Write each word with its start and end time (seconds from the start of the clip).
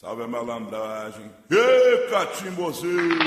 Salve 0.00 0.22
a 0.22 0.26
malandragem. 0.26 1.30
Ê, 1.50 2.08
catimbozeiro! 2.08 3.18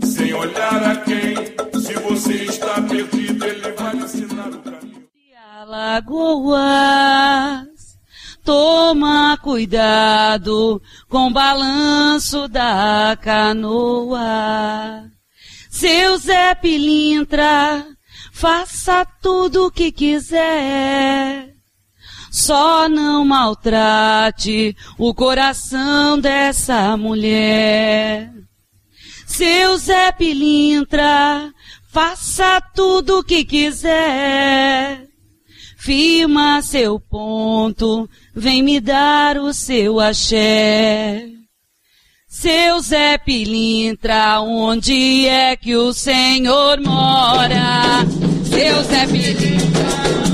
sem 0.07 0.33
olhar 0.35 0.83
a 0.83 0.97
quem. 0.97 1.35
Se 1.80 1.95
você 1.95 2.45
está 2.45 2.80
perdido, 2.83 3.45
ele 3.45 3.73
vai 3.73 3.96
ensinar 3.96 4.49
o 4.49 4.59
caminho. 4.59 5.09
Alagoas, 5.61 6.88
toma 8.45 9.39
cuidado 9.43 10.80
com 11.09 11.29
o 11.29 11.33
balanço 11.33 12.49
da 12.49 13.16
canoa. 13.21 15.11
Seu 15.71 16.16
Zé 16.18 16.55
Pilintra, 16.55 17.87
faça 18.33 19.05
tudo 19.21 19.66
o 19.66 19.71
que 19.71 19.91
quiser. 19.91 21.54
Só 22.35 22.88
não 22.88 23.24
maltrate 23.24 24.77
o 24.99 25.15
coração 25.15 26.18
dessa 26.18 26.96
mulher. 26.96 28.29
Seu 29.24 29.77
Zé 29.77 30.10
Pilintra, 30.10 31.52
faça 31.93 32.60
tudo 32.74 33.21
o 33.21 33.23
que 33.23 33.45
quiser. 33.45 35.07
Firma 35.79 36.60
seu 36.60 36.99
ponto, 36.99 38.10
vem 38.35 38.65
me 38.65 38.80
dar 38.80 39.38
o 39.38 39.55
seu 39.55 40.01
axé. 40.01 41.29
Seu 42.27 42.80
Zé 42.80 43.16
Pilintra, 43.16 44.40
onde 44.40 45.29
é 45.29 45.55
que 45.55 45.77
o 45.77 45.93
Senhor 45.93 46.80
mora? 46.80 48.05
Seu 48.51 48.82
Zé 48.82 49.07
Pilintra. 49.07 50.34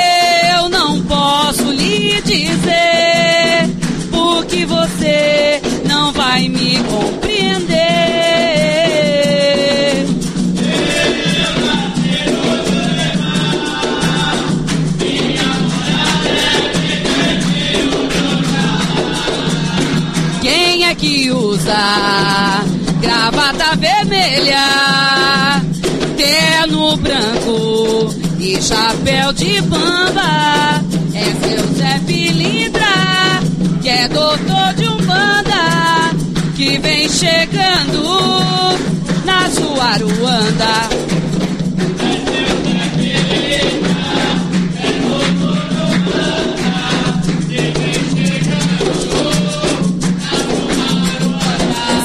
chapéu 28.59 29.31
de 29.33 29.61
bamba? 29.61 30.81
É 31.13 31.25
seu 31.45 31.73
Zé 31.75 31.99
Pilintra, 32.07 33.41
que 33.81 33.89
é 33.89 34.07
doutor 34.07 34.73
de 34.75 34.85
Umbanda, 34.87 36.15
que 36.55 36.79
vem 36.79 37.07
chegando 37.07 38.79
na 39.25 39.49
sua 39.51 39.83
Aruanda. 39.85 40.89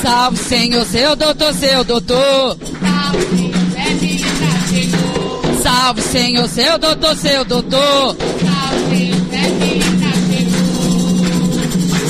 Salve, 0.02 0.36
Senhor, 0.38 0.84
seu 0.84 1.16
doutor, 1.16 1.54
seu 1.54 1.84
doutor. 1.84 2.56
Salve, 2.80 3.45
Senhor, 6.00 6.48
seu 6.48 6.78
doutor, 6.78 7.16
seu 7.16 7.44
doutor. 7.44 8.16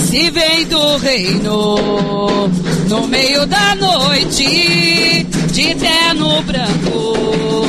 Se 0.09 0.31
vem 0.31 0.67
do 0.67 0.97
reino, 0.99 2.49
no 2.89 3.07
meio 3.09 3.47
da 3.47 3.75
noite, 3.75 5.25
de 5.53 5.75
terno 5.75 6.43
branco, 6.43 7.67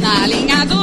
na 0.00 0.26
linha 0.26 0.64
do 0.66 0.79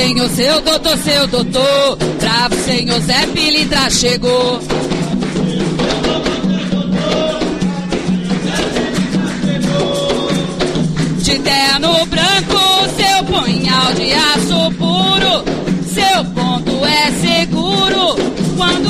Salve, 0.00 0.06
Senhor, 0.06 0.28
seu 0.30 0.60
doutor, 0.62 0.96
seu 0.98 1.26
doutor. 1.26 1.96
Bravo, 2.18 2.54
Senhor, 2.64 3.00
Zé 3.00 3.26
Pilintra 3.34 3.90
chegou. 3.90 4.58
De 11.18 11.38
terno 11.38 12.06
branco, 12.06 12.58
seu 12.96 13.24
punhal 13.24 13.92
de 13.92 14.12
aço 14.12 14.72
puro. 14.78 15.44
Seu 15.86 16.24
ponto 16.34 16.84
é 16.86 17.10
seguro 17.20 18.16
quando 18.56 18.89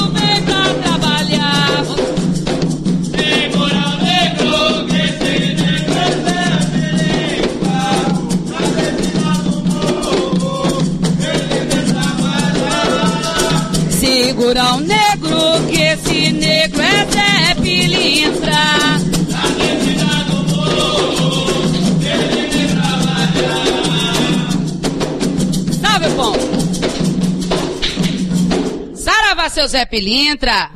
seu 29.50 29.66
Zé 29.66 29.84
Pilintra. 29.84 30.70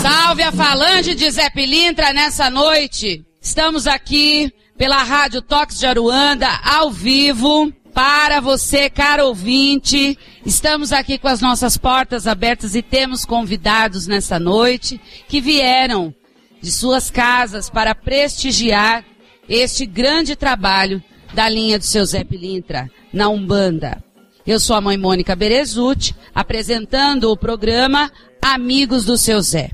Salve 0.00 0.42
a 0.42 0.50
falange 0.50 1.14
de 1.14 1.30
Zé 1.30 1.50
Pilintra 1.50 2.12
nessa 2.14 2.48
noite. 2.48 3.22
Estamos 3.40 3.86
aqui 3.86 4.50
pela 4.78 5.02
Rádio 5.02 5.42
Toques 5.42 5.78
de 5.78 5.86
Aruanda, 5.86 6.48
ao 6.64 6.90
vivo, 6.90 7.70
para 7.92 8.40
você, 8.40 8.88
caro 8.88 9.26
ouvinte. 9.26 10.18
Estamos 10.44 10.90
aqui 10.90 11.18
com 11.18 11.28
as 11.28 11.42
nossas 11.42 11.76
portas 11.76 12.26
abertas 12.26 12.74
e 12.74 12.80
temos 12.80 13.26
convidados 13.26 14.06
nessa 14.06 14.38
noite 14.38 14.98
que 15.28 15.38
vieram 15.38 16.14
de 16.62 16.72
suas 16.72 17.10
casas 17.10 17.68
para 17.68 17.94
prestigiar 17.94 19.04
este 19.46 19.84
grande 19.84 20.34
trabalho 20.34 21.02
da 21.34 21.46
linha 21.46 21.78
do 21.78 21.84
seu 21.84 22.06
Zé 22.06 22.24
Pilintra, 22.24 22.90
na 23.12 23.28
Umbanda. 23.28 24.02
Eu 24.50 24.58
sou 24.58 24.74
a 24.74 24.80
mãe 24.80 24.98
Mônica 24.98 25.36
Berezutti, 25.36 26.12
apresentando 26.34 27.30
o 27.30 27.36
programa 27.36 28.10
Amigos 28.42 29.04
do 29.04 29.16
Seu 29.16 29.40
Zé. 29.40 29.70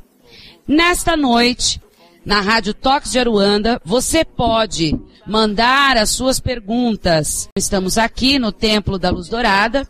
Nesta 0.68 1.16
noite, 1.16 1.80
na 2.26 2.42
Rádio 2.42 2.74
Toques 2.74 3.10
de 3.10 3.18
Aruanda, 3.18 3.80
você 3.82 4.22
pode 4.22 4.94
mandar 5.26 5.96
as 5.96 6.10
suas 6.10 6.38
perguntas. 6.38 7.48
Estamos 7.56 7.96
aqui 7.96 8.38
no 8.38 8.52
Templo 8.52 8.98
da 8.98 9.08
Luz 9.08 9.30
Dourada. 9.30 9.88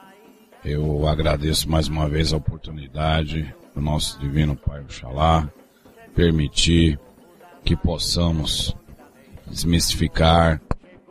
Eu 0.65 1.07
agradeço 1.09 1.69
mais 1.69 1.89
uma 1.89 2.09
vez 2.09 2.33
a 2.33 2.37
oportunidade 2.37 3.55
do 3.75 3.81
nosso 3.81 4.19
Divino 4.21 4.57
Pai 4.57 4.81
Oxalá 4.81 5.51
permitir 6.15 6.99
que 7.65 7.77
possamos 7.77 8.75
desmistificar 9.47 10.61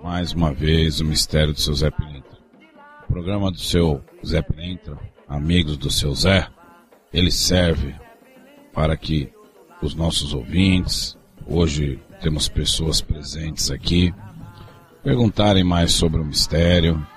mais 0.01 0.31
uma 0.31 0.53
vez 0.53 0.99
o 0.99 1.05
mistério 1.05 1.53
do 1.53 1.59
seu 1.59 1.73
Zé 1.73 1.91
Pilintra. 1.91 2.37
O 3.03 3.11
programa 3.11 3.51
do 3.51 3.59
seu 3.59 4.01
Zé 4.25 4.41
Pilintra, 4.41 4.97
Amigos 5.31 5.77
do 5.77 5.89
seu 5.89 6.13
Zé, 6.13 6.45
ele 7.13 7.31
serve 7.31 7.95
para 8.73 8.97
que 8.97 9.31
os 9.81 9.95
nossos 9.95 10.33
ouvintes, 10.33 11.17
hoje 11.47 11.97
temos 12.21 12.49
pessoas 12.49 12.99
presentes 12.99 13.71
aqui, 13.71 14.13
perguntarem 15.01 15.63
mais 15.63 15.93
sobre 15.93 16.19
o 16.19 16.25
mistério, 16.25 17.07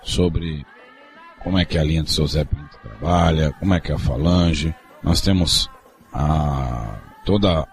sobre 0.00 0.64
como 1.42 1.58
é 1.58 1.64
que 1.64 1.76
a 1.76 1.82
linha 1.82 2.04
do 2.04 2.10
seu 2.10 2.24
Zé 2.24 2.44
Pinto 2.44 2.78
trabalha, 2.80 3.52
como 3.58 3.74
é 3.74 3.80
que 3.80 3.90
é 3.90 3.96
a 3.96 3.98
falange. 3.98 4.72
Nós 5.02 5.20
temos 5.20 5.68
a, 6.12 7.00
toda 7.26 7.66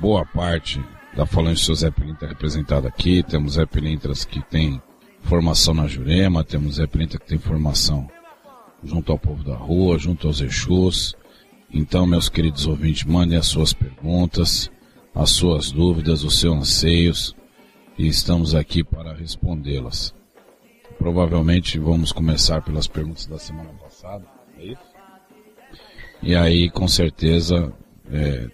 boa 0.00 0.24
parte 0.24 0.82
da 1.14 1.26
falange 1.26 1.60
do 1.60 1.66
seu 1.66 1.74
Zé 1.74 1.90
Pilintra 1.90 2.28
representada 2.28 2.88
aqui. 2.88 3.22
Temos 3.22 3.52
Zé 3.52 3.66
Pilintras 3.66 4.24
que 4.24 4.40
tem 4.40 4.80
formação 5.20 5.74
na 5.74 5.86
Jurema, 5.86 6.42
temos 6.42 6.76
Zé 6.76 6.86
Pilintra 6.86 7.18
que 7.18 7.26
tem 7.26 7.38
formação 7.38 8.08
junto 8.82 9.12
ao 9.12 9.18
povo 9.18 9.42
da 9.42 9.56
rua, 9.56 9.98
junto 9.98 10.26
aos 10.26 10.40
Exus. 10.40 11.16
Então, 11.72 12.06
meus 12.06 12.28
queridos 12.28 12.66
ouvintes, 12.66 13.04
mandem 13.04 13.38
as 13.38 13.46
suas 13.46 13.72
perguntas, 13.72 14.70
as 15.14 15.30
suas 15.30 15.70
dúvidas, 15.70 16.24
os 16.24 16.38
seus 16.38 16.56
anseios, 16.56 17.36
e 17.98 18.06
estamos 18.06 18.54
aqui 18.54 18.82
para 18.82 19.12
respondê-las. 19.12 20.14
Provavelmente 20.98 21.78
vamos 21.78 22.12
começar 22.12 22.62
pelas 22.62 22.86
perguntas 22.86 23.26
da 23.26 23.38
semana 23.38 23.70
passada, 23.74 24.24
é 24.58 24.66
isso? 24.66 24.88
E 26.22 26.34
aí, 26.34 26.70
com 26.70 26.88
certeza, 26.88 27.72
é, 28.10 28.48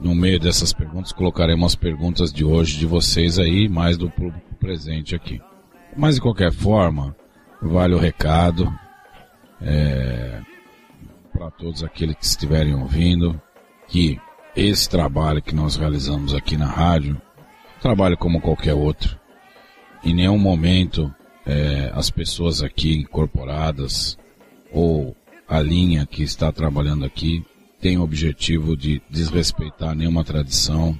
no 0.00 0.14
meio 0.14 0.38
dessas 0.38 0.72
perguntas, 0.72 1.12
colocaremos 1.12 1.72
as 1.72 1.74
perguntas 1.74 2.32
de 2.32 2.44
hoje 2.44 2.78
de 2.78 2.86
vocês 2.86 3.38
aí, 3.38 3.68
mais 3.68 3.96
do 3.96 4.10
público 4.10 4.54
presente 4.60 5.14
aqui. 5.14 5.40
Mas, 5.96 6.16
de 6.16 6.20
qualquer 6.20 6.52
forma, 6.52 7.16
vale 7.60 7.94
o 7.94 7.98
recado 7.98 8.72
é, 9.60 10.40
para 11.32 11.50
todos 11.50 11.82
aqueles 11.82 12.16
que 12.16 12.24
estiverem 12.24 12.74
ouvindo, 12.74 13.40
que 13.88 14.20
esse 14.56 14.88
trabalho 14.88 15.42
que 15.42 15.54
nós 15.54 15.76
realizamos 15.76 16.34
aqui 16.34 16.56
na 16.56 16.66
rádio, 16.66 17.20
trabalho 17.80 18.16
como 18.16 18.40
qualquer 18.40 18.74
outro, 18.74 19.18
em 20.04 20.14
nenhum 20.14 20.38
momento 20.38 21.12
é, 21.46 21.90
as 21.94 22.10
pessoas 22.10 22.62
aqui 22.62 22.96
incorporadas 22.96 24.18
ou 24.72 25.16
a 25.48 25.60
linha 25.60 26.06
que 26.06 26.22
está 26.22 26.50
trabalhando 26.50 27.04
aqui 27.04 27.44
tem 27.80 27.98
o 27.98 28.02
objetivo 28.02 28.76
de 28.76 29.02
desrespeitar 29.10 29.94
nenhuma 29.94 30.24
tradição 30.24 30.98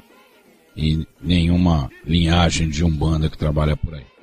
e 0.76 1.06
nenhuma 1.22 1.90
linhagem 2.04 2.68
de 2.68 2.84
umbanda 2.84 3.30
que 3.30 3.38
trabalha 3.38 3.76
por 3.76 3.94
aí. 3.94 4.13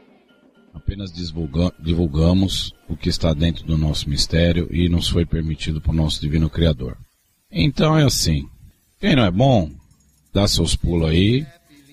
Apenas 0.83 1.11
divulga 1.11 1.71
divulgamos 1.79 2.73
o 2.89 2.97
que 2.97 3.07
está 3.07 3.35
dentro 3.35 3.63
do 3.63 3.77
nosso 3.77 4.09
mistério 4.09 4.67
e 4.71 4.89
nos 4.89 5.07
foi 5.07 5.27
permitido 5.27 5.79
por 5.79 5.93
nosso 5.93 6.19
divino 6.19 6.49
Criador. 6.49 6.97
Então 7.51 7.95
é 7.95 8.03
assim. 8.03 8.49
Quem 8.99 9.15
não 9.15 9.23
é 9.23 9.29
bom, 9.29 9.69
dá 10.33 10.47
seus 10.47 10.75
pulos 10.75 11.07
aí 11.07 11.45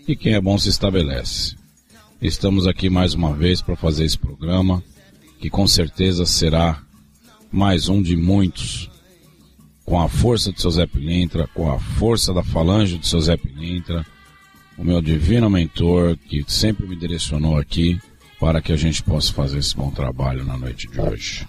e 0.08 0.16
quem 0.16 0.32
é 0.32 0.40
bom 0.40 0.56
se 0.56 0.70
estabelece. 0.70 1.54
Estamos 2.20 2.66
aqui 2.66 2.88
mais 2.88 3.12
uma 3.12 3.34
vez 3.34 3.60
para 3.60 3.76
fazer 3.76 4.06
esse 4.06 4.16
programa, 4.16 4.82
que 5.38 5.50
com 5.50 5.66
certeza 5.66 6.24
será 6.24 6.82
mais 7.52 7.90
um 7.90 8.00
de 8.00 8.16
muitos, 8.16 8.90
com 9.84 10.00
a 10.00 10.08
força 10.08 10.50
do 10.50 10.58
seu 10.58 10.70
Zé 10.70 10.86
Pilintra, 10.86 11.46
com 11.48 11.70
a 11.70 11.78
força 11.78 12.32
da 12.32 12.42
falange 12.42 12.96
do 12.96 13.04
seu 13.04 13.20
Zé 13.20 13.36
Pilintra, 13.36 14.04
o 14.78 14.82
meu 14.82 15.02
divino 15.02 15.50
mentor, 15.50 16.16
que 16.16 16.42
sempre 16.48 16.86
me 16.86 16.96
direcionou 16.96 17.58
aqui 17.58 18.00
para 18.40 18.62
que 18.62 18.72
a 18.72 18.76
gente 18.76 19.02
possa 19.02 19.32
fazer 19.32 19.58
esse 19.58 19.76
bom 19.76 19.90
trabalho 19.90 20.44
na 20.44 20.56
noite 20.56 20.88
de 20.88 21.00
hoje. 21.00 21.46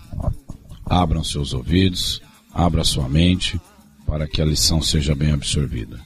Abram 0.86 1.24
seus 1.24 1.54
ouvidos, 1.54 2.22
abra 2.54 2.84
sua 2.84 3.08
mente, 3.08 3.60
para 4.06 4.28
que 4.28 4.42
a 4.42 4.46
lição 4.46 4.82
seja 4.82 5.14
bem 5.14 5.32
absorvida. 5.32 6.00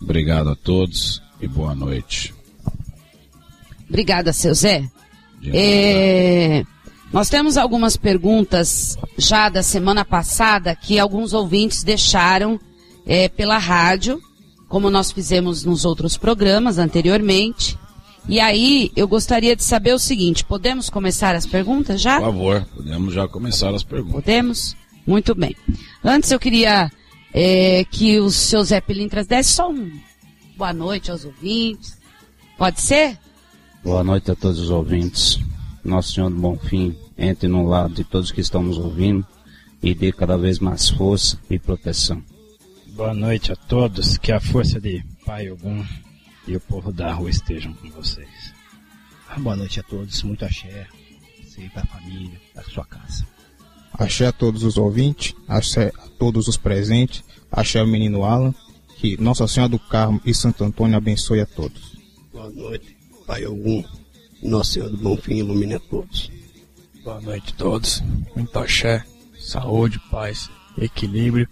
Obrigado 0.00 0.50
a 0.50 0.56
todos 0.56 1.22
e 1.40 1.46
boa 1.46 1.74
noite. 1.74 2.34
Obrigada, 3.88 4.32
seu 4.32 4.54
Zé. 4.54 4.88
É, 5.52 6.64
nós 7.12 7.28
temos 7.28 7.56
algumas 7.58 7.96
perguntas 7.96 8.96
já 9.18 9.48
da 9.48 9.62
semana 9.62 10.04
passada 10.04 10.74
que 10.74 10.98
alguns 10.98 11.34
ouvintes 11.34 11.84
deixaram 11.84 12.58
é, 13.06 13.28
pela 13.28 13.58
rádio, 13.58 14.20
como 14.68 14.90
nós 14.90 15.12
fizemos 15.12 15.64
nos 15.64 15.84
outros 15.84 16.16
programas 16.16 16.78
anteriormente. 16.78 17.78
E 18.26 18.40
aí, 18.40 18.90
eu 18.96 19.06
gostaria 19.06 19.54
de 19.54 19.62
saber 19.62 19.92
o 19.92 19.98
seguinte: 19.98 20.44
podemos 20.44 20.88
começar 20.88 21.34
as 21.34 21.46
perguntas 21.46 22.00
já? 22.00 22.16
Por 22.16 22.26
favor, 22.26 22.66
podemos 22.74 23.14
já 23.14 23.28
começar 23.28 23.74
as 23.74 23.82
perguntas. 23.82 24.14
Podemos? 24.14 24.76
Muito 25.06 25.34
bem. 25.34 25.54
Antes 26.02 26.30
eu 26.30 26.40
queria 26.40 26.90
é, 27.32 27.84
que 27.90 28.18
o 28.20 28.30
seu 28.30 28.62
Zé 28.64 28.80
Pilintras 28.80 29.26
desse 29.26 29.52
só 29.52 29.70
um 29.70 29.90
boa 30.56 30.72
noite 30.72 31.10
aos 31.10 31.24
ouvintes. 31.24 31.98
Pode 32.56 32.80
ser? 32.80 33.18
Boa 33.82 34.04
noite 34.04 34.30
a 34.30 34.34
todos 34.34 34.58
os 34.60 34.70
ouvintes. 34.70 35.38
Nosso 35.84 36.12
Senhor 36.12 36.30
do 36.30 36.36
Bonfim 36.36 36.96
entre 37.18 37.48
no 37.48 37.66
lado 37.66 37.94
de 37.94 38.04
todos 38.04 38.32
que 38.32 38.40
estão 38.40 38.62
nos 38.62 38.78
ouvindo 38.78 39.26
e 39.82 39.94
dê 39.94 40.12
cada 40.12 40.38
vez 40.38 40.58
mais 40.58 40.88
força 40.88 41.38
e 41.50 41.58
proteção. 41.58 42.22
Boa 42.88 43.12
noite 43.12 43.52
a 43.52 43.56
todos, 43.56 44.16
que 44.16 44.32
a 44.32 44.40
força 44.40 44.80
de 44.80 45.04
Pai 45.26 45.50
Ogum 45.50 45.84
e 46.46 46.56
o 46.56 46.60
povo 46.60 46.92
da 46.92 47.12
rua 47.12 47.30
estejam 47.30 47.72
com 47.74 47.90
vocês. 47.90 48.54
Boa 49.38 49.56
noite 49.56 49.80
a 49.80 49.82
todos, 49.82 50.22
muito 50.22 50.44
axé, 50.44 50.86
sei 51.48 51.68
para 51.70 51.82
a 51.82 51.86
família, 51.86 52.40
para 52.52 52.62
sua 52.64 52.84
casa. 52.84 53.26
Axé 53.92 54.26
a 54.26 54.32
todos 54.32 54.62
os 54.62 54.76
ouvintes, 54.76 55.34
axé 55.48 55.92
a 55.98 56.08
todos 56.18 56.46
os 56.48 56.56
presentes, 56.56 57.24
axé 57.50 57.80
ao 57.80 57.86
menino 57.86 58.24
Alan, 58.24 58.54
que 58.96 59.20
Nossa 59.20 59.46
Senhora 59.48 59.70
do 59.70 59.78
Carmo 59.78 60.20
e 60.24 60.34
Santo 60.34 60.64
Antônio 60.64 60.96
abençoe 60.96 61.40
a 61.40 61.46
todos. 61.46 61.96
Boa 62.32 62.50
noite, 62.50 62.96
Pai 63.26 63.44
Ogum, 63.46 63.84
Nossa 64.42 64.72
Senhora 64.72 64.92
do 64.92 64.98
Bonfim 64.98 65.36
ilumine 65.36 65.74
a 65.74 65.80
todos. 65.80 66.30
Boa 67.02 67.20
noite 67.20 67.52
a 67.52 67.56
todos, 67.56 68.02
muito 68.34 68.58
axé, 68.58 69.04
saúde, 69.38 70.00
paz, 70.10 70.48
equilíbrio 70.78 71.48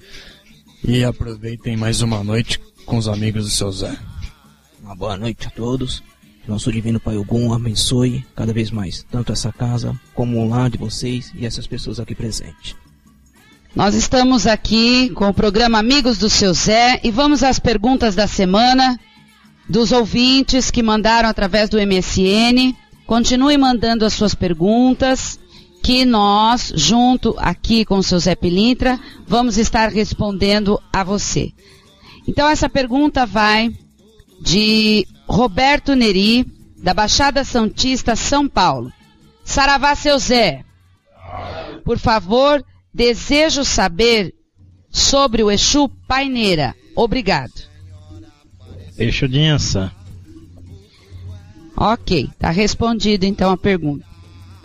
e 0.84 1.04
aproveitem 1.04 1.76
mais 1.76 2.00
uma 2.00 2.22
noite 2.24 2.60
com 2.86 2.96
os 2.96 3.08
amigos 3.08 3.44
do 3.44 3.50
seu 3.50 3.70
Zé. 3.70 4.11
Uma 4.92 4.98
boa 4.98 5.16
noite 5.16 5.46
a 5.46 5.50
todos. 5.50 6.02
Que 6.44 6.50
nosso 6.50 6.70
Divino 6.70 7.00
Pai 7.00 7.16
Ogum 7.16 7.54
abençoe 7.54 8.26
cada 8.36 8.52
vez 8.52 8.70
mais 8.70 9.02
tanto 9.10 9.32
essa 9.32 9.50
casa 9.50 9.98
como 10.14 10.38
o 10.38 10.46
lar 10.46 10.68
de 10.68 10.76
vocês 10.76 11.32
e 11.34 11.46
essas 11.46 11.66
pessoas 11.66 11.98
aqui 11.98 12.14
presentes. 12.14 12.76
Nós 13.74 13.94
estamos 13.94 14.46
aqui 14.46 15.08
com 15.14 15.26
o 15.26 15.32
programa 15.32 15.78
Amigos 15.78 16.18
do 16.18 16.28
Seu 16.28 16.52
Zé 16.52 17.00
e 17.02 17.10
vamos 17.10 17.42
às 17.42 17.58
perguntas 17.58 18.14
da 18.14 18.26
semana 18.26 19.00
dos 19.66 19.92
ouvintes 19.92 20.70
que 20.70 20.82
mandaram 20.82 21.26
através 21.26 21.70
do 21.70 21.78
MSN. 21.78 22.76
Continue 23.06 23.56
mandando 23.56 24.04
as 24.04 24.12
suas 24.12 24.34
perguntas 24.34 25.40
que 25.82 26.04
nós, 26.04 26.70
junto 26.76 27.34
aqui 27.38 27.86
com 27.86 27.96
o 27.96 28.02
seu 28.02 28.18
Zé 28.18 28.34
Pilintra, 28.34 29.00
vamos 29.26 29.56
estar 29.56 29.88
respondendo 29.88 30.78
a 30.92 31.02
você. 31.02 31.50
Então 32.28 32.46
essa 32.46 32.68
pergunta 32.68 33.24
vai 33.24 33.72
de 34.42 35.06
Roberto 35.28 35.94
Neri, 35.94 36.44
da 36.78 36.92
Baixada 36.92 37.44
Santista, 37.44 38.16
São 38.16 38.48
Paulo. 38.48 38.92
Saravá, 39.44 39.94
seu 39.94 40.18
Zé. 40.18 40.64
Por 41.84 41.96
favor, 41.96 42.64
desejo 42.92 43.64
saber 43.64 44.34
sobre 44.90 45.44
o 45.44 45.50
Exu 45.50 45.88
Paineira. 46.08 46.74
Obrigado. 46.96 47.52
Exu 48.98 49.28
de 49.28 49.44
Ançã. 49.46 49.92
Ok, 51.76 52.28
está 52.30 52.50
respondido 52.50 53.24
então 53.24 53.50
a 53.50 53.56
pergunta. 53.56 54.04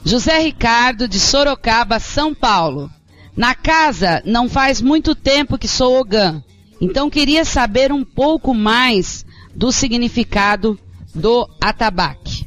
José 0.03 0.39
Ricardo, 0.39 1.07
de 1.07 1.19
Sorocaba, 1.19 1.99
São 1.99 2.33
Paulo. 2.33 2.89
Na 3.35 3.53
casa, 3.53 4.21
não 4.25 4.49
faz 4.49 4.81
muito 4.81 5.13
tempo 5.13 5.57
que 5.57 5.67
sou 5.67 5.99
Ogã, 5.99 6.43
então 6.81 7.09
queria 7.09 7.45
saber 7.45 7.91
um 7.91 8.03
pouco 8.03 8.53
mais 8.53 9.25
do 9.57 9.71
significado 9.71 10.79
do 11.15 11.49
atabaque. 11.59 12.45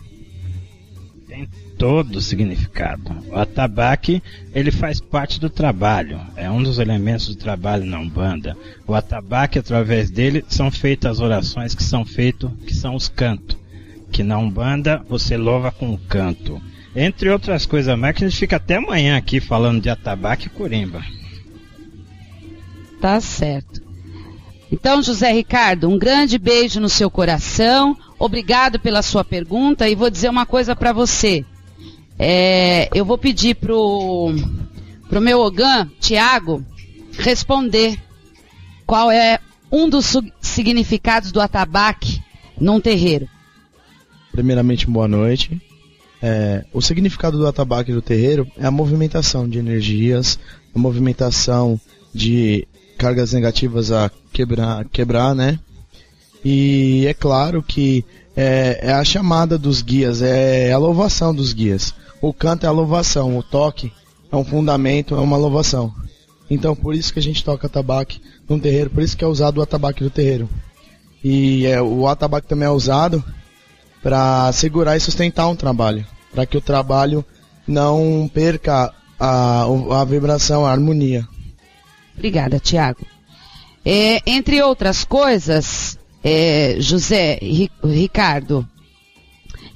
Tem 1.26 1.49
todo 1.76 2.17
o 2.17 2.21
significado. 2.21 3.11
O 3.29 3.37
atabaque, 3.37 4.23
ele 4.55 4.71
faz 4.71 5.00
parte 5.00 5.40
do 5.40 5.50
trabalho, 5.50 6.21
é 6.37 6.49
um 6.49 6.62
dos 6.62 6.79
elementos 6.79 7.26
do 7.26 7.35
trabalho 7.35 7.85
na 7.85 7.99
Umbanda. 7.99 8.57
O 8.87 8.95
atabaque, 8.95 9.59
através 9.59 10.09
dele, 10.09 10.45
são 10.49 10.71
feitas 10.71 11.12
as 11.12 11.21
orações 11.21 11.75
que 11.75 11.83
são 11.83 12.05
feitas, 12.05 12.50
que 12.64 12.75
são 12.75 12.95
os 12.95 13.09
cantos. 13.09 13.59
Que 14.12 14.23
na 14.23 14.38
Umbanda 14.38 15.05
você 15.09 15.37
louva 15.37 15.73
com 15.73 15.93
o 15.93 15.99
canto. 15.99 16.62
Entre 16.95 17.29
outras 17.29 17.67
coisas 17.67 17.99
mais, 17.99 18.17
que 18.17 18.25
a 18.25 18.29
gente 18.29 18.38
fica 18.38 18.57
até 18.57 18.76
amanhã 18.76 19.17
aqui 19.17 19.40
falando 19.40 19.83
de 19.83 19.90
atabaque 19.90 20.47
e 20.47 20.50
corimba. 20.50 21.02
Tá 23.00 23.21
certo. 23.21 23.90
Então, 24.73 25.03
José 25.03 25.33
Ricardo, 25.33 25.89
um 25.89 25.99
grande 25.99 26.39
beijo 26.39 26.81
no 26.81 26.89
seu 26.89 27.11
coração. 27.11 27.97
Obrigado 28.19 28.79
pela 28.79 29.03
sua 29.03 29.25
pergunta 29.25 29.89
e 29.89 29.95
vou 29.95 30.09
dizer 30.09 30.29
uma 30.29 30.47
coisa 30.47 30.77
para 30.77 30.93
você. 30.93 31.45
É, 32.19 32.89
eu 32.95 33.05
vou 33.05 33.19
pedir 33.19 33.57
pro 33.57 34.35
pro 35.09 35.21
meu 35.21 35.41
Ogã, 35.41 35.91
Tiago, 35.99 36.65
responder 37.19 37.99
qual 38.87 39.11
é 39.11 39.41
um 39.73 39.89
dos 39.89 40.17
significados 40.41 41.33
do 41.33 41.41
atabaque 41.41 42.21
num 42.61 42.81
terreiro. 42.81 43.29
Primeiramente, 44.31 44.87
boa 44.87 45.09
noite. 45.09 45.61
É, 46.23 46.65
o 46.73 46.81
significado 46.81 47.39
do 47.39 47.47
atabaque 47.47 47.93
do 47.93 48.03
terreiro 48.03 48.47
é 48.57 48.67
a 48.67 48.71
movimentação 48.71 49.49
de 49.49 49.59
energias, 49.59 50.39
a 50.75 50.79
movimentação 50.79 51.81
de 52.15 52.69
cargas 53.00 53.33
negativas 53.33 53.90
a 53.90 54.11
quebrar, 54.30 54.85
quebrar, 54.85 55.35
né? 55.35 55.59
E 56.45 57.07
é 57.09 57.14
claro 57.14 57.62
que 57.62 58.04
é, 58.37 58.78
é, 58.83 58.92
a 58.92 59.02
chamada 59.02 59.57
dos 59.57 59.80
guias, 59.80 60.21
é 60.21 60.71
a 60.71 60.76
louvação 60.76 61.35
dos 61.35 61.54
guias. 61.54 61.95
O 62.21 62.35
canto 62.35 62.66
é 62.66 62.69
a 62.69 62.73
louvação, 62.73 63.38
o 63.38 63.42
toque 63.42 63.90
é 64.30 64.37
um 64.37 64.45
fundamento, 64.45 65.14
é 65.14 65.19
uma 65.19 65.38
louvação. 65.38 65.95
Então 66.50 66.76
por 66.76 66.95
isso 66.95 67.11
que 67.11 67.19
a 67.19 67.23
gente 67.23 67.42
toca 67.42 67.66
atabaque 67.66 68.21
no 68.47 68.61
terreiro, 68.61 68.90
por 68.90 69.02
isso 69.02 69.16
que 69.16 69.25
é 69.25 69.26
usado 69.26 69.59
o 69.59 69.62
atabaque 69.62 70.04
do 70.04 70.11
terreiro. 70.11 70.47
E 71.25 71.64
é, 71.64 71.80
o 71.80 72.07
atabaque 72.07 72.49
também 72.49 72.69
é 72.69 72.71
usado 72.71 73.25
para 74.02 74.52
segurar 74.52 74.99
e 74.99 75.00
sustentar 75.00 75.49
um 75.49 75.57
trabalho, 75.57 76.04
para 76.35 76.45
que 76.45 76.59
o 76.59 76.61
trabalho 76.61 77.25
não 77.66 78.30
perca 78.33 78.92
a, 79.19 79.62
a 79.62 80.04
vibração, 80.04 80.66
a 80.66 80.71
harmonia. 80.71 81.26
Obrigada, 82.21 82.61
Tiago. 82.61 83.07
É, 83.83 84.21
entre 84.27 84.61
outras 84.62 85.05
coisas, 85.05 85.99
é, 86.23 86.77
José 86.79 87.39
Ricardo, 87.83 88.69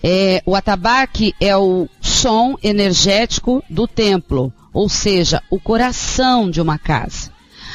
é, 0.02 0.42
o 0.44 0.54
atabaque 0.54 1.34
é 1.40 1.56
o 1.56 1.88
som 2.02 2.58
energético 2.62 3.64
do 3.70 3.88
templo, 3.88 4.52
ou 4.74 4.90
seja, 4.90 5.42
o 5.50 5.58
coração 5.58 6.50
de 6.50 6.60
uma 6.60 6.76
casa. 6.76 7.32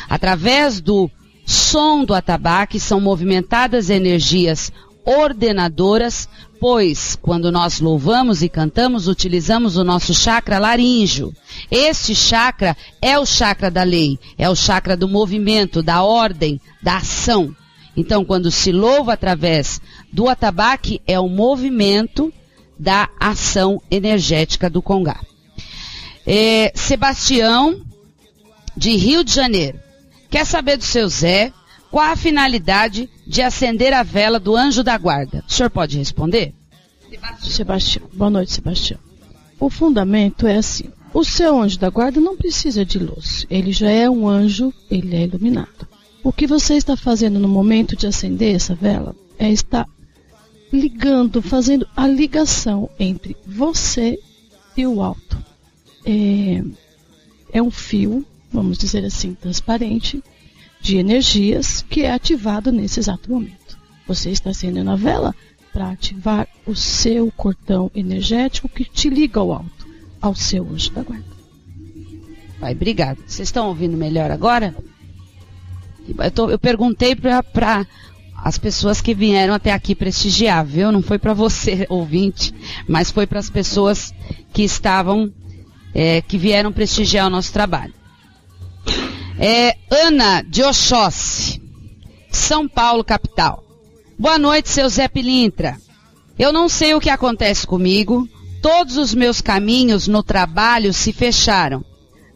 Através 0.07 0.79
do 0.79 1.09
som 1.47 2.05
do 2.05 2.13
atabaque 2.13 2.79
são 2.79 3.01
movimentadas 3.01 3.89
energias 3.89 4.71
ordenadoras, 5.09 6.29
pois 6.59 7.17
quando 7.19 7.51
nós 7.51 7.79
louvamos 7.79 8.43
e 8.43 8.49
cantamos, 8.49 9.07
utilizamos 9.07 9.75
o 9.75 9.83
nosso 9.83 10.13
chakra 10.13 10.59
laríngeo. 10.59 11.33
Este 11.71 12.13
chakra 12.13 12.77
é 13.01 13.17
o 13.17 13.25
chakra 13.25 13.71
da 13.71 13.81
lei, 13.81 14.19
é 14.37 14.47
o 14.47 14.55
chakra 14.55 14.95
do 14.95 15.07
movimento, 15.07 15.81
da 15.81 16.03
ordem, 16.03 16.61
da 16.83 16.97
ação. 16.97 17.55
Então, 17.97 18.23
quando 18.23 18.51
se 18.51 18.71
louva 18.71 19.13
através 19.13 19.81
do 20.13 20.29
atabaque, 20.29 21.01
é 21.07 21.19
o 21.19 21.27
movimento 21.27 22.31
da 22.77 23.09
ação 23.19 23.81
energética 23.89 24.69
do 24.69 24.81
Congá. 24.81 25.19
É, 26.25 26.71
Sebastião, 26.75 27.81
de 28.77 28.95
Rio 28.95 29.23
de 29.23 29.33
Janeiro, 29.33 29.79
quer 30.29 30.45
saber 30.45 30.77
do 30.77 30.83
seu 30.83 31.09
Zé 31.09 31.51
qual 31.91 32.11
a 32.11 32.15
finalidade 32.15 33.09
de 33.25 33.41
acender 33.41 33.93
a 33.93 34.03
vela 34.03 34.39
do 34.39 34.55
anjo 34.55 34.83
da 34.83 34.97
guarda? 34.97 35.43
O 35.47 35.51
senhor 35.51 35.69
pode 35.69 35.97
responder? 35.97 36.53
Sebastião. 37.39 38.07
Boa 38.13 38.29
noite, 38.29 38.53
Sebastião. 38.53 38.99
O 39.59 39.69
fundamento 39.69 40.45
é 40.45 40.57
assim: 40.57 40.89
o 41.13 41.23
seu 41.23 41.59
anjo 41.59 41.79
da 41.79 41.89
guarda 41.89 42.19
não 42.19 42.37
precisa 42.37 42.85
de 42.85 42.99
luz. 42.99 43.45
Ele 43.49 43.71
já 43.71 43.89
é 43.89 44.09
um 44.09 44.27
anjo, 44.27 44.73
ele 44.89 45.15
é 45.15 45.23
iluminado. 45.23 45.87
O 46.23 46.31
que 46.31 46.45
você 46.45 46.75
está 46.75 46.95
fazendo 46.95 47.39
no 47.39 47.47
momento 47.47 47.95
de 47.95 48.05
acender 48.05 48.55
essa 48.55 48.75
vela 48.75 49.15
é 49.37 49.49
estar 49.51 49.87
ligando, 50.71 51.41
fazendo 51.41 51.87
a 51.95 52.07
ligação 52.07 52.89
entre 52.99 53.35
você 53.45 54.19
e 54.77 54.85
o 54.85 55.01
alto. 55.01 55.37
É, 56.05 56.63
é 57.51 57.61
um 57.61 57.71
fio, 57.71 58.23
vamos 58.51 58.77
dizer 58.77 59.03
assim, 59.03 59.33
transparente, 59.33 60.23
de 60.81 60.97
energias 60.97 61.81
que 61.81 62.03
é 62.03 62.11
ativado 62.11 62.71
nesse 62.71 62.99
exato 62.99 63.29
momento. 63.29 63.77
Você 64.07 64.31
está 64.31 64.49
acendendo 64.49 64.89
a 64.89 64.95
vela 64.95 65.35
para 65.71 65.91
ativar 65.91 66.47
o 66.65 66.75
seu 66.75 67.31
cordão 67.31 67.91
energético 67.93 68.67
que 68.67 68.83
te 68.83 69.09
liga 69.09 69.39
ao 69.39 69.51
alto, 69.51 69.87
ao 70.21 70.33
seu 70.33 70.67
anjo 70.67 70.91
da 70.91 71.03
guarda. 71.03 71.25
Pai, 72.59 72.73
obrigado. 72.73 73.17
Vocês 73.25 73.47
estão 73.47 73.67
ouvindo 73.67 73.95
melhor 73.95 74.31
agora? 74.31 74.75
Eu, 76.07 76.31
tô, 76.31 76.49
eu 76.49 76.59
perguntei 76.59 77.15
para 77.15 77.85
as 78.35 78.57
pessoas 78.57 78.99
que 78.99 79.13
vieram 79.13 79.53
até 79.53 79.71
aqui 79.71 79.93
prestigiar, 79.93 80.65
viu? 80.65 80.91
Não 80.91 81.01
foi 81.01 81.19
para 81.19 81.33
você, 81.33 81.85
ouvinte, 81.89 82.53
mas 82.87 83.11
foi 83.11 83.27
para 83.27 83.39
as 83.39 83.49
pessoas 83.49 84.13
que 84.51 84.63
estavam, 84.63 85.31
é, 85.93 86.21
que 86.21 86.37
vieram 86.37 86.71
prestigiar 86.71 87.27
o 87.27 87.29
nosso 87.29 87.53
trabalho. 87.53 87.93
É, 89.41 89.77
Ana 89.89 90.41
de 90.41 90.61
Oxóssi, 90.61 91.61
São 92.29 92.67
Paulo, 92.67 93.05
capital. 93.05 93.63
Boa 94.17 94.37
noite, 94.37 94.67
seu 94.67 94.89
Zé 94.89 95.07
Pilintra. 95.07 95.77
Eu 96.37 96.51
não 96.51 96.67
sei 96.67 96.93
o 96.93 96.99
que 96.99 97.09
acontece 97.09 97.65
comigo. 97.65 98.27
Todos 98.61 98.97
os 98.97 99.15
meus 99.15 99.39
caminhos 99.39 100.09
no 100.09 100.21
trabalho 100.21 100.91
se 100.91 101.13
fecharam. 101.13 101.85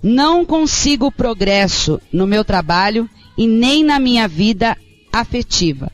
Não 0.02 0.46
consigo 0.46 1.12
progresso 1.12 2.00
no 2.12 2.26
meu 2.26 2.46
trabalho 2.46 3.10
e 3.38 3.48
nem 3.48 3.84
na 3.84 4.00
minha 4.00 4.26
vida 4.26 4.78
afetiva. 5.12 5.92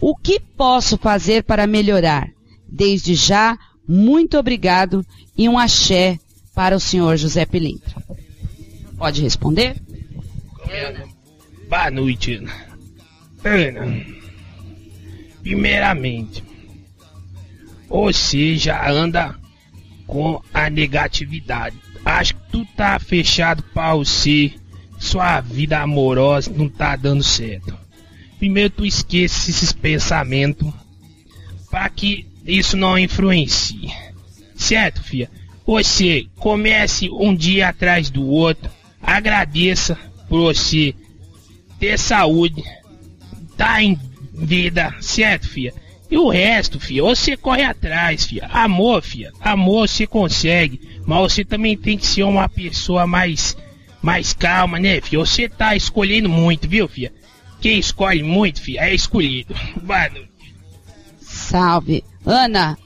O 0.00 0.16
que 0.16 0.40
posso 0.40 0.96
fazer 0.96 1.44
para 1.44 1.66
melhorar? 1.66 2.26
Desde 2.66 3.14
já, 3.14 3.58
muito 3.86 4.38
obrigado 4.38 5.04
e 5.36 5.46
um 5.46 5.58
axé 5.58 6.18
para 6.54 6.74
o 6.74 6.80
senhor 6.80 7.18
José 7.18 7.44
Pilintra. 7.44 8.02
Pode 8.96 9.20
responder? 9.20 9.76
Boa 11.68 11.90
noite, 11.90 12.34
Ana. 12.34 12.52
Primeiramente, 15.42 16.42
você 17.88 18.56
já 18.56 18.90
anda 18.90 19.34
com 20.06 20.42
a 20.52 20.68
negatividade. 20.68 21.76
Acho 22.04 22.34
que 22.34 22.40
tu 22.50 22.66
tá 22.76 22.98
fechado 22.98 23.62
pra 23.74 23.94
você. 23.94 24.52
Sua 24.98 25.40
vida 25.40 25.78
amorosa 25.78 26.52
não 26.54 26.68
tá 26.68 26.96
dando 26.96 27.22
certo. 27.22 27.78
Primeiro 28.38 28.70
tu 28.70 28.84
esquece 28.84 29.50
esses 29.50 29.72
pensamentos 29.72 30.72
para 31.70 31.88
que 31.88 32.26
isso 32.44 32.76
não 32.76 32.98
influencie. 32.98 33.92
Certo, 34.56 35.02
filha? 35.02 35.30
Você 35.64 36.26
comece 36.36 37.08
um 37.10 37.34
dia 37.34 37.68
atrás 37.68 38.10
do 38.10 38.26
outro, 38.26 38.70
agradeça 39.00 39.96
por 40.28 40.40
você 40.40 40.94
ter 41.78 41.98
saúde, 41.98 42.62
tá 43.56 43.82
em 43.82 43.98
vida, 44.32 44.94
certo, 45.00 45.48
filha? 45.48 45.72
E 46.10 46.16
o 46.16 46.28
resto, 46.28 46.80
filha, 46.80 47.02
você 47.02 47.36
corre 47.36 47.62
atrás, 47.62 48.24
filha. 48.24 48.48
Amor, 48.50 49.02
filha, 49.02 49.32
amor 49.40 49.88
você 49.88 50.06
consegue, 50.06 50.80
mas 51.04 51.20
você 51.20 51.44
também 51.44 51.76
tem 51.76 51.98
que 51.98 52.06
ser 52.06 52.22
uma 52.22 52.48
pessoa 52.48 53.06
mais 53.06 53.56
mais 54.00 54.32
calma, 54.32 54.78
né, 54.78 55.00
filha? 55.00 55.18
Você 55.18 55.48
tá 55.48 55.74
escolhendo 55.74 56.28
muito, 56.28 56.68
viu, 56.68 56.88
filha? 56.88 57.12
Quem 57.60 57.78
escolhe 57.78 58.22
muito, 58.22 58.62
filha, 58.62 58.80
é 58.80 58.94
escolhido. 58.94 59.54
Mano. 59.82 60.26
Salve. 61.20 62.04
Ana, 62.24 62.78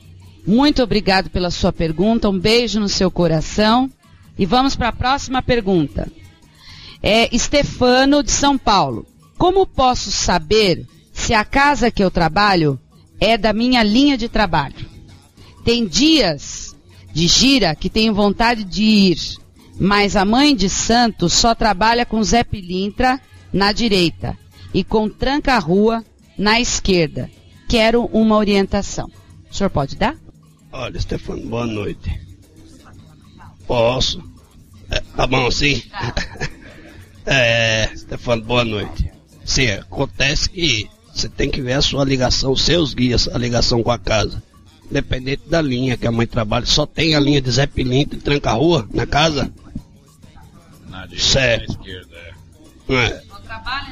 muito 0.47 0.83
obrigado 0.83 1.31
pela 1.31 1.51
sua 1.51 1.73
pergunta. 1.73 2.29
Um 2.29 2.39
beijo 2.39 2.81
no 2.81 2.89
seu 2.89 3.11
coração. 3.11 3.91
E 4.39 4.47
vamos 4.47 4.75
para 4.75 4.89
a 4.89 4.93
próxima 4.93 5.43
pergunta. 5.43 6.11
É 7.03 7.37
Stefano 7.37 8.23
de 8.23 8.31
São 8.31 8.57
Paulo. 8.57 9.05
Como 9.37 9.67
posso 9.67 10.13
saber 10.13 10.87
se 11.13 11.35
a 11.35 11.45
casa 11.45 11.91
que 11.91 12.03
eu 12.03 12.11
trabalho 12.11 12.79
é 13.19 13.37
da 13.37 13.53
minha 13.53 13.83
linha 13.83 14.17
de 14.17 14.29
trabalho? 14.29 14.89
Tem 15.65 15.87
dias 15.87 16.77
de 17.13 17.27
gira 17.27 17.75
que 17.75 17.91
tenho 17.91 18.15
vontade 18.15 18.63
de 18.63 18.83
ir, 18.83 19.19
mas 19.81 20.15
a 20.15 20.25
mãe 20.25 20.55
de 20.55 20.69
santo 20.69 21.29
só 21.29 21.55
trabalha 21.55 22.07
com 22.07 22.23
Zé 22.23 22.45
Pilintra 22.45 23.21
na 23.53 23.73
direita 23.73 24.39
e 24.73 24.85
com 24.85 25.09
Tranca-Rua 25.09 26.05
na 26.39 26.61
esquerda. 26.61 27.29
Quero 27.69 28.05
uma 28.13 28.37
orientação. 28.37 29.11
O 29.51 29.55
senhor 29.55 29.71
pode 29.71 29.97
dar? 29.97 30.17
Olha, 30.71 31.01
Stefano, 31.01 31.47
boa 31.49 31.67
noite. 31.67 32.21
Posso? 33.67 34.23
É, 34.91 35.01
tá 35.17 35.27
bom 35.27 35.47
assim? 35.47 35.83
é, 37.27 37.91
Stefano, 37.97 38.43
boa 38.43 38.65
noite. 38.65 39.11
Sim, 39.45 39.71
acontece 39.71 40.49
que 40.49 40.89
você 41.13 41.29
tem 41.29 41.51
que 41.51 41.61
ver 41.61 41.75
a 41.75 41.83
sua 41.83 42.05
ligação, 42.05 42.57
seus 42.57 42.95
guias, 42.95 43.29
a 43.29 43.39
ligação 43.39 43.83
com 43.83 43.91
a 43.91 43.99
casa. 43.99 44.43
Independente 44.91 45.43
da 45.49 45.61
linha 45.61 45.97
que 45.97 46.07
a 46.07 46.13
mãe 46.13 46.27
trabalha, 46.27 46.67
só 46.67 46.87
tem 46.87 47.15
a 47.15 47.21
linha 47.21 47.41
de 47.41 47.51
Zé 47.51 47.67
Pilinto 47.67 48.17
e 48.17 48.19
Tranca-Rua 48.19 48.89
na 48.93 49.07
casa? 49.07 49.53
Na 50.89 51.07
direita 51.07 51.25
Certo. 51.25 51.73
na 51.73 51.79
esquerda, 51.81 52.17
é. 52.17 52.95
É. 52.95 53.23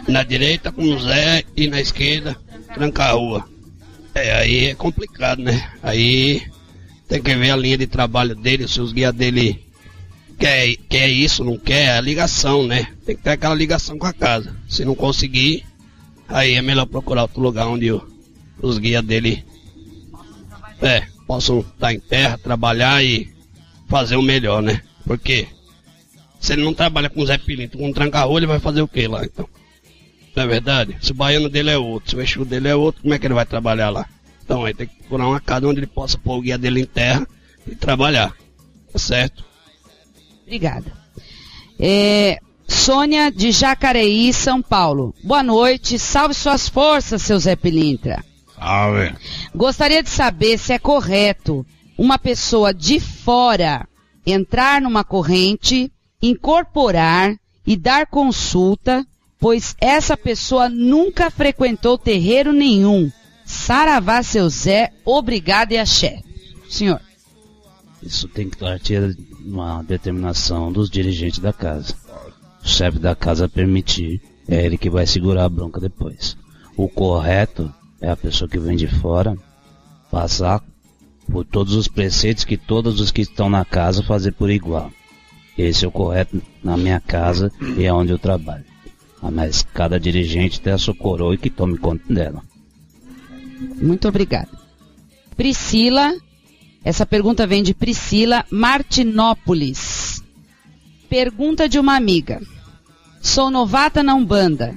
Na 0.08 0.22
direita 0.22 0.72
com 0.72 0.82
o 0.82 0.98
Zé 0.98 1.44
e 1.56 1.68
na 1.68 1.80
esquerda 1.80 2.36
Tranca-Rua. 2.74 3.48
É, 4.14 4.32
aí 4.32 4.66
é 4.66 4.74
complicado, 4.74 5.42
né? 5.42 5.72
Aí 5.82 6.42
tem 7.08 7.22
que 7.22 7.34
ver 7.34 7.50
a 7.50 7.56
linha 7.56 7.78
de 7.78 7.86
trabalho 7.86 8.34
dele, 8.34 8.68
se 8.68 8.80
os 8.80 8.92
guias 8.92 9.14
dele 9.14 9.64
quer, 10.40 10.74
quer 10.88 11.08
isso, 11.08 11.44
não 11.44 11.58
quer, 11.58 11.90
a 11.90 12.00
ligação, 12.00 12.66
né? 12.66 12.88
Tem 13.04 13.14
que 13.14 13.22
ter 13.22 13.30
aquela 13.30 13.54
ligação 13.54 13.98
com 13.98 14.06
a 14.06 14.12
casa. 14.12 14.56
Se 14.68 14.84
não 14.84 14.94
conseguir, 14.94 15.64
aí 16.26 16.54
é 16.54 16.62
melhor 16.62 16.86
procurar 16.86 17.22
outro 17.22 17.40
lugar 17.40 17.68
onde 17.68 17.92
o- 17.92 18.02
os 18.62 18.78
guias 18.78 19.04
dele 19.04 19.44
é, 20.80 21.06
possam 21.26 21.60
estar 21.60 21.92
em 21.92 22.00
terra, 22.00 22.38
trabalhar 22.38 23.04
e 23.04 23.30
fazer 23.86 24.16
o 24.16 24.22
melhor, 24.22 24.62
né? 24.62 24.80
Porque 25.04 25.46
se 26.40 26.54
ele 26.54 26.64
não 26.64 26.72
trabalha 26.72 27.10
com 27.10 27.20
o 27.20 27.26
Zé 27.26 27.36
Pilinto, 27.36 27.76
com 27.76 27.90
o 27.90 27.92
tranca 27.92 28.26
ele 28.30 28.46
vai 28.46 28.58
fazer 28.58 28.80
o 28.80 28.88
que 28.88 29.06
lá, 29.06 29.22
então? 29.24 29.46
Não 30.34 30.44
é 30.44 30.46
verdade? 30.46 30.96
Se 31.02 31.10
o 31.10 31.14
baiano 31.14 31.50
dele 31.50 31.70
é 31.70 31.76
outro, 31.76 32.10
se 32.10 32.16
o 32.16 32.20
eixo 32.20 32.44
dele 32.46 32.68
é 32.68 32.74
outro, 32.74 33.02
como 33.02 33.12
é 33.12 33.18
que 33.18 33.26
ele 33.26 33.34
vai 33.34 33.44
trabalhar 33.44 33.90
lá? 33.90 34.06
Então 34.42 34.64
aí 34.64 34.72
tem 34.72 34.86
que 34.86 34.94
procurar 35.00 35.28
uma 35.28 35.40
casa 35.40 35.66
onde 35.66 35.80
ele 35.80 35.86
possa 35.86 36.16
pôr 36.16 36.38
o 36.38 36.40
guia 36.40 36.56
dele 36.56 36.80
em 36.80 36.86
terra 36.86 37.26
e 37.66 37.74
trabalhar. 37.76 38.32
Tá 38.90 38.98
certo? 38.98 39.44
Obrigada. 40.50 40.92
É, 41.78 42.40
Sônia 42.66 43.30
de 43.30 43.52
Jacareí, 43.52 44.32
São 44.32 44.60
Paulo. 44.60 45.14
Boa 45.22 45.44
noite. 45.44 45.96
Salve 45.96 46.34
suas 46.34 46.68
forças, 46.68 47.22
seu 47.22 47.38
Zé 47.38 47.54
Pilintra. 47.54 48.24
Salve. 48.58 49.14
Gostaria 49.54 50.02
de 50.02 50.10
saber 50.10 50.58
se 50.58 50.72
é 50.72 50.78
correto 50.80 51.64
uma 51.96 52.18
pessoa 52.18 52.74
de 52.74 52.98
fora 52.98 53.86
entrar 54.26 54.80
numa 54.80 55.04
corrente, 55.04 55.88
incorporar 56.20 57.36
e 57.64 57.76
dar 57.76 58.08
consulta, 58.08 59.06
pois 59.38 59.76
essa 59.80 60.16
pessoa 60.16 60.68
nunca 60.68 61.30
frequentou 61.30 61.96
terreiro 61.96 62.52
nenhum. 62.52 63.08
Saravá, 63.44 64.20
seu 64.24 64.48
Zé, 64.50 64.90
obrigado 65.04 65.70
e 65.70 65.78
axé. 65.78 66.20
Senhor. 66.68 67.00
Isso 68.02 68.28
tem 68.28 68.48
que 68.48 68.56
partir 68.56 69.16
uma 69.44 69.82
determinação 69.82 70.72
dos 70.72 70.88
dirigentes 70.88 71.38
da 71.38 71.52
casa. 71.52 71.94
O 72.62 72.68
chefe 72.68 72.98
da 72.98 73.14
casa 73.14 73.48
permitir, 73.48 74.20
é 74.48 74.64
ele 74.64 74.78
que 74.78 74.90
vai 74.90 75.06
segurar 75.06 75.44
a 75.44 75.48
bronca 75.48 75.80
depois. 75.80 76.36
O 76.76 76.88
correto 76.88 77.72
é 78.00 78.10
a 78.10 78.16
pessoa 78.16 78.48
que 78.48 78.58
vem 78.58 78.76
de 78.76 78.86
fora 78.86 79.36
passar 80.10 80.62
por 81.30 81.44
todos 81.44 81.74
os 81.74 81.86
preceitos 81.86 82.44
que 82.44 82.56
todos 82.56 83.00
os 83.00 83.10
que 83.10 83.22
estão 83.22 83.48
na 83.48 83.64
casa 83.64 84.02
fazer 84.02 84.32
por 84.32 84.50
igual. 84.50 84.90
Esse 85.56 85.84
é 85.84 85.88
o 85.88 85.92
correto 85.92 86.40
na 86.64 86.76
minha 86.76 87.00
casa 87.00 87.52
e 87.76 87.84
é 87.84 87.92
onde 87.92 88.12
eu 88.12 88.18
trabalho. 88.18 88.64
Mas 89.22 89.62
cada 89.62 90.00
dirigente 90.00 90.60
tem 90.60 90.72
a 90.72 90.78
sua 90.78 90.94
coroa 90.94 91.34
e 91.34 91.38
que 91.38 91.50
tome 91.50 91.76
conta 91.76 92.12
dela. 92.12 92.42
Muito 93.76 94.08
obrigada. 94.08 94.48
Priscila, 95.36 96.14
essa 96.84 97.04
pergunta 97.04 97.46
vem 97.46 97.62
de 97.62 97.74
Priscila 97.74 98.44
Martinópolis. 98.50 100.22
Pergunta 101.08 101.68
de 101.68 101.78
uma 101.78 101.96
amiga. 101.96 102.40
Sou 103.20 103.50
novata 103.50 104.02
na 104.02 104.14
Umbanda 104.14 104.74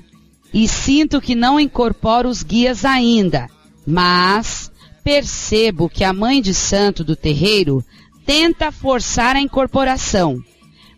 e 0.53 0.67
sinto 0.67 1.21
que 1.21 1.33
não 1.33 1.59
incorporo 1.59 2.27
os 2.27 2.43
guias 2.43 2.83
ainda, 2.83 3.49
mas 3.87 4.71
percebo 5.03 5.89
que 5.89 6.03
a 6.03 6.13
mãe 6.13 6.41
de 6.41 6.53
santo 6.53 7.03
do 7.03 7.15
terreiro 7.15 7.83
tenta 8.25 8.71
forçar 8.71 9.35
a 9.35 9.41
incorporação, 9.41 10.39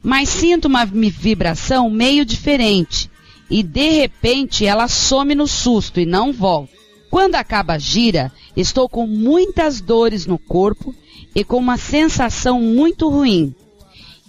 mas 0.02 0.30
sinto 0.30 0.66
uma 0.66 0.86
vibração 0.86 1.90
meio 1.90 2.26
diferente 2.26 3.10
e 3.50 3.62
de 3.62 3.90
repente 3.90 4.66
ela 4.66 4.88
some 4.88 5.36
no 5.36 5.48
susto 5.48 6.00
e 6.00 6.06
não 6.06 6.34
volta. 6.34 6.75
Quando 7.16 7.36
acaba 7.36 7.76
a 7.76 7.80
gira, 7.80 8.30
estou 8.58 8.90
com 8.90 9.08
muitas 9.08 9.80
dores 9.80 10.26
no 10.26 10.38
corpo 10.38 10.94
e 11.34 11.46
com 11.46 11.56
uma 11.56 11.78
sensação 11.78 12.62
muito 12.62 13.08
ruim. 13.08 13.56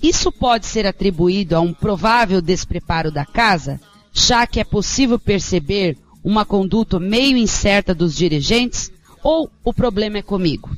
Isso 0.01 0.31
pode 0.31 0.66
ser 0.66 0.87
atribuído 0.87 1.57
a 1.57 1.61
um 1.61 1.75
provável 1.75 2.40
despreparo 2.40 3.11
da 3.11 3.27
casa, 3.27 3.81
já 4.12 4.46
que 4.46 4.61
é 4.61 4.64
possível 4.64 5.18
perceber 5.18 5.99
uma 6.22 6.44
conduta 6.44 7.01
meio 7.01 7.37
incerta 7.37 7.92
dos 7.92 8.14
dirigentes, 8.14 8.92
ou 9.20 9.51
o 9.64 9.75
problema 9.75 10.18
é 10.18 10.22
comigo? 10.22 10.70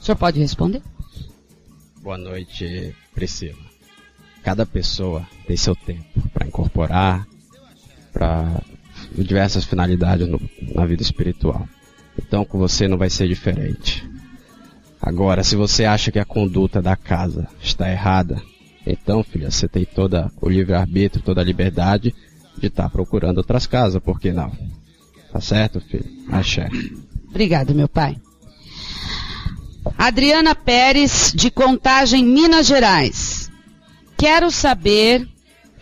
O 0.00 0.04
senhor 0.04 0.16
pode 0.16 0.38
responder? 0.38 0.80
Boa 2.00 2.16
noite, 2.16 2.94
Priscila. 3.12 3.58
Cada 4.44 4.64
pessoa 4.64 5.26
tem 5.44 5.56
seu 5.56 5.74
tempo 5.74 6.22
para 6.32 6.46
incorporar, 6.46 7.26
para 8.12 8.62
diversas 9.16 9.64
finalidades 9.64 10.28
no- 10.28 10.40
na 10.74 10.84
vida 10.86 11.02
espiritual. 11.02 11.66
Então 12.18 12.44
com 12.44 12.58
você 12.58 12.86
não 12.88 12.98
vai 12.98 13.10
ser 13.10 13.28
diferente. 13.28 14.08
Agora, 15.00 15.44
se 15.44 15.54
você 15.56 15.84
acha 15.84 16.10
que 16.10 16.18
a 16.18 16.24
conduta 16.24 16.82
da 16.82 16.96
casa 16.96 17.46
está 17.62 17.90
errada, 17.90 18.42
então, 18.86 19.22
filha, 19.22 19.50
você 19.50 19.68
tem 19.68 19.84
toda 19.84 20.30
o 20.40 20.48
livre-arbítrio, 20.48 21.22
toda 21.22 21.40
a 21.40 21.44
liberdade 21.44 22.14
de 22.58 22.66
estar 22.66 22.88
procurando 22.90 23.38
outras 23.38 23.66
casas, 23.66 24.02
por 24.02 24.18
que 24.18 24.32
não? 24.32 24.50
Tá 25.32 25.40
certo, 25.40 25.80
filho? 25.80 26.04
Axé. 26.30 26.68
Obrigado, 27.28 27.74
meu 27.74 27.88
pai. 27.88 28.16
Adriana 29.96 30.54
Pérez, 30.54 31.32
de 31.34 31.50
Contagem, 31.50 32.24
Minas 32.24 32.66
Gerais. 32.66 33.50
Quero 34.16 34.50
saber 34.50 35.26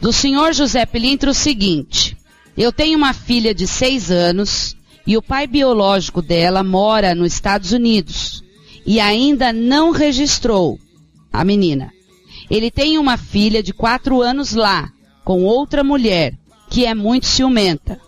do 0.01 0.13
senhor 0.13 0.53
José 0.53 0.85
Pilintra 0.85 1.31
o 1.31 1.35
seguinte. 1.35 2.16
Eu 2.57 2.73
tenho 2.73 2.97
uma 2.97 3.13
filha 3.13 3.55
de 3.55 3.67
seis 3.67 4.11
anos 4.11 4.75
e 5.07 5.17
o 5.17 5.23
pai 5.23 5.47
biológico 5.47 6.23
dela 6.23 6.65
mora 6.65 7.15
nos 7.15 7.35
Estados 7.35 7.73
Unidos 7.73 8.43
e 8.87 8.99
ainda 8.99 9.53
não 9.53 9.91
registrou 9.91 10.79
a 11.31 11.45
menina. 11.45 11.93
Ele 12.49 12.71
tem 12.71 12.99
uma 12.99 13.19
filha 13.19 13.63
de 13.63 13.75
quatro 13.75 14.23
anos 14.23 14.55
lá, 14.55 14.91
com 15.23 15.43
outra 15.43 15.85
mulher, 15.85 16.33
que 16.71 16.87
é 16.87 16.95
muito 16.95 17.27
ciumenta. 17.27 18.01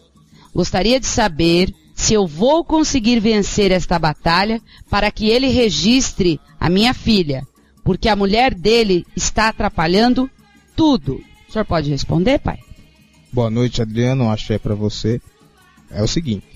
Gostaria 0.55 0.99
de 0.99 1.07
saber 1.07 1.75
se 1.95 2.15
eu 2.15 2.27
vou 2.27 2.65
conseguir 2.65 3.21
vencer 3.21 3.71
esta 3.71 3.99
batalha 3.99 4.63
para 4.89 5.11
que 5.11 5.29
ele 5.29 5.49
registre 5.49 6.41
a 6.59 6.71
minha 6.71 6.95
filha, 6.95 7.47
porque 7.85 8.09
a 8.09 8.17
mulher 8.17 8.55
dele 8.55 9.05
está 9.15 9.49
atrapalhando 9.49 10.31
tudo. 10.75 11.21
O 11.49 11.53
senhor 11.53 11.65
pode 11.65 11.91
responder, 11.91 12.39
pai? 12.39 12.68
Boa 13.31 13.51
noite, 13.51 13.83
Adriano. 13.83 14.25
Um 14.25 14.31
axé 14.31 14.59
para 14.59 14.75
você. 14.75 15.21
É 15.91 16.03
o 16.03 16.09
seguinte: 16.09 16.47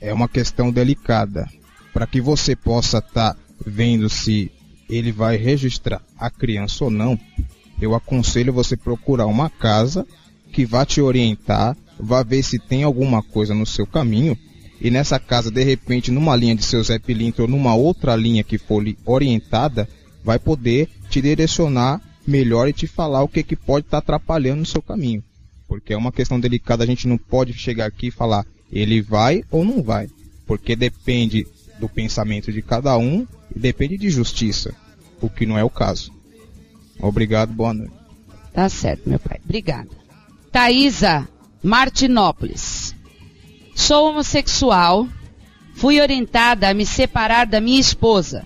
é 0.00 0.12
uma 0.12 0.28
questão 0.28 0.72
delicada. 0.72 1.48
Para 1.92 2.06
que 2.06 2.20
você 2.20 2.56
possa 2.56 2.98
estar 2.98 3.36
vendo 3.64 4.08
se 4.08 4.50
ele 4.90 5.12
vai 5.12 5.36
registrar 5.36 6.02
a 6.18 6.30
criança 6.30 6.84
ou 6.84 6.90
não, 6.90 7.18
eu 7.80 7.94
aconselho 7.94 8.52
você 8.52 8.76
procurar 8.76 9.26
uma 9.26 9.48
casa 9.48 10.06
que 10.52 10.66
vai 10.66 10.84
te 10.84 11.00
orientar, 11.00 11.76
vai 11.98 12.24
ver 12.24 12.42
se 12.42 12.58
tem 12.58 12.82
alguma 12.82 13.22
coisa 13.22 13.54
no 13.54 13.66
seu 13.66 13.86
caminho 13.86 14.36
e 14.80 14.90
nessa 14.90 15.18
casa, 15.18 15.50
de 15.50 15.62
repente, 15.62 16.10
numa 16.10 16.36
linha 16.36 16.54
de 16.54 16.64
seu 16.64 16.82
Zé 16.82 16.98
Pilintra 16.98 17.42
ou 17.42 17.48
numa 17.48 17.74
outra 17.74 18.14
linha 18.14 18.44
que 18.44 18.58
for 18.58 18.84
orientada, 19.04 19.88
vai 20.24 20.38
poder 20.38 20.88
te 21.08 21.20
direcionar 21.20 22.00
melhor 22.26 22.68
e 22.68 22.72
te 22.72 22.86
falar 22.86 23.22
o 23.22 23.28
que, 23.28 23.42
que 23.42 23.56
pode 23.56 23.86
estar 23.86 24.00
tá 24.00 24.16
atrapalhando 24.16 24.60
no 24.60 24.66
seu 24.66 24.82
caminho. 24.82 25.22
Porque 25.68 25.92
é 25.92 25.96
uma 25.96 26.10
questão 26.10 26.40
delicada, 26.40 26.82
a 26.82 26.86
gente 26.86 27.06
não 27.06 27.18
pode 27.18 27.52
chegar 27.52 27.86
aqui 27.86 28.06
e 28.08 28.10
falar 28.10 28.46
ele 28.72 29.00
vai 29.02 29.44
ou 29.50 29.64
não 29.64 29.82
vai. 29.82 30.08
Porque 30.46 30.74
depende 30.74 31.46
do 31.78 31.88
pensamento 31.88 32.50
de 32.50 32.62
cada 32.62 32.96
um 32.96 33.26
e 33.54 33.58
depende 33.58 33.96
de 33.96 34.10
justiça, 34.10 34.74
o 35.20 35.28
que 35.28 35.46
não 35.46 35.58
é 35.58 35.62
o 35.62 35.70
caso. 35.70 36.10
Obrigado, 37.00 37.52
boa 37.52 37.74
noite. 37.74 37.92
Tá 38.52 38.68
certo, 38.68 39.08
meu 39.08 39.18
pai. 39.18 39.38
Obrigada. 39.44 39.90
Thaisa 40.50 41.28
Martinópolis. 41.62 42.94
Sou 43.74 44.08
homossexual. 44.08 45.06
Fui 45.74 46.00
orientada 46.00 46.68
a 46.68 46.74
me 46.74 46.84
separar 46.84 47.46
da 47.46 47.60
minha 47.60 47.78
esposa 47.78 48.44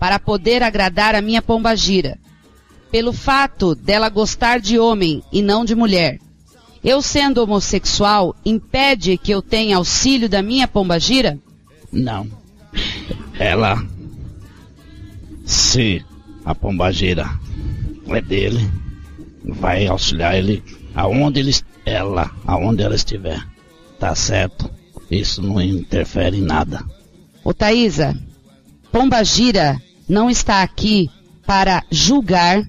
para 0.00 0.18
poder 0.18 0.62
agradar 0.62 1.14
a 1.14 1.22
minha 1.22 1.40
pombagira. 1.40 2.18
Pelo 2.90 3.12
fato 3.12 3.74
dela 3.74 4.08
gostar 4.08 4.58
de 4.58 4.78
homem 4.78 5.22
e 5.32 5.42
não 5.42 5.64
de 5.64 5.74
mulher. 5.74 6.18
Eu 6.86 7.02
sendo 7.02 7.42
homossexual, 7.42 8.36
impede 8.44 9.18
que 9.18 9.32
eu 9.32 9.42
tenha 9.42 9.76
auxílio 9.76 10.28
da 10.28 10.40
minha 10.40 10.68
pombagira? 10.68 11.36
Não. 11.90 12.30
Ela, 13.36 13.84
se 15.44 16.04
a 16.44 16.54
pombagira 16.54 17.28
é 18.06 18.20
dele, 18.20 18.70
vai 19.44 19.88
auxiliar 19.88 20.38
ele 20.38 20.62
aonde 20.94 21.40
ele, 21.40 21.52
ela, 21.84 22.30
aonde 22.46 22.84
ela 22.84 22.94
estiver. 22.94 23.44
Tá 23.98 24.14
certo? 24.14 24.70
Isso 25.10 25.42
não 25.42 25.60
interfere 25.60 26.36
em 26.36 26.42
nada. 26.42 26.84
Ô 27.42 27.52
Thaisa, 27.52 28.16
Pombagira 28.92 29.76
não 30.08 30.30
está 30.30 30.62
aqui 30.62 31.10
para 31.44 31.82
julgar 31.90 32.62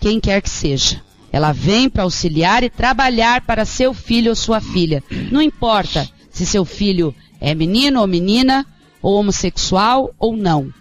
quem 0.00 0.20
quer 0.20 0.40
que 0.40 0.50
seja. 0.50 1.02
Ela 1.34 1.50
vem 1.50 1.90
para 1.90 2.04
auxiliar 2.04 2.62
e 2.62 2.70
trabalhar 2.70 3.40
para 3.40 3.64
seu 3.64 3.92
filho 3.92 4.30
ou 4.30 4.36
sua 4.36 4.60
filha. 4.60 5.02
Não 5.32 5.42
importa 5.42 6.08
se 6.30 6.46
seu 6.46 6.64
filho 6.64 7.12
é 7.40 7.52
menino 7.56 8.00
ou 8.00 8.06
menina, 8.06 8.64
ou 9.02 9.18
homossexual 9.18 10.14
ou 10.16 10.36
não. 10.36 10.72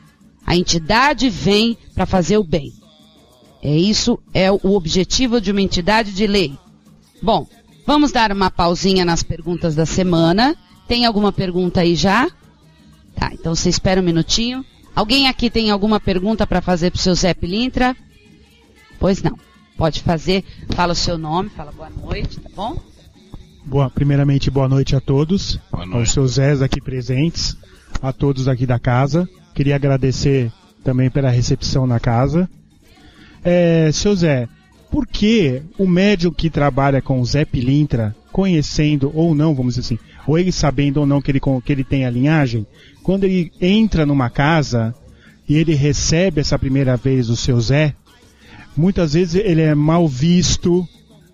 A 0.45 0.55
entidade 0.55 1.27
vem 1.27 1.75
para 1.95 2.05
fazer 2.05 2.37
o 2.37 2.43
bem. 2.43 2.71
É 3.63 3.75
isso 3.75 4.19
é 4.31 4.51
o 4.51 4.59
objetivo 4.75 5.41
de 5.41 5.51
uma 5.51 5.59
entidade 5.59 6.11
de 6.11 6.27
lei. 6.27 6.55
Bom, 7.19 7.47
vamos 7.83 8.11
dar 8.11 8.31
uma 8.31 8.51
pausinha 8.51 9.03
nas 9.03 9.23
perguntas 9.23 9.73
da 9.73 9.87
semana. 9.87 10.55
Tem 10.87 11.07
alguma 11.07 11.31
pergunta 11.31 11.81
aí 11.81 11.95
já? 11.95 12.29
Tá, 13.15 13.31
então 13.33 13.55
você 13.55 13.69
espera 13.69 14.01
um 14.01 14.05
minutinho. 14.05 14.63
Alguém 14.95 15.27
aqui 15.27 15.49
tem 15.49 15.71
alguma 15.71 15.99
pergunta 15.99 16.45
para 16.45 16.61
fazer 16.61 16.91
para 16.91 16.99
o 16.99 17.01
seu 17.01 17.15
Zé 17.15 17.33
Pilintra? 17.33 17.97
Pois 18.99 19.23
não. 19.23 19.35
Pode 19.77 20.01
fazer. 20.01 20.43
Fala 20.75 20.93
o 20.93 20.95
seu 20.95 21.17
nome, 21.17 21.49
fala 21.49 21.71
boa 21.71 21.89
noite, 21.89 22.39
tá 22.39 22.49
bom? 22.55 22.77
Boa, 23.65 23.89
primeiramente, 23.89 24.51
boa 24.51 24.67
noite 24.67 24.95
a 24.95 24.99
todos, 24.99 25.59
boa 25.71 25.85
noite. 25.85 25.99
aos 25.99 26.11
seus 26.11 26.31
Zés 26.33 26.61
aqui 26.61 26.81
presentes, 26.81 27.57
a 28.01 28.11
todos 28.11 28.47
aqui 28.47 28.65
da 28.65 28.77
casa. 28.77 29.27
Queria 29.55 29.75
agradecer 29.75 30.51
também 30.83 31.09
pela 31.09 31.29
recepção 31.29 31.87
na 31.87 31.99
casa. 31.99 32.49
É, 33.43 33.89
seu 33.91 34.15
Zé, 34.15 34.47
por 34.91 35.07
que 35.07 35.61
o 35.77 35.87
médium 35.87 36.31
que 36.31 36.49
trabalha 36.49 37.01
com 37.01 37.19
o 37.19 37.25
Zé 37.25 37.45
Pilintra, 37.45 38.15
conhecendo 38.31 39.11
ou 39.13 39.33
não, 39.33 39.55
vamos 39.55 39.75
dizer 39.75 39.95
assim, 39.95 39.99
ou 40.27 40.37
ele 40.37 40.51
sabendo 40.51 40.97
ou 40.97 41.05
não 41.05 41.21
que 41.21 41.31
ele, 41.31 41.39
que 41.39 41.71
ele 41.71 41.83
tem 41.83 42.05
a 42.05 42.09
linhagem, 42.09 42.67
quando 43.01 43.23
ele 43.23 43.51
entra 43.59 44.05
numa 44.05 44.29
casa 44.29 44.93
e 45.47 45.55
ele 45.55 45.73
recebe 45.73 46.41
essa 46.41 46.59
primeira 46.59 46.95
vez 46.95 47.29
o 47.29 47.35
seu 47.35 47.59
Zé, 47.59 47.95
muitas 48.75 49.13
vezes 49.13 49.35
ele 49.35 49.61
é 49.61 49.75
mal 49.75 50.07
visto, 50.07 50.87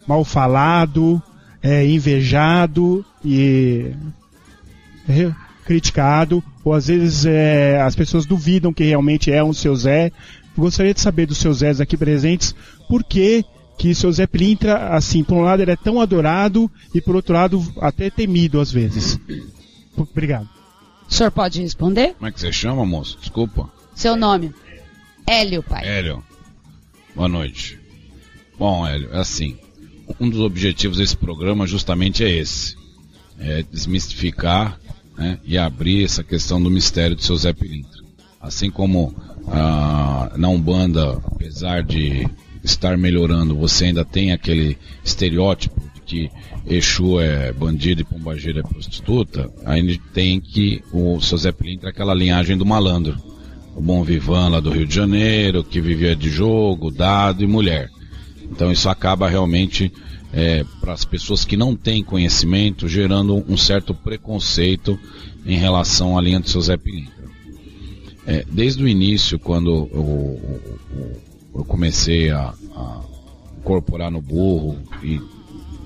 mal 0.07 0.23
falado, 0.23 1.21
é 1.61 1.85
invejado 1.85 3.05
e 3.23 3.91
é, 5.07 5.31
criticado, 5.65 6.43
ou 6.63 6.73
às 6.73 6.87
vezes 6.87 7.25
é, 7.25 7.81
as 7.81 7.95
pessoas 7.95 8.25
duvidam 8.25 8.73
que 8.73 8.83
realmente 8.83 9.31
é 9.31 9.43
um 9.43 9.53
seu 9.53 9.75
Zé. 9.75 10.11
Gostaria 10.57 10.93
de 10.93 10.99
saber 10.99 11.25
dos 11.25 11.37
seus 11.37 11.59
Zés 11.59 11.79
aqui 11.79 11.95
presentes 11.95 12.55
por 12.87 13.03
que 13.03 13.45
que 13.77 13.95
seu 13.95 14.11
Zé 14.11 14.27
Pilintra, 14.27 14.89
assim, 14.89 15.23
por 15.23 15.35
um 15.35 15.41
lado 15.41 15.61
ele 15.61 15.71
é 15.71 15.75
tão 15.75 16.01
adorado 16.01 16.69
e 16.93 16.99
por 16.99 17.15
outro 17.15 17.33
lado 17.33 17.63
até 17.79 18.09
temido 18.09 18.59
às 18.59 18.71
vezes. 18.71 19.17
Obrigado. 19.95 20.49
O 21.09 21.13
senhor 21.13 21.31
pode 21.31 21.61
responder? 21.61 22.13
Como 22.15 22.27
é 22.27 22.31
que 22.31 22.39
você 22.39 22.51
chama, 22.51 22.85
moço? 22.85 23.17
Desculpa. 23.19 23.69
Seu 23.95 24.15
nome? 24.15 24.53
Hélio, 25.25 25.63
pai. 25.63 25.87
Hélio. 25.87 26.23
Boa 27.15 27.27
noite. 27.27 27.77
Bom, 28.57 28.85
Hélio, 28.85 29.09
é 29.11 29.19
assim. 29.19 29.57
Um 30.19 30.29
dos 30.29 30.39
objetivos 30.39 30.97
desse 30.97 31.17
programa 31.17 31.65
justamente 31.65 32.23
é 32.23 32.29
esse. 32.29 32.75
É 33.39 33.63
desmistificar 33.63 34.79
né, 35.17 35.39
e 35.43 35.57
abrir 35.57 36.03
essa 36.03 36.23
questão 36.23 36.61
do 36.61 36.69
mistério 36.69 37.15
do 37.15 37.23
seu 37.23 37.35
Zé 37.35 37.51
Pilintra. 37.51 38.01
Assim 38.39 38.69
como 38.69 39.13
ah, 39.47 40.31
na 40.37 40.49
Umbanda, 40.49 41.19
apesar 41.25 41.83
de 41.83 42.27
estar 42.63 42.97
melhorando, 42.97 43.55
você 43.55 43.85
ainda 43.85 44.05
tem 44.05 44.31
aquele 44.31 44.77
estereótipo 45.03 45.81
de 45.93 46.01
que 46.01 46.31
Exu 46.67 47.19
é 47.19 47.51
bandido 47.51 48.01
e 48.01 48.05
Pombagira 48.05 48.59
é 48.59 48.63
prostituta, 48.63 49.51
ainda 49.65 49.97
tem 50.13 50.39
que 50.39 50.83
o 50.93 51.19
seu 51.19 51.37
Zé 51.37 51.51
Pilintra 51.51 51.89
é 51.89 51.91
aquela 51.91 52.13
linhagem 52.13 52.57
do 52.57 52.65
malandro. 52.65 53.17
O 53.75 53.81
bom 53.81 54.03
vivan 54.03 54.49
lá 54.49 54.59
do 54.59 54.71
Rio 54.71 54.85
de 54.85 54.93
Janeiro, 54.93 55.63
que 55.63 55.79
vivia 55.79 56.15
de 56.15 56.29
jogo, 56.29 56.91
dado 56.91 57.43
e 57.43 57.47
mulher. 57.47 57.89
Então 58.51 58.71
isso 58.71 58.89
acaba 58.89 59.29
realmente 59.29 59.91
é, 60.33 60.63
para 60.79 60.93
as 60.93 61.05
pessoas 61.05 61.45
que 61.45 61.57
não 61.57 61.75
têm 61.75 62.03
conhecimento, 62.03 62.87
gerando 62.87 63.43
um 63.47 63.57
certo 63.57 63.93
preconceito 63.93 64.99
em 65.45 65.57
relação 65.57 66.17
à 66.17 66.21
linha 66.21 66.39
do 66.39 66.49
seu 66.49 66.61
Zé 66.61 66.77
Pilintra. 66.77 67.19
É, 68.25 68.45
desde 68.51 68.83
o 68.83 68.87
início, 68.87 69.39
quando 69.39 69.89
eu, 69.91 70.39
eu, 70.93 71.21
eu 71.55 71.65
comecei 71.65 72.29
a, 72.29 72.53
a, 72.75 73.01
incorporar 73.57 74.11
no 74.11 74.21
burro 74.21 74.77
e 75.01 75.17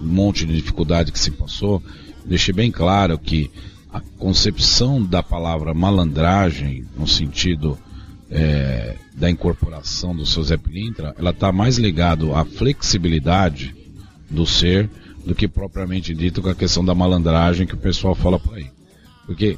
um 0.02 0.08
monte 0.08 0.46
de 0.46 0.54
dificuldade 0.54 1.12
que 1.12 1.20
se 1.20 1.32
passou, 1.32 1.82
deixei 2.26 2.54
bem 2.54 2.70
claro 2.70 3.18
que 3.18 3.50
a 3.94 4.02
concepção 4.18 5.04
da 5.04 5.22
palavra 5.22 5.72
malandragem, 5.72 6.84
no 6.98 7.08
sentido 7.08 7.78
é, 8.32 8.96
da 9.14 9.30
incorporação 9.30 10.16
do 10.16 10.26
seu 10.26 10.44
Zé 10.44 10.58
Pilintra, 10.58 11.14
ela 11.16 11.30
está 11.30 11.52
mais 11.52 11.78
ligado 11.78 12.34
à 12.34 12.44
flexibilidade 12.44 13.76
do 14.28 14.48
ser 14.48 14.90
do 15.24 15.36
que 15.36 15.48
propriamente 15.48 16.14
dito 16.16 16.42
com 16.42 16.50
a 16.50 16.56
questão 16.56 16.84
da 16.84 16.96
malandragem 16.96 17.68
que 17.68 17.76
o 17.76 17.78
pessoal 17.78 18.16
fala 18.16 18.40
por 18.40 18.56
aí. 18.56 18.66
Porque 19.28 19.58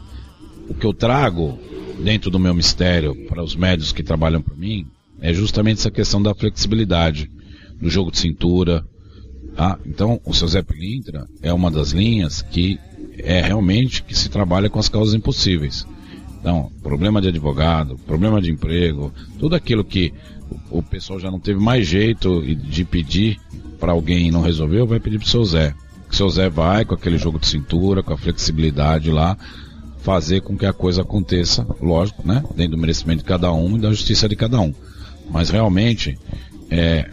o 0.68 0.74
que 0.74 0.86
eu 0.86 0.94
trago 0.94 1.58
dentro 2.04 2.30
do 2.30 2.38
meu 2.38 2.54
mistério 2.54 3.16
para 3.28 3.42
os 3.42 3.56
médios 3.56 3.94
que 3.94 4.04
trabalham 4.04 4.42
para 4.42 4.56
mim 4.56 4.86
é 5.22 5.34
justamente 5.34 5.80
essa 5.80 5.90
questão 5.90 6.22
da 6.22 6.36
flexibilidade, 6.36 7.32
do 7.80 7.90
jogo 7.90 8.12
de 8.12 8.20
cintura. 8.20 8.86
Tá? 9.56 9.80
Então, 9.86 10.20
o 10.26 10.34
seu 10.34 10.48
Zé 10.50 10.62
Pilintra 10.62 11.26
é 11.42 11.54
uma 11.54 11.72
das 11.72 11.92
linhas 11.92 12.42
que 12.42 12.78
é 13.18 13.42
realmente 13.42 14.04
que 14.04 14.18
se 14.18 14.30
trabalha 14.30 14.70
com 14.70 14.80
as 14.80 14.90
causas 14.90 15.14
impossíveis. 15.14 15.86
Então, 16.40 16.72
problema 16.84 17.22
de 17.22 17.30
advogado, 17.30 17.98
problema 18.06 18.42
de 18.42 18.52
emprego, 18.52 19.12
tudo 19.40 19.56
aquilo 19.56 19.84
que 19.84 20.14
o, 20.70 20.82
pessoal 20.84 21.20
já 21.20 21.32
não 21.32 21.40
teve 21.40 21.60
mais 21.60 21.88
jeito 21.88 22.42
de 22.44 22.86
pedir 22.86 23.40
para 23.80 23.92
alguém 23.92 24.28
e 24.28 24.32
não 24.32 24.42
resolveu, 24.42 24.86
vai 24.86 25.00
pedir 25.00 25.18
para 25.18 25.26
o 25.26 25.30
seu 25.30 25.44
Zé. 25.44 25.74
O 26.10 26.16
seu 26.16 26.30
Zé 26.30 26.50
vai 26.50 26.86
com 26.86 26.94
aquele 26.94 27.18
jogo 27.18 27.40
de 27.40 27.48
cintura, 27.48 28.04
com 28.04 28.14
a 28.14 28.18
flexibilidade 28.18 29.10
lá, 29.10 29.36
fazer 30.02 30.42
com 30.42 30.56
que 30.56 30.66
a 30.66 30.74
coisa 30.74 31.02
aconteça, 31.02 31.66
lógico, 31.82 32.26
né? 32.26 32.44
Dentro 32.56 32.74
do 32.74 32.78
merecimento 32.78 33.24
de 33.24 33.26
cada 33.26 33.52
um 33.52 33.76
e 33.76 33.80
da 33.80 33.90
justiça 33.90 34.30
de 34.30 34.36
cada 34.36 34.60
um. 34.62 34.72
Mas 35.32 35.50
realmente, 35.50 36.16
é, 36.70 37.10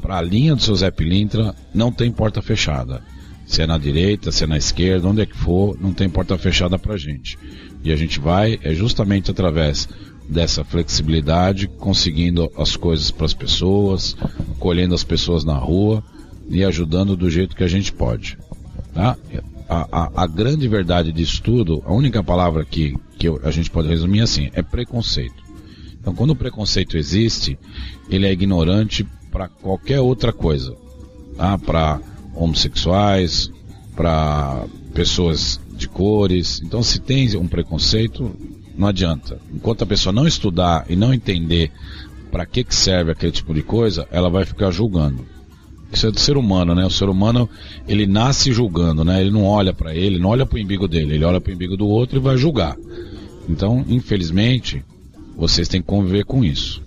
para 0.00 0.18
a 0.18 0.22
linha 0.22 0.54
do 0.54 0.62
seu 0.62 0.76
Zé 0.76 0.90
Pilintra, 0.90 1.54
não 1.74 1.90
tem 1.90 2.12
porta 2.12 2.40
fechada. 2.40 3.02
Se 3.50 3.62
é 3.62 3.66
na 3.66 3.76
direita, 3.78 4.30
se 4.30 4.44
é 4.44 4.46
na 4.46 4.56
esquerda, 4.56 5.08
onde 5.08 5.22
é 5.22 5.26
que 5.26 5.36
for, 5.36 5.76
não 5.80 5.92
tem 5.92 6.08
porta 6.08 6.38
fechada 6.38 6.78
para 6.78 6.96
gente. 6.96 7.36
E 7.82 7.90
a 7.90 7.96
gente 7.96 8.20
vai 8.20 8.60
é 8.62 8.72
justamente 8.72 9.28
através 9.28 9.88
dessa 10.28 10.62
flexibilidade, 10.62 11.66
conseguindo 11.66 12.48
as 12.56 12.76
coisas 12.76 13.10
para 13.10 13.26
as 13.26 13.34
pessoas, 13.34 14.16
colhendo 14.60 14.94
as 14.94 15.02
pessoas 15.02 15.42
na 15.42 15.56
rua 15.56 16.00
e 16.48 16.64
ajudando 16.64 17.16
do 17.16 17.28
jeito 17.28 17.56
que 17.56 17.64
a 17.64 17.68
gente 17.68 17.92
pode. 17.92 18.38
Tá? 18.94 19.16
a, 19.68 19.88
a, 19.90 20.22
a, 20.22 20.26
grande 20.28 20.68
verdade 20.68 21.10
disso 21.10 21.42
tudo, 21.42 21.82
a 21.84 21.92
única 21.92 22.22
palavra 22.22 22.64
que, 22.64 22.96
que 23.18 23.26
eu, 23.26 23.40
a 23.42 23.50
gente 23.50 23.68
pode 23.68 23.88
resumir 23.88 24.20
assim, 24.20 24.48
é 24.52 24.62
preconceito. 24.62 25.42
Então, 26.00 26.14
quando 26.14 26.30
o 26.30 26.36
preconceito 26.36 26.96
existe, 26.96 27.58
ele 28.08 28.26
é 28.26 28.32
ignorante 28.32 29.04
para 29.32 29.48
qualquer 29.48 29.98
outra 29.98 30.32
coisa. 30.32 30.72
Tá? 31.36 31.58
Para 31.58 32.00
homossexuais, 32.34 33.50
para 33.94 34.64
pessoas 34.94 35.60
de 35.72 35.88
cores. 35.88 36.60
Então, 36.64 36.82
se 36.82 37.00
tem 37.00 37.36
um 37.36 37.46
preconceito, 37.46 38.34
não 38.76 38.88
adianta. 38.88 39.38
Enquanto 39.52 39.82
a 39.82 39.86
pessoa 39.86 40.12
não 40.12 40.26
estudar 40.26 40.86
e 40.88 40.96
não 40.96 41.12
entender 41.12 41.70
para 42.30 42.46
que, 42.46 42.62
que 42.64 42.74
serve 42.74 43.10
aquele 43.10 43.32
tipo 43.32 43.52
de 43.52 43.62
coisa, 43.62 44.06
ela 44.10 44.30
vai 44.30 44.44
ficar 44.44 44.70
julgando. 44.70 45.26
Isso 45.92 46.06
é 46.06 46.10
do 46.10 46.20
ser 46.20 46.36
humano, 46.36 46.74
né? 46.74 46.86
O 46.86 46.90
ser 46.90 47.08
humano, 47.08 47.48
ele 47.88 48.06
nasce 48.06 48.52
julgando, 48.52 49.04
né? 49.04 49.20
Ele 49.20 49.30
não 49.30 49.44
olha 49.44 49.72
para 49.72 49.94
ele, 49.94 50.18
não 50.18 50.28
olha 50.28 50.46
para 50.46 50.58
o 50.58 50.62
umbigo 50.62 50.86
dele, 50.86 51.14
ele 51.14 51.24
olha 51.24 51.40
para 51.40 51.50
o 51.50 51.54
umbigo 51.54 51.76
do 51.76 51.88
outro 51.88 52.16
e 52.16 52.22
vai 52.22 52.36
julgar. 52.36 52.76
Então, 53.48 53.84
infelizmente, 53.88 54.84
vocês 55.36 55.66
têm 55.66 55.80
que 55.80 55.88
conviver 55.88 56.24
com 56.24 56.44
isso. 56.44 56.80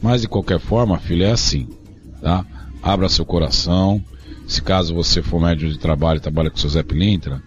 Mas 0.00 0.20
de 0.20 0.28
qualquer 0.28 0.60
forma, 0.60 0.98
filho, 0.98 1.24
é 1.24 1.32
assim, 1.32 1.66
tá? 2.22 2.46
Abra 2.80 3.08
seu 3.08 3.24
coração. 3.24 4.02
Se 4.46 4.60
caso 4.62 4.94
você 4.94 5.22
for 5.22 5.40
médium 5.40 5.70
de 5.70 5.78
trabalho 5.78 6.18
e 6.18 6.20
trabalha 6.20 6.50
com 6.50 6.56
o 6.56 6.60
seu 6.60 6.70
Zé 6.70 6.82
Pilintra, 6.82 7.42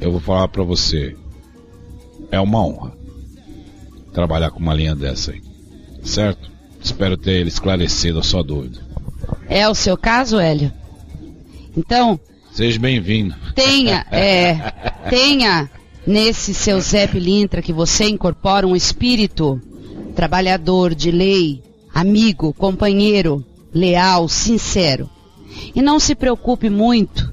eu 0.00 0.10
vou 0.10 0.20
falar 0.20 0.48
para 0.48 0.62
você, 0.62 1.16
é 2.30 2.40
uma 2.40 2.64
honra 2.64 2.92
trabalhar 4.12 4.50
com 4.50 4.58
uma 4.58 4.74
linha 4.74 4.94
dessa 4.94 5.32
aí, 5.32 5.42
certo? 6.02 6.50
Espero 6.82 7.16
ter 7.16 7.46
esclarecido 7.46 8.18
a 8.18 8.22
sua 8.22 8.42
dúvida. 8.42 8.80
É 9.48 9.68
o 9.68 9.74
seu 9.74 9.96
caso, 9.96 10.38
Hélio? 10.38 10.72
Então. 11.76 12.18
Seja 12.52 12.78
bem-vindo. 12.78 13.34
Tenha, 13.54 14.06
é, 14.10 14.54
tenha 15.08 15.70
nesse 16.06 16.54
seu 16.54 16.80
Zé 16.80 17.06
Pilintra 17.06 17.62
que 17.62 17.72
você 17.72 18.08
incorpora 18.08 18.66
um 18.66 18.74
espírito 18.74 19.60
trabalhador 20.14 20.94
de 20.94 21.10
lei, 21.10 21.62
amigo, 21.94 22.52
companheiro, 22.54 23.44
leal, 23.72 24.28
sincero. 24.28 25.08
E 25.74 25.82
não 25.82 25.98
se 25.98 26.14
preocupe 26.14 26.70
muito 26.70 27.32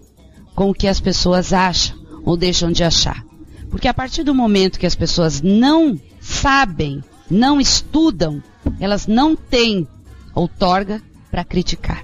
com 0.55 0.69
o 0.69 0.73
que 0.73 0.87
as 0.87 0.99
pessoas 0.99 1.53
acham 1.53 1.97
ou 2.23 2.35
deixam 2.35 2.71
de 2.71 2.83
achar. 2.83 3.23
Porque 3.69 3.87
a 3.87 3.93
partir 3.93 4.23
do 4.23 4.33
momento 4.33 4.79
que 4.79 4.85
as 4.85 4.95
pessoas 4.95 5.41
não 5.41 5.99
sabem, 6.19 7.03
não 7.29 7.59
estudam, 7.59 8.41
elas 8.79 9.07
não 9.07 9.35
têm 9.35 9.87
outorga 10.33 11.01
para 11.29 11.43
criticar. 11.43 12.03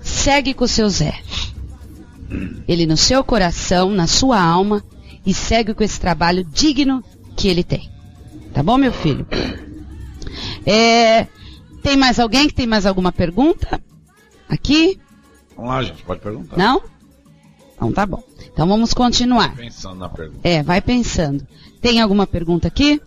Segue 0.00 0.54
com 0.54 0.64
o 0.64 0.68
seu 0.68 0.88
Zé. 0.88 1.20
Ele 2.66 2.86
no 2.86 2.96
seu 2.96 3.24
coração, 3.24 3.90
na 3.90 4.06
sua 4.06 4.40
alma, 4.40 4.82
e 5.26 5.34
segue 5.34 5.74
com 5.74 5.82
esse 5.82 6.00
trabalho 6.00 6.44
digno 6.44 7.04
que 7.36 7.48
ele 7.48 7.64
tem. 7.64 7.90
Tá 8.52 8.62
bom, 8.62 8.78
meu 8.78 8.92
filho? 8.92 9.26
É, 10.64 11.26
tem 11.82 11.96
mais 11.96 12.18
alguém 12.18 12.46
que 12.46 12.54
tem 12.54 12.66
mais 12.66 12.86
alguma 12.86 13.12
pergunta? 13.12 13.80
Aqui? 14.48 14.98
Vamos 15.60 15.74
lá, 15.74 15.82
gente, 15.82 16.02
pode 16.04 16.20
perguntar. 16.20 16.56
Não? 16.56 16.80
Então 17.76 17.92
tá 17.92 18.06
bom. 18.06 18.22
Então 18.50 18.66
vamos 18.66 18.94
continuar. 18.94 19.54
Pensando 19.54 19.96
na 19.96 20.08
pergunta. 20.08 20.40
É, 20.42 20.62
vai 20.62 20.80
pensando. 20.80 21.46
Tem 21.82 22.00
alguma 22.00 22.26
pergunta 22.26 22.66
aqui? 22.66 22.98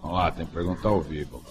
Vamos 0.00 0.16
lá, 0.16 0.30
tem 0.30 0.46
pergunta 0.46 0.86
ao 0.86 1.00
vivo. 1.00 1.42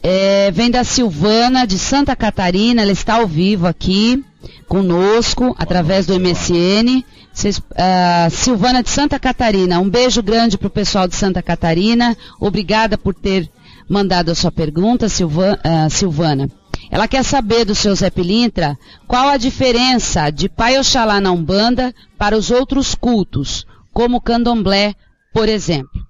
É, 0.00 0.52
vem 0.52 0.70
da 0.70 0.84
Silvana 0.84 1.66
de 1.66 1.76
Santa 1.76 2.14
Catarina, 2.14 2.82
ela 2.82 2.92
está 2.92 3.14
ao 3.14 3.26
vivo 3.26 3.66
aqui 3.66 4.24
conosco 4.68 5.56
através 5.58 6.06
do 6.06 6.14
MSN. 6.20 7.02
Uh, 7.34 8.30
Silvana 8.30 8.80
de 8.80 8.90
Santa 8.90 9.18
Catarina, 9.18 9.80
um 9.80 9.90
beijo 9.90 10.22
grande 10.22 10.56
para 10.56 10.68
o 10.68 10.70
pessoal 10.70 11.08
de 11.08 11.16
Santa 11.16 11.42
Catarina. 11.42 12.16
Obrigada 12.38 12.96
por 12.96 13.12
ter 13.12 13.50
mandado 13.88 14.30
a 14.30 14.36
sua 14.36 14.52
pergunta, 14.52 15.06
uh, 15.06 15.90
Silvana. 15.90 16.48
Ela 16.90 17.08
quer 17.08 17.24
saber 17.24 17.64
do 17.64 17.74
seu 17.74 17.94
Zé 17.94 18.10
Pilintra 18.10 18.78
qual 19.06 19.28
a 19.28 19.36
diferença 19.36 20.30
de 20.30 20.48
Pai 20.48 20.78
Oxalá 20.78 21.20
na 21.20 21.32
Umbanda 21.32 21.94
para 22.18 22.36
os 22.36 22.50
outros 22.50 22.94
cultos, 22.94 23.66
como 23.92 24.18
o 24.18 24.20
Candomblé, 24.20 24.94
por 25.32 25.48
exemplo. 25.48 26.04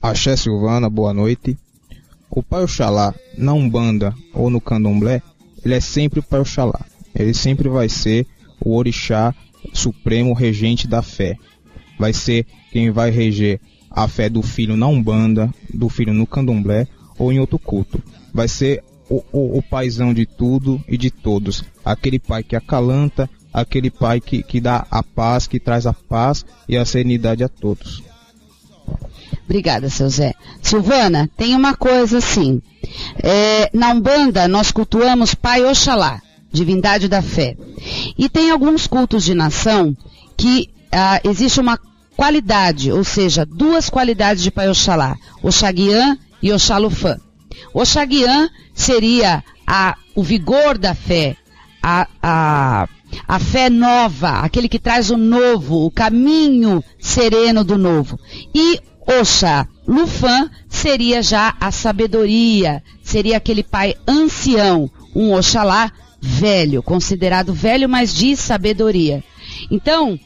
Axé 0.00 0.36
Silvana, 0.36 0.88
boa 0.88 1.12
noite. 1.12 1.58
O 2.30 2.42
Pai 2.42 2.62
Oxalá 2.62 3.14
na 3.36 3.52
Umbanda 3.52 4.14
ou 4.32 4.48
no 4.48 4.60
Candomblé, 4.60 5.22
ele 5.64 5.74
é 5.74 5.80
sempre 5.80 6.20
o 6.20 6.22
Pai 6.22 6.40
Oxalá. 6.40 6.80
Ele 7.14 7.34
sempre 7.34 7.68
vai 7.68 7.88
ser 7.88 8.26
o 8.64 8.76
orixá 8.76 9.34
supremo 9.72 10.32
regente 10.32 10.86
da 10.86 11.02
fé. 11.02 11.36
Vai 11.98 12.12
ser 12.12 12.46
quem 12.72 12.90
vai 12.90 13.10
reger 13.10 13.60
a 13.90 14.06
fé 14.06 14.28
do 14.28 14.42
filho 14.42 14.76
na 14.76 14.86
Umbanda, 14.86 15.52
do 15.72 15.88
filho 15.88 16.14
no 16.14 16.26
Candomblé 16.26 16.86
ou 17.18 17.32
em 17.32 17.40
outro 17.40 17.58
culto. 17.58 18.02
Vai 18.32 18.48
ser 18.48 18.82
o, 19.10 19.22
o, 19.32 19.58
o 19.58 19.62
paizão 19.62 20.14
de 20.14 20.24
tudo 20.24 20.82
e 20.88 20.96
de 20.96 21.10
todos. 21.10 21.64
Aquele 21.84 22.18
pai 22.18 22.44
que 22.44 22.54
acalanta, 22.54 23.28
aquele 23.52 23.90
pai 23.90 24.20
que, 24.20 24.42
que 24.42 24.60
dá 24.60 24.86
a 24.88 25.02
paz, 25.02 25.48
que 25.48 25.58
traz 25.58 25.86
a 25.86 25.92
paz 25.92 26.46
e 26.68 26.76
a 26.76 26.84
serenidade 26.84 27.42
a 27.42 27.48
todos. 27.48 28.02
Obrigada, 29.44 29.90
seu 29.90 30.08
Zé. 30.08 30.32
Silvana, 30.62 31.28
tem 31.36 31.56
uma 31.56 31.74
coisa 31.74 32.18
assim. 32.18 32.62
É, 33.20 33.68
na 33.74 33.90
Umbanda, 33.90 34.46
nós 34.46 34.70
cultuamos 34.70 35.34
Pai 35.34 35.64
Oxalá, 35.64 36.22
divindade 36.52 37.08
da 37.08 37.20
fé. 37.20 37.56
E 38.16 38.28
tem 38.28 38.50
alguns 38.52 38.86
cultos 38.86 39.24
de 39.24 39.34
nação 39.34 39.96
que 40.36 40.70
ah, 40.92 41.20
existe 41.24 41.58
uma 41.58 41.78
qualidade, 42.16 42.92
ou 42.92 43.02
seja, 43.02 43.44
duas 43.44 43.90
qualidades 43.90 44.42
de 44.42 44.52
Pai 44.52 44.68
Oxalá, 44.68 45.16
Oxaguian 45.42 46.16
e 46.40 46.52
Oxalufã. 46.52 47.18
Oxaguian 47.72 48.48
seria 48.74 49.44
a, 49.66 49.96
o 50.14 50.22
vigor 50.22 50.78
da 50.78 50.94
fé, 50.94 51.36
a, 51.82 52.06
a, 52.22 52.88
a 53.26 53.38
fé 53.38 53.70
nova, 53.70 54.40
aquele 54.40 54.68
que 54.68 54.78
traz 54.78 55.10
o 55.10 55.16
novo, 55.16 55.86
o 55.86 55.90
caminho 55.90 56.82
sereno 56.98 57.64
do 57.64 57.78
novo. 57.78 58.18
E 58.54 58.80
Oxa, 59.06 59.66
Lufan 59.86 60.50
seria 60.68 61.22
já 61.22 61.54
a 61.60 61.72
sabedoria, 61.72 62.82
seria 63.02 63.38
aquele 63.38 63.62
pai 63.62 63.94
ancião, 64.06 64.90
um 65.14 65.32
Oxalá 65.32 65.90
velho, 66.20 66.82
considerado 66.82 67.52
velho, 67.52 67.88
mas 67.88 68.14
de 68.14 68.36
sabedoria. 68.36 69.24
Então, 69.70 70.18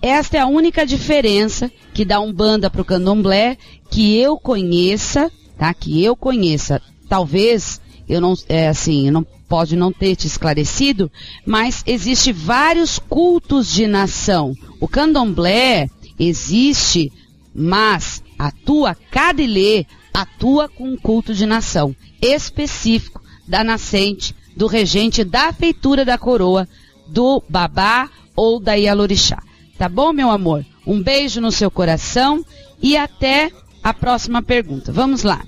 esta 0.00 0.38
é 0.38 0.40
a 0.40 0.46
única 0.46 0.84
diferença 0.84 1.70
que 1.94 2.04
dá 2.04 2.20
um 2.20 2.32
banda 2.32 2.68
para 2.68 2.82
o 2.82 2.84
candomblé 2.84 3.56
que 3.90 4.18
eu 4.18 4.36
conheça, 4.36 5.30
tá? 5.58 5.72
Que 5.72 6.02
eu 6.02 6.16
conheça. 6.16 6.80
Talvez 7.08 7.80
eu 8.08 8.20
não, 8.20 8.34
é 8.48 8.68
assim, 8.68 9.10
não 9.10 9.26
pode 9.48 9.76
não 9.76 9.92
ter 9.92 10.16
te 10.16 10.26
esclarecido, 10.26 11.10
mas 11.44 11.82
existe 11.86 12.32
vários 12.32 12.98
cultos 12.98 13.70
de 13.70 13.86
nação. 13.86 14.54
O 14.80 14.88
candomblé 14.88 15.88
existe, 16.18 17.12
mas 17.54 18.22
atua, 18.38 18.96
cada 19.10 19.42
ilê 19.42 19.84
atua 20.12 20.68
com 20.68 20.88
um 20.88 20.96
culto 20.96 21.34
de 21.34 21.46
nação 21.46 21.94
específico 22.20 23.22
da 23.46 23.64
nascente, 23.64 24.34
do 24.56 24.66
regente, 24.66 25.24
da 25.24 25.52
feitura 25.52 26.04
da 26.04 26.16
coroa, 26.16 26.68
do 27.08 27.42
babá 27.48 28.08
ou 28.36 28.60
da 28.60 28.74
Ialorixá. 28.74 29.42
Tá 29.76 29.88
bom, 29.88 30.12
meu 30.12 30.30
amor? 30.30 30.64
Um 30.86 31.02
beijo 31.02 31.40
no 31.40 31.50
seu 31.50 31.70
coração 31.70 32.44
e 32.80 32.96
até 32.96 33.50
a 33.82 33.92
próxima 33.94 34.42
pergunta. 34.42 34.92
Vamos 34.92 35.22
lá. 35.22 35.44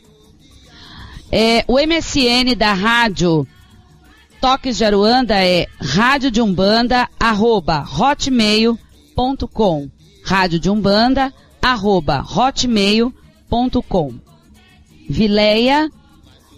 É, 1.30 1.64
o 1.66 1.78
MSN 1.78 2.54
da 2.56 2.72
rádio 2.72 3.46
Toques 4.40 4.76
de 4.76 4.84
Aruanda 4.84 5.42
é 5.42 5.66
rádio 5.80 6.30
de 6.30 6.40
umbanda 6.40 7.08
arroba 7.18 7.82
hotmail.com 7.82 8.78
rádio 10.24 10.58
de 10.58 10.70
umbanda 10.70 11.32
arroba 11.60 12.22
hotmail.com. 12.22 14.14
Vileia, 15.08 15.90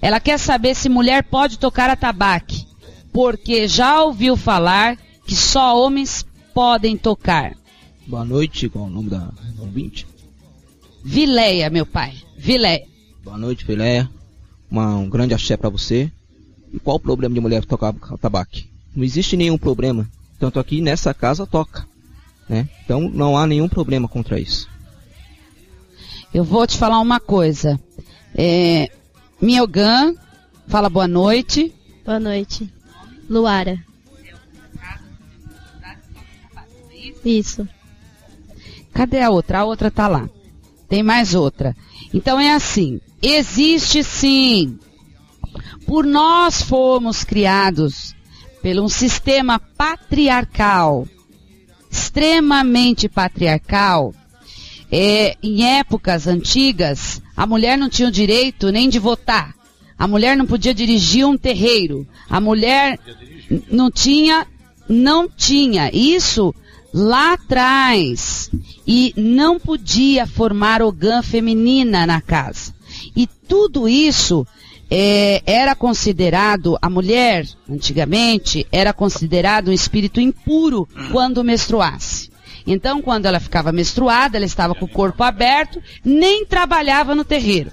ela 0.01 0.21
quer 0.21 0.39
saber 0.39 0.75
se 0.75 0.89
mulher 0.89 1.25
pode 1.25 1.59
tocar 1.59 1.91
atabaque, 1.91 2.65
porque 3.13 3.67
já 3.67 4.03
ouviu 4.03 4.37
falar 4.37 4.97
que 5.27 5.35
só 5.35 5.81
homens 5.81 6.25
podem 6.55 6.97
tocar. 6.97 7.57
Boa 8.07 8.25
noite, 8.25 8.69
qual 8.69 8.87
é 8.87 8.89
o 8.89 8.91
nome 8.91 9.11
da 9.11 9.29
ouvinte? 9.59 10.07
Vileia, 11.09 11.71
meu 11.71 11.87
pai. 11.87 12.15
Vileia. 12.37 12.85
Boa 13.23 13.39
noite, 13.39 13.65
Vileia. 13.65 14.11
Uma, 14.69 14.97
um 14.97 15.09
grande 15.09 15.33
axé 15.33 15.57
para 15.57 15.71
você. 15.71 16.11
E 16.73 16.81
qual 16.81 16.97
o 16.97 17.01
problema 17.01 17.33
de 17.33 17.41
mulher 17.41 17.65
tocar 17.65 17.95
atabaque? 18.11 18.69
Não 18.95 19.05
existe 19.05 19.37
nenhum 19.37 19.57
problema. 19.57 20.11
Tanto 20.37 20.59
aqui 20.59 20.81
nessa 20.81 21.15
casa 21.15 21.47
toca. 21.47 21.87
Né? 22.49 22.69
Então 22.85 23.09
não 23.09 23.39
há 23.39 23.47
nenhum 23.47 23.69
problema 23.69 24.09
contra 24.09 24.41
isso. 24.41 24.69
Eu 26.35 26.43
vou 26.43 26.67
te 26.67 26.77
falar 26.77 26.99
uma 26.99 27.21
coisa. 27.21 27.81
É, 28.35 28.91
Miogan, 29.41 30.13
fala 30.67 30.91
boa 30.91 31.07
noite. 31.07 31.73
Boa 32.05 32.19
noite. 32.19 32.69
Luara. 33.31 33.79
Isso. 37.25 37.67
Cadê 38.93 39.21
a 39.21 39.31
outra? 39.31 39.61
A 39.61 39.65
outra 39.65 39.89
tá 39.89 40.09
lá. 40.09 40.29
Tem 40.89 41.03
mais 41.03 41.35
outra. 41.35 41.77
Então 42.13 42.39
é 42.39 42.53
assim. 42.53 43.01
Existe 43.23 44.05
sim. 44.05 44.79
Por 45.87 46.05
nós 46.05 46.63
fomos 46.63 47.25
criados 47.25 48.15
por 48.63 48.81
um 48.81 48.89
sistema 48.89 49.61
patriarcal, 49.61 51.07
extremamente 51.89 53.09
patriarcal, 53.09 54.13
é, 54.91 55.37
em 55.43 55.65
épocas 55.79 56.27
antigas, 56.27 57.23
a 57.37 57.47
mulher 57.47 57.79
não 57.79 57.89
tinha 57.89 58.09
o 58.09 58.13
direito 58.13 58.73
nem 58.73 58.89
de 58.89 58.99
votar. 58.99 59.55
A 59.99 60.07
mulher 60.07 60.37
não 60.37 60.47
podia 60.47 60.75
dirigir 60.75 61.25
um 61.27 61.39
terreiro. 61.39 62.07
A 62.29 62.41
mulher 62.41 62.99
não 63.71 63.91
tinha, 63.91 64.47
não 64.89 65.29
tinha. 65.29 65.91
Isso 65.93 66.55
lá 66.93 67.35
atrás. 67.35 68.36
E 68.87 69.13
não 69.17 69.59
podia 69.59 70.27
formar 70.27 70.83
ogã 70.83 71.23
feminina 71.23 72.07
na 72.07 72.21
casa. 72.21 72.75
E 73.15 73.27
tudo 73.27 73.89
isso 73.89 74.47
é, 74.91 75.43
era 75.45 75.75
considerado, 75.75 76.79
a 76.81 76.89
mulher, 76.89 77.47
antigamente, 77.69 78.67
era 78.71 78.93
considerado 78.93 79.69
um 79.69 79.73
espírito 79.73 80.21
impuro 80.21 80.89
quando 81.11 81.45
menstruasse. 81.45 82.31
Então, 82.67 83.01
quando 83.01 83.27
ela 83.27 83.39
ficava 83.39 83.71
menstruada, 83.71 84.37
ela 84.37 84.47
estava 84.47 84.75
com 84.75 84.85
o 84.85 84.89
corpo 84.89 85.23
aberto, 85.23 85.81
nem 86.05 86.45
trabalhava 86.45 87.15
no 87.15 87.25
terreiro. 87.25 87.71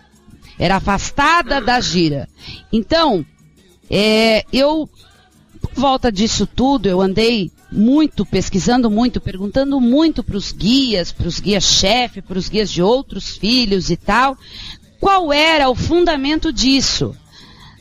Era 0.60 0.76
afastada 0.76 1.60
da 1.60 1.80
gira. 1.80 2.30
Então, 2.72 3.26
é, 3.90 4.46
eu, 4.54 4.88
volta 5.74 6.12
disso 6.12 6.48
tudo, 6.48 6.88
eu 6.88 7.02
andei 7.02 7.52
muito, 7.72 8.26
pesquisando 8.26 8.90
muito, 8.90 9.20
perguntando 9.20 9.80
muito 9.82 10.24
para 10.24 10.38
os 10.38 10.52
guias, 10.52 11.12
para 11.12 11.28
os 11.28 11.40
guias-chefe, 11.40 12.22
para 12.22 12.38
os 12.38 12.50
guias 12.50 12.72
de 12.72 12.82
outros 12.82 13.38
filhos 13.38 13.90
e 13.90 13.98
tal, 13.98 14.38
qual 15.00 15.34
era 15.34 15.70
o 15.70 15.76
fundamento 15.76 16.54
disso? 16.54 17.16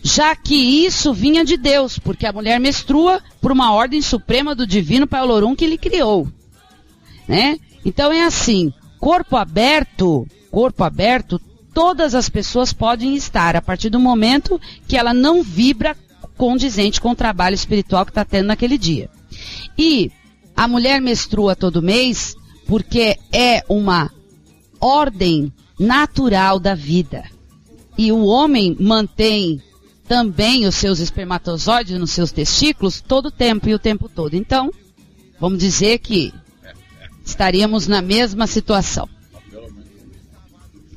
Já 0.03 0.35
que 0.35 0.55
isso 0.55 1.13
vinha 1.13 1.45
de 1.45 1.57
Deus, 1.57 1.99
porque 1.99 2.27
a 2.27 2.33
mulher 2.33 2.59
menstrua 2.59 3.23
por 3.41 3.53
uma 3.53 3.73
ordem 3.73 4.03
suprema 4.03 4.55
do 4.55 4.67
divino 4.67 5.07
Paulorum 5.07 5.55
que 5.55 5.65
ele 5.65 5.79
criou 5.79 6.27
né? 7.27 7.59
Então 7.85 8.13
é 8.13 8.25
assim, 8.25 8.73
corpo 8.99 9.37
aberto, 9.37 10.27
corpo 10.51 10.85
aberto, 10.85 11.41
todas 11.75 12.15
as 12.15 12.29
pessoas 12.29 12.73
podem 12.73 13.17
estar 13.17 13.57
a 13.57 13.63
partir 13.63 13.89
do 13.89 13.99
momento 13.99 14.61
que 14.87 14.97
ela 14.97 15.15
não 15.15 15.43
vibra 15.43 15.97
condizente 16.43 17.01
com 17.01 17.11
o 17.11 17.15
trabalho 17.15 17.55
espiritual 17.55 18.05
que 18.05 18.11
está 18.11 18.25
tendo 18.25 18.49
naquele 18.49 18.77
dia. 18.77 19.09
E 19.79 20.11
a 20.57 20.67
mulher 20.67 21.01
menstrua 21.01 21.55
todo 21.55 21.81
mês 21.81 22.35
porque 22.67 23.17
é 23.33 23.63
uma 23.69 24.11
ordem 24.81 25.53
natural 25.79 26.59
da 26.59 26.75
vida. 26.75 27.23
E 27.97 28.11
o 28.11 28.25
homem 28.25 28.77
mantém 28.81 29.63
também 30.09 30.67
os 30.67 30.75
seus 30.75 30.99
espermatozoides 30.99 31.97
nos 31.97 32.11
seus 32.11 32.33
testículos 32.33 33.01
todo 33.01 33.27
o 33.27 33.31
tempo 33.31 33.69
e 33.69 33.75
o 33.75 33.79
tempo 33.79 34.09
todo. 34.09 34.35
Então, 34.35 34.69
vamos 35.39 35.61
dizer 35.61 36.01
que 36.01 36.35
estaríamos 37.25 37.87
na 37.87 38.03
mesma 38.03 38.49
situação. 38.49 39.09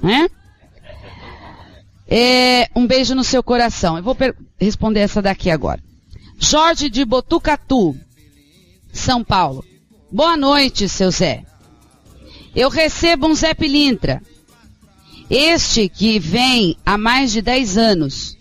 Né? 0.02 0.28
É, 2.08 2.70
um 2.76 2.86
beijo 2.86 3.16
no 3.16 3.24
seu 3.24 3.42
coração. 3.42 3.98
Eu 3.98 4.04
vou 4.04 4.16
responder 4.60 5.02
essa 5.02 5.22
daqui 5.22 5.50
agora. 5.50 5.82
Jorge 6.38 6.90
de 6.90 7.04
Botucatu, 7.04 7.96
São 8.94 9.24
Paulo. 9.24 9.64
Boa 10.12 10.38
noite, 10.38 10.88
seu 10.88 11.10
Zé. 11.10 11.44
Eu 12.56 12.70
recebo 12.70 13.28
um 13.28 13.36
Zé 13.36 13.54
Pilintra. 13.54 14.22
Este 15.30 15.90
que 15.90 16.20
vem 16.20 16.78
há 16.86 16.98
mais 16.98 17.32
de 17.32 17.42
10 17.42 17.78
anos. 17.78 18.38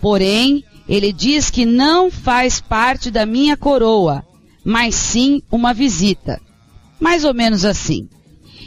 Porém, 0.00 0.62
ele 0.88 1.12
diz 1.12 1.50
que 1.50 1.64
não 1.64 2.10
faz 2.10 2.60
parte 2.60 3.10
da 3.10 3.24
minha 3.24 3.56
coroa, 3.56 4.24
mas 4.64 4.94
sim 4.94 5.42
uma 5.50 5.72
visita. 5.72 6.40
Mais 7.00 7.24
ou 7.24 7.32
menos 7.32 7.64
assim. 7.64 8.08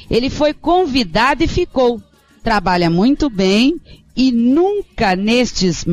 Ele 0.10 0.30
foi 0.30 0.54
convidado 0.54 1.44
e 1.44 1.48
ficou. 1.48 2.02
Trabalha 2.44 2.90
muito 2.90 3.30
bem 3.30 3.80
e 4.20 4.34
nunca 4.34 5.16
nestes, 5.16 5.86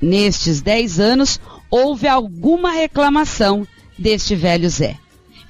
nestes 0.00 0.62
10 0.62 1.00
anos 1.00 1.40
houve 1.68 2.06
alguma 2.06 2.70
reclamação 2.70 3.66
deste 3.98 4.36
velho 4.36 4.70
Zé. 4.70 4.96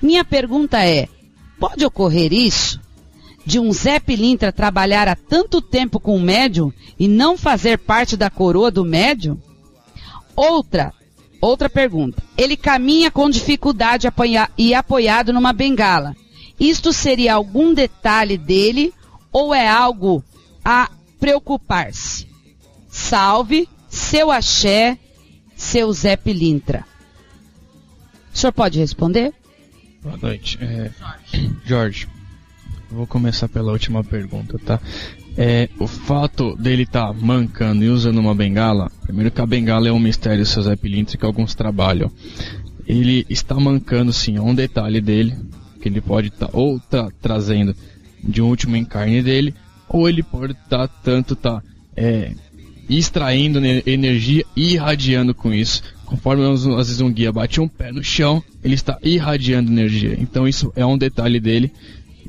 Minha 0.00 0.24
pergunta 0.24 0.82
é: 0.82 1.06
pode 1.60 1.84
ocorrer 1.84 2.32
isso? 2.32 2.80
De 3.44 3.60
um 3.60 3.70
Zé 3.70 4.00
Pilintra 4.00 4.50
trabalhar 4.50 5.06
há 5.06 5.14
tanto 5.14 5.60
tempo 5.60 6.00
com 6.00 6.16
o 6.16 6.20
médium 6.20 6.72
e 6.98 7.06
não 7.06 7.36
fazer 7.36 7.76
parte 7.76 8.16
da 8.16 8.30
coroa 8.30 8.70
do 8.70 8.86
médium? 8.86 9.38
Outra, 10.34 10.94
outra 11.42 11.68
pergunta. 11.68 12.22
Ele 12.38 12.56
caminha 12.56 13.10
com 13.10 13.28
dificuldade 13.28 14.08
e 14.56 14.72
apoiado 14.74 15.30
numa 15.30 15.52
bengala. 15.52 16.16
Isto 16.58 16.90
seria 16.90 17.34
algum 17.34 17.74
detalhe 17.74 18.38
dele 18.38 18.94
ou 19.30 19.54
é 19.54 19.68
algo 19.68 20.24
a 20.64 20.88
preocupar-se? 21.18 22.26
Salve, 22.88 23.68
seu 23.88 24.30
axé, 24.30 24.98
seu 25.56 25.92
Zé 25.92 26.16
Pilintra. 26.16 26.84
O 28.32 28.38
senhor 28.38 28.52
pode 28.52 28.78
responder? 28.78 29.32
Boa 30.02 30.16
noite. 30.16 30.58
É, 30.60 30.90
Jorge, 31.64 32.08
vou 32.90 33.06
começar 33.06 33.48
pela 33.48 33.72
última 33.72 34.02
pergunta, 34.04 34.58
tá? 34.58 34.80
É, 35.36 35.68
o 35.78 35.86
fato 35.86 36.54
dele 36.56 36.84
estar 36.84 37.08
tá 37.08 37.12
mancando 37.12 37.84
e 37.84 37.88
usando 37.88 38.18
uma 38.18 38.34
bengala, 38.34 38.90
primeiro 39.02 39.30
que 39.30 39.40
a 39.40 39.46
bengala 39.46 39.88
é 39.88 39.92
um 39.92 39.98
mistério, 39.98 40.46
seu 40.46 40.62
Zé 40.62 40.76
Pilintra, 40.76 41.16
que 41.16 41.24
alguns 41.24 41.54
trabalham. 41.54 42.10
Ele 42.86 43.26
está 43.28 43.54
mancando 43.56 44.12
sim, 44.12 44.36
é 44.36 44.40
um 44.40 44.54
detalhe 44.54 45.00
dele, 45.00 45.34
que 45.80 45.88
ele 45.88 46.00
pode 46.00 46.28
estar 46.28 46.48
tá, 46.48 46.52
ou 46.56 46.78
tá 46.78 47.08
trazendo 47.20 47.74
de 48.22 48.40
um 48.40 48.46
último 48.46 48.76
encarne 48.76 49.22
dele, 49.22 49.54
ou 49.88 50.08
ele 50.08 50.22
pode 50.22 50.52
estar 50.52 50.88
tá, 50.88 50.94
tanto 51.02 51.36
tá 51.36 51.62
é, 51.96 52.32
extraindo 52.88 53.64
energia 53.64 54.44
e 54.56 54.74
irradiando 54.74 55.34
com 55.34 55.52
isso. 55.52 55.82
Conforme 56.04 56.44
às 56.44 56.64
vezes 56.64 57.00
um 57.00 57.12
guia 57.12 57.32
bate 57.32 57.60
um 57.60 57.68
pé 57.68 57.90
no 57.90 58.02
chão, 58.02 58.42
ele 58.62 58.74
está 58.74 58.98
irradiando 59.02 59.70
energia. 59.70 60.16
Então 60.18 60.46
isso 60.46 60.72
é 60.76 60.84
um 60.84 60.98
detalhe 60.98 61.40
dele. 61.40 61.72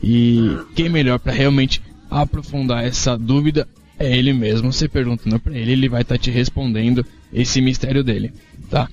E 0.02 0.58
quem 0.76 0.90
melhor 0.90 1.20
para 1.20 1.34
realmente 1.34 1.82
aprofundar 2.10 2.86
essa 2.86 3.18
dúvida 3.18 3.68
é 4.00 4.16
ele 4.16 4.34
mesmo. 4.34 4.72
Você 4.72 4.88
perguntando 4.88 5.40
para 5.40 5.58
ele, 5.58 5.72
ele 5.72 5.90
vai 5.90 6.02
estar 6.02 6.16
tá 6.16 6.22
te 6.22 6.32
respondendo 6.32 7.06
esse 7.34 7.62
mistério 7.62 8.04
dele, 8.04 8.32
tá? 8.70 8.88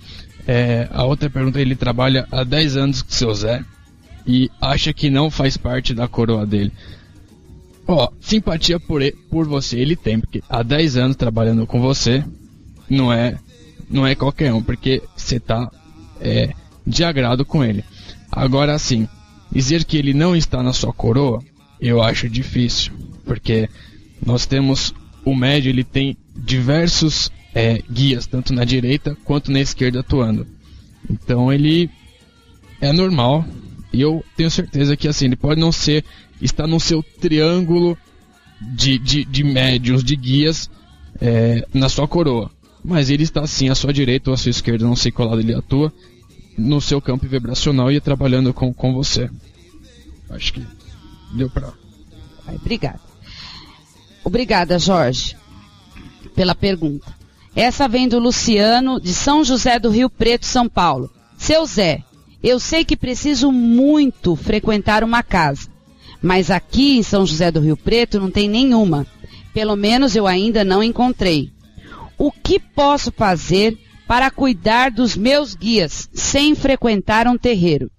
É, 0.46 0.88
a 0.90 1.04
outra 1.04 1.30
pergunta, 1.30 1.60
ele 1.60 1.76
trabalha 1.76 2.26
há 2.30 2.42
10 2.42 2.76
anos 2.76 3.02
com 3.02 3.10
seu 3.10 3.32
Zé 3.32 3.64
e 4.26 4.50
acha 4.60 4.92
que 4.92 5.08
não 5.10 5.30
faz 5.30 5.56
parte 5.56 5.94
da 5.94 6.08
coroa 6.08 6.44
dele. 6.46 6.72
Ó, 7.86 8.08
simpatia 8.20 8.78
por, 8.78 9.02
ele, 9.02 9.16
por 9.30 9.46
você 9.46 9.78
ele 9.78 9.96
tem, 9.96 10.20
porque 10.20 10.42
há 10.48 10.62
10 10.62 10.96
anos 10.96 11.16
trabalhando 11.16 11.66
com 11.66 11.80
você 11.80 12.24
não 12.88 13.12
é 13.12 13.38
não 13.90 14.06
é 14.06 14.14
qualquer 14.14 14.52
um, 14.52 14.62
porque 14.62 15.02
você 15.16 15.38
tá 15.38 15.70
é, 16.20 16.54
de 16.86 17.04
agrado 17.04 17.44
com 17.44 17.62
ele. 17.62 17.84
Agora 18.30 18.78
sim, 18.78 19.06
dizer 19.50 19.84
que 19.84 19.96
ele 19.96 20.14
não 20.14 20.34
está 20.34 20.62
na 20.62 20.72
sua 20.72 20.92
coroa, 20.92 21.42
eu 21.80 22.02
acho 22.02 22.28
difícil, 22.28 22.92
porque 23.24 23.68
nós 24.24 24.46
temos 24.46 24.94
o 25.24 25.34
médio, 25.34 25.68
ele 25.68 25.84
tem 25.84 26.16
diversos 26.34 27.30
é, 27.54 27.82
guias, 27.90 28.26
tanto 28.26 28.54
na 28.54 28.64
direita 28.64 29.16
quanto 29.24 29.52
na 29.52 29.60
esquerda 29.60 30.00
atuando. 30.00 30.46
Então 31.10 31.52
ele 31.52 31.90
é 32.80 32.92
normal 32.92 33.44
e 33.92 34.00
eu 34.00 34.24
tenho 34.36 34.50
certeza 34.50 34.96
que 34.96 35.06
assim, 35.06 35.26
ele 35.26 35.36
pode 35.36 35.60
não 35.60 35.70
ser, 35.70 36.04
está 36.40 36.66
no 36.66 36.80
seu 36.80 37.02
triângulo 37.02 37.96
de, 38.60 38.98
de, 38.98 39.24
de 39.24 39.44
médios, 39.44 40.02
de 40.02 40.16
guias 40.16 40.70
é, 41.20 41.66
na 41.74 41.88
sua 41.88 42.08
coroa. 42.08 42.50
Mas 42.84 43.10
ele 43.10 43.22
está 43.22 43.42
assim 43.42 43.68
à 43.68 43.74
sua 43.74 43.92
direita 43.92 44.30
ou 44.30 44.34
à 44.34 44.36
sua 44.36 44.50
esquerda, 44.50 44.84
não 44.84 44.96
sei 44.96 45.12
qual 45.12 45.28
lado 45.28 45.40
ele 45.40 45.54
atua, 45.54 45.92
no 46.56 46.80
seu 46.80 47.00
campo 47.00 47.26
vibracional 47.28 47.92
e 47.92 48.00
trabalhando 48.00 48.52
com, 48.52 48.72
com 48.72 48.92
você. 48.92 49.30
Acho 50.30 50.54
que 50.54 50.66
deu 51.34 51.50
pra. 51.50 51.72
Obrigada. 52.48 53.00
Obrigada, 54.24 54.78
Jorge, 54.78 55.36
pela 56.34 56.54
pergunta. 56.54 57.14
Essa 57.54 57.86
vem 57.86 58.08
do 58.08 58.18
Luciano, 58.18 59.00
de 59.00 59.12
São 59.12 59.44
José 59.44 59.78
do 59.78 59.90
Rio 59.90 60.08
Preto, 60.08 60.46
São 60.46 60.68
Paulo. 60.68 61.10
Seu 61.36 61.66
Zé, 61.66 62.02
eu 62.42 62.58
sei 62.58 62.84
que 62.84 62.96
preciso 62.96 63.52
muito 63.52 64.34
frequentar 64.34 65.04
uma 65.04 65.22
casa, 65.22 65.68
mas 66.20 66.50
aqui 66.50 66.98
em 66.98 67.02
São 67.02 67.24
José 67.24 67.50
do 67.50 67.60
Rio 67.60 67.76
Preto 67.76 68.18
não 68.18 68.30
tem 68.30 68.48
nenhuma. 68.48 69.06
Pelo 69.54 69.76
menos 69.76 70.16
eu 70.16 70.26
ainda 70.26 70.64
não 70.64 70.82
encontrei. 70.82 71.52
O 72.18 72.32
que 72.32 72.58
posso 72.58 73.12
fazer 73.12 73.78
para 74.06 74.30
cuidar 74.30 74.90
dos 74.90 75.16
meus 75.16 75.54
guias 75.54 76.08
sem 76.12 76.54
frequentar 76.54 77.26
um 77.26 77.36
terreiro? 77.36 77.90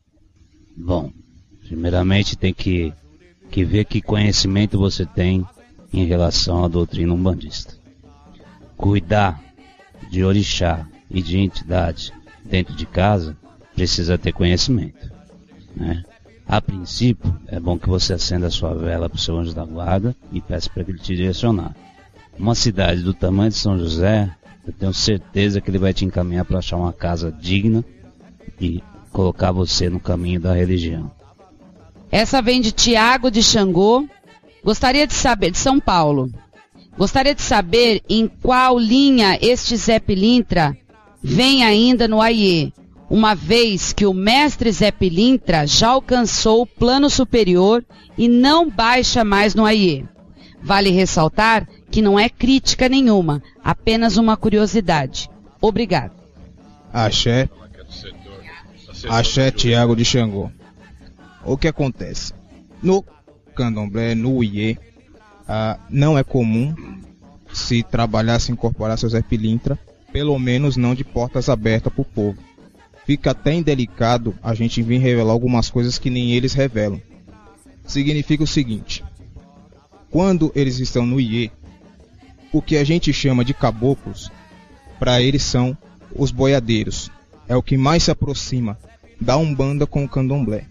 Bom, 0.76 1.12
primeiramente 1.68 2.36
tem 2.36 2.54
que, 2.54 2.94
que 3.50 3.64
ver 3.64 3.86
que 3.86 4.02
conhecimento 4.02 4.78
você 4.78 5.06
tem 5.06 5.46
em 5.94 6.06
relação 6.06 6.66
à 6.66 6.68
doutrina 6.68 7.14
umbandista. 7.14 7.76
Cuidar 8.76 9.42
de 10.10 10.24
orixá 10.24 10.88
e 11.10 11.22
de 11.22 11.38
entidade 11.38 12.12
dentro 12.44 12.76
de 12.76 12.86
casa, 12.86 13.38
precisa 13.76 14.18
ter 14.18 14.34
conhecimento. 14.34 15.12
Né? 15.76 16.04
A 16.48 16.62
princípio, 16.62 17.36
é 17.48 17.60
bom 17.60 17.78
que 17.78 17.90
você 17.90 18.14
acenda 18.14 18.48
a 18.48 18.52
sua 18.52 18.74
vela 18.74 19.10
para 19.10 19.18
o 19.18 19.20
seu 19.20 19.38
anjo 19.38 19.54
da 19.54 19.66
guarda 19.66 20.16
e 20.32 20.42
peça 20.42 20.70
para 20.70 20.84
ele 20.84 21.00
te 21.00 21.16
direcionar. 21.16 21.76
Uma 22.38 22.56
cidade 22.56 23.02
do 23.02 23.14
tamanho 23.14 23.50
de 23.50 23.56
São 23.56 23.78
José, 23.78 24.30
eu 24.66 24.74
tenho 24.74 24.94
certeza 24.94 25.62
que 25.62 25.70
ele 25.70 25.78
vai 25.78 25.94
te 25.94 26.06
encaminhar 26.06 26.46
para 26.46 26.60
achar 26.60 26.78
uma 26.78 26.94
casa 26.94 27.32
digna 27.32 27.84
e 28.60 28.84
colocar 29.12 29.52
você 29.52 29.90
no 29.90 30.00
caminho 30.00 30.40
da 30.40 30.54
religião. 30.54 31.12
Essa 32.12 32.42
vem 32.42 32.62
de 32.62 32.72
Tiago 32.72 33.32
de 33.32 33.42
Xangô. 33.42 34.08
Gostaria 34.64 35.08
de 35.08 35.14
saber, 35.14 35.52
de 35.52 35.58
São 35.58 35.80
Paulo. 35.80 36.32
Gostaria 36.98 37.34
de 37.34 37.42
saber 37.42 38.04
em 38.08 38.28
qual 38.28 38.78
linha 38.78 39.38
este 39.42 39.76
Zé 39.76 40.00
Pilintra 40.00 40.78
vem 41.22 41.64
ainda 41.64 42.08
no 42.08 42.22
AIE, 42.22 42.72
uma 43.14 43.36
vez 43.36 43.94
que 43.94 44.08
o 44.08 44.14
mestre 44.14 44.72
Zé 44.72 44.90
Pilintra 44.90 45.68
já 45.68 45.90
alcançou 45.90 46.64
o 46.64 46.66
plano 46.66 47.12
superior 47.12 47.86
e 48.18 48.28
não 48.28 48.68
baixa 48.68 49.24
mais 49.24 49.54
no 49.54 49.68
AIE. 49.68 50.10
Vale 50.64 50.90
ressaltar 50.90 51.70
que 51.92 52.02
não 52.02 52.20
é 52.20 52.28
crítica 52.28 52.90
nenhuma, 52.90 53.40
apenas 53.64 54.18
uma 54.18 54.36
curiosidade. 54.36 55.30
Obrigado. 55.62 56.14
Axé. 56.92 57.48
Axé 59.08 59.52
Tiago 59.52 59.96
de 59.96 60.04
Xangô. 60.04 60.50
O 61.46 61.56
que 61.56 61.68
acontece? 61.68 62.34
No 62.82 63.06
candomblé, 63.54 64.16
no 64.16 64.44
IE, 64.44 64.76
ah, 65.48 65.78
não 65.88 66.18
é 66.18 66.24
comum 66.24 66.74
se 67.54 67.84
trabalhar, 67.84 68.40
se 68.40 68.52
incorporar 68.52 68.98
seu 68.98 69.10
Zé 69.10 69.22
Pilintra, 69.22 69.78
pelo 70.12 70.40
menos 70.40 70.76
não 70.76 70.96
de 70.96 71.04
portas 71.04 71.48
abertas 71.48 71.94
para 71.94 72.02
o 72.02 72.06
povo. 72.06 72.53
Fica 73.06 73.32
até 73.32 73.54
indelicado 73.54 74.34
a 74.42 74.54
gente 74.54 74.82
vir 74.82 75.00
revelar 75.00 75.32
algumas 75.32 75.70
coisas 75.70 75.98
que 75.98 76.10
nem 76.10 76.32
eles 76.32 76.54
revelam. 76.54 77.02
Significa 77.86 78.44
o 78.44 78.48
seguinte: 78.48 79.04
quando 80.10 80.52
eles 80.56 80.80
estão 80.80 81.06
no 81.06 81.20
IE, 81.20 81.52
o 82.52 82.62
que 82.62 82.78
a 82.78 82.84
gente 82.84 83.12
chama 83.12 83.44
de 83.44 83.54
caboclos, 83.54 84.32
para 85.00 85.22
eles 85.22 85.44
são 85.44 85.78
os 86.16 86.32
boiadeiros. 86.32 87.12
É 87.48 87.56
o 87.56 87.64
que 87.64 87.78
mais 87.78 88.04
se 88.04 88.12
aproxima 88.12 88.78
da 89.20 89.36
Umbanda 89.38 89.86
com 89.86 90.04
o 90.04 90.10
candomblé. 90.10 90.66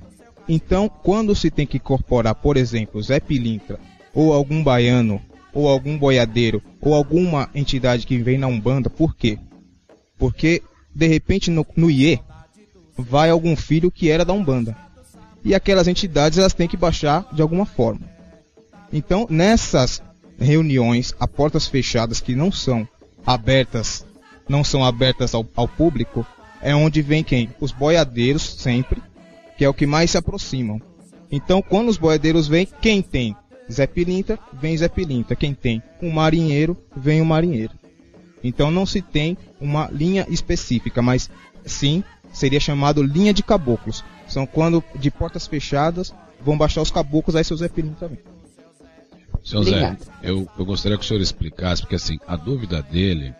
Então, 0.49 0.89
quando 0.89 1.35
se 1.35 1.51
tem 1.51 1.67
que 1.67 1.77
incorporar, 1.77 2.35
por 2.35 2.57
exemplo, 2.57 3.03
Zé 3.03 3.21
Pilintra, 3.21 3.79
ou 4.15 4.33
algum 4.33 4.63
baiano, 4.63 5.21
ou 5.53 5.69
algum 5.69 5.99
boiadeiro, 5.99 6.63
ou 6.81 6.95
alguma 6.95 7.51
entidade 7.55 8.07
que 8.07 8.19
vem 8.19 8.39
na 8.39 8.47
Umbanda, 8.47 8.89
por 8.89 9.15
quê? 9.15 9.39
Porque, 10.19 10.63
de 10.95 11.07
repente, 11.07 11.51
no, 11.51 11.67
no 11.77 11.91
IE, 11.91 12.21
vai 12.97 13.31
algum 13.31 13.57
filho 13.57 13.91
que 13.91 14.11
era 14.11 14.25
da 14.25 14.33
Umbanda. 14.33 14.77
E 15.45 15.55
aquelas 15.55 15.89
entidades, 15.89 16.39
elas 16.39 16.53
têm 16.53 16.69
que 16.69 16.77
baixar 16.77 17.27
de 17.33 17.43
alguma 17.43 17.67
forma. 17.67 18.01
Então, 18.93 19.27
nessas 19.29 20.03
reuniões 20.39 21.15
a 21.19 21.27
portas 21.27 21.67
fechadas 21.67 22.21
que 22.21 22.35
não 22.35 22.53
são 22.53 22.87
abertas, 23.27 24.05
não 24.49 24.63
são 24.63 24.85
abertas 24.85 25.35
ao, 25.35 25.47
ao 25.57 25.67
público, 25.67 26.27
é 26.61 26.75
onde 26.75 27.03
vem 27.03 27.25
quem? 27.25 27.51
Os 27.61 27.73
boiadeiros 27.73 28.43
sempre, 28.43 29.03
que 29.57 29.65
é 29.65 29.69
o 29.69 29.75
que 29.75 29.87
mais 29.87 30.11
se 30.11 30.19
aproximam. 30.19 30.81
Então, 31.31 31.63
quando 31.63 31.89
os 31.89 31.97
boiadeiros 31.97 32.47
vêm, 32.47 32.69
quem 32.81 33.01
tem 33.01 33.35
Zé 33.71 33.87
Pilintra, 33.87 34.39
vem 34.53 34.77
Zé 34.77 34.89
Pilintra. 34.89 35.35
Quem 35.35 35.55
tem 35.55 35.83
um 36.01 36.11
marinheiro, 36.11 36.77
vem 36.95 37.21
o 37.21 37.25
um 37.25 37.27
marinheiro. 37.27 37.73
Então 38.43 38.71
não 38.71 38.85
se 38.85 39.01
tem 39.01 39.37
uma 39.61 39.89
linha 39.91 40.27
específica, 40.29 41.01
mas 41.01 41.31
sim 41.65 42.03
seria 42.33 42.61
chamado 42.61 43.03
linha 43.03 43.33
de 43.33 43.43
caboclos. 43.43 44.05
São 44.27 44.47
quando 44.47 44.83
de 44.97 45.11
portas 45.11 45.47
fechadas 45.47 46.15
vão 46.41 46.57
baixar 46.57 46.83
os 46.83 46.91
caboclos, 46.91 47.37
aí 47.37 47.45
seu 47.45 47.57
Zé 47.57 47.69
Pilintra 47.69 48.09
também. 48.09 48.19
Seu 49.45 49.63
Zé, 49.63 49.97
eu, 50.23 50.49
eu 50.57 50.65
gostaria 50.65 50.97
que 50.97 51.05
o 51.05 51.07
senhor 51.07 51.21
explicasse, 51.21 51.83
porque 51.83 51.97
assim, 51.97 52.19
a 52.27 52.37
dúvida 52.37 52.81
dele 52.83 53.35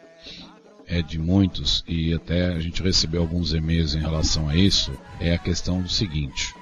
é 0.87 1.01
de 1.01 1.19
muitos, 1.19 1.85
e 1.87 2.13
até 2.13 2.47
a 2.47 2.59
gente 2.59 2.83
recebeu 2.83 3.23
alguns 3.23 3.55
e-mails 3.55 3.95
em 3.95 4.01
relação 4.01 4.49
a 4.49 4.57
isso, 4.57 4.93
é 5.21 5.33
a 5.33 5.39
questão 5.39 5.81
do 5.81 5.89
seguinte. 5.89 6.55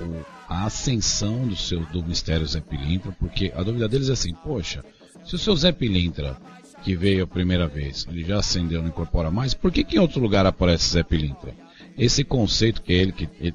O, 0.00 0.24
a 0.48 0.64
ascensão 0.64 1.46
do 1.46 1.54
seu 1.54 1.80
do 1.86 2.02
mistério 2.02 2.46
Zé 2.46 2.60
Pilintra, 2.60 3.12
porque 3.12 3.52
a 3.54 3.62
dúvida 3.62 3.88
deles 3.88 4.08
é 4.08 4.12
assim, 4.12 4.34
poxa, 4.34 4.84
se 5.24 5.34
o 5.34 5.38
seu 5.38 5.54
Zé 5.54 5.72
Pilintra, 5.72 6.36
que 6.84 6.94
veio 6.94 7.24
a 7.24 7.26
primeira 7.26 7.66
vez, 7.66 8.06
ele 8.10 8.22
já 8.22 8.38
acendeu, 8.38 8.82
não 8.82 8.88
incorpora 8.88 9.30
mais, 9.30 9.54
por 9.54 9.72
que, 9.72 9.82
que 9.82 9.96
em 9.96 9.98
outro 9.98 10.20
lugar 10.20 10.44
aparece 10.44 10.90
Zé 10.90 11.02
Pilintra? 11.02 11.54
Esse 11.96 12.22
conceito 12.22 12.82
que 12.82 12.92
ele, 12.92 13.10
que 13.10 13.26
ele 13.40 13.54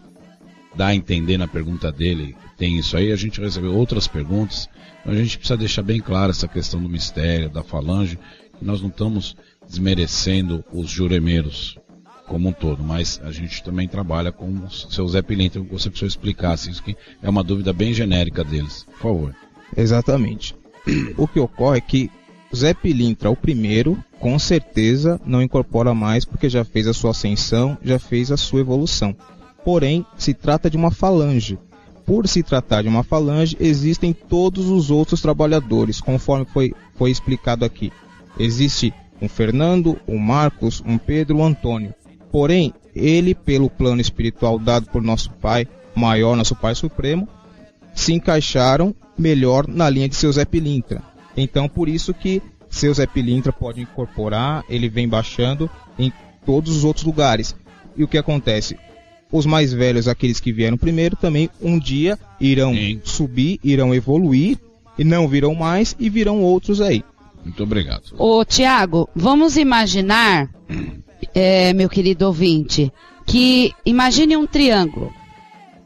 dá 0.76 0.88
a 0.88 0.96
entender 0.96 1.38
na 1.38 1.48
pergunta 1.48 1.92
dele, 1.92 2.36
tem 2.58 2.80
isso 2.80 2.98
aí, 2.98 3.12
a 3.12 3.16
gente 3.16 3.40
recebeu 3.40 3.76
outras 3.76 4.08
perguntas, 4.08 4.68
então 5.00 5.14
a 5.14 5.16
gente 5.16 5.38
precisa 5.38 5.56
deixar 5.56 5.84
bem 5.84 6.02
clara 6.02 6.32
essa 6.32 6.48
questão 6.48 6.82
do 6.82 6.90
mistério, 6.90 7.52
da 7.52 7.64
falange, 7.64 8.18
que 8.58 8.66
nós 8.66 8.82
não 8.82 8.90
estamos 8.90 9.38
desmerecendo 9.68 10.66
os 10.74 10.90
juremeiros, 10.90 11.78
como 12.26 12.50
um 12.50 12.52
todo, 12.52 12.84
mas 12.84 13.22
a 13.24 13.32
gente 13.32 13.64
também 13.64 13.88
trabalha 13.88 14.32
com 14.32 14.48
o 14.50 14.72
seu 14.72 15.08
Zé 15.08 15.22
Pilintra, 15.22 15.62
você 15.62 15.92
precisa 15.92 16.10
explicar, 16.10 16.54
assim, 16.54 16.72
isso 16.72 16.82
que 16.82 16.98
é 17.22 17.30
uma 17.30 17.44
dúvida 17.44 17.72
bem 17.72 17.94
genérica 17.94 18.44
deles, 18.44 18.86
por 18.86 18.98
favor. 18.98 19.36
Exatamente. 19.78 20.56
O 21.16 21.28
que 21.28 21.40
ocorre 21.40 21.78
é 21.78 21.82
que 21.82 22.12
Zé 22.56 22.74
Pilintra, 22.74 23.30
o 23.30 23.36
primeiro, 23.36 23.98
com 24.20 24.38
certeza 24.40 25.20
não 25.26 25.42
incorpora 25.42 25.94
mais 25.94 26.26
porque 26.26 26.50
já 26.50 26.66
fez 26.66 26.88
a 26.88 26.94
sua 26.94 27.12
ascensão, 27.12 27.78
já 27.84 28.00
fez 28.00 28.32
a 28.32 28.38
sua 28.38 28.62
evolução. 28.62 29.16
Porém, 29.64 30.06
se 30.18 30.34
trata 30.34 30.70
de 30.70 30.78
uma 30.78 30.92
falange. 30.92 31.58
Por 32.06 32.28
se 32.28 32.42
tratar 32.42 32.82
de 32.82 32.88
uma 32.88 33.04
falange, 33.04 33.56
existem 33.60 34.14
todos 34.14 34.68
os 34.68 34.90
outros 34.90 35.22
trabalhadores, 35.22 36.02
conforme 36.02 36.46
foi, 36.46 36.74
foi 36.96 37.12
explicado 37.12 37.64
aqui. 37.64 37.92
Existe 38.38 38.92
um 39.22 39.30
Fernando, 39.30 40.00
um 40.08 40.18
Marcos, 40.18 40.82
um 40.86 40.98
Pedro, 40.98 41.38
um 41.38 41.46
Antônio. 41.46 41.94
Porém, 42.32 42.74
ele, 42.96 43.36
pelo 43.36 43.70
plano 43.70 44.02
espiritual 44.02 44.58
dado 44.58 44.88
por 44.88 45.04
nosso 45.04 45.30
Pai 45.34 45.68
maior, 45.96 46.36
nosso 46.36 46.56
Pai 46.56 46.74
Supremo, 46.74 47.28
se 47.94 48.14
encaixaram 48.14 48.96
melhor 49.18 49.68
na 49.68 49.90
linha 49.90 50.10
de 50.10 50.16
seu 50.16 50.32
Zé 50.32 50.46
Pilintra. 50.46 51.04
Então, 51.42 51.68
por 51.68 51.88
isso 51.88 52.14
que 52.14 52.42
seu 52.70 52.94
Zé 52.94 53.06
Pilintra 53.06 53.52
pode 53.52 53.82
incorporar, 53.82 54.64
ele 54.70 54.90
vem 54.90 55.08
baixando 55.08 55.70
em 55.98 56.12
todos 56.46 56.76
os 56.76 56.84
outros 56.84 57.06
lugares. 57.06 57.56
E 57.96 58.04
o 58.04 58.08
que 58.08 58.18
acontece? 58.18 58.78
Os 59.32 59.46
mais 59.46 59.74
velhos, 59.74 60.08
aqueles 60.08 60.40
que 60.40 60.52
vieram 60.52 60.78
primeiro, 60.78 61.16
também 61.16 61.50
um 61.62 61.78
dia 61.78 62.18
irão 62.40 62.74
Sim. 62.74 63.02
subir, 63.04 63.60
irão 63.64 63.94
evoluir, 63.94 64.58
e 64.98 65.04
não 65.04 65.28
virão 65.28 65.56
mais, 65.56 65.96
e 66.00 66.10
virão 66.10 66.42
outros 66.42 66.82
aí. 66.82 67.04
Muito 67.44 67.64
obrigado. 67.64 68.14
Ô, 68.18 68.44
Tiago, 68.44 69.08
vamos 69.16 69.56
imaginar 69.56 70.50
é, 71.34 71.74
meu 71.74 71.88
querido 71.88 72.26
ouvinte, 72.26 72.92
que 73.26 73.74
imagine 73.86 74.36
um 74.36 74.46
triângulo, 74.46 75.14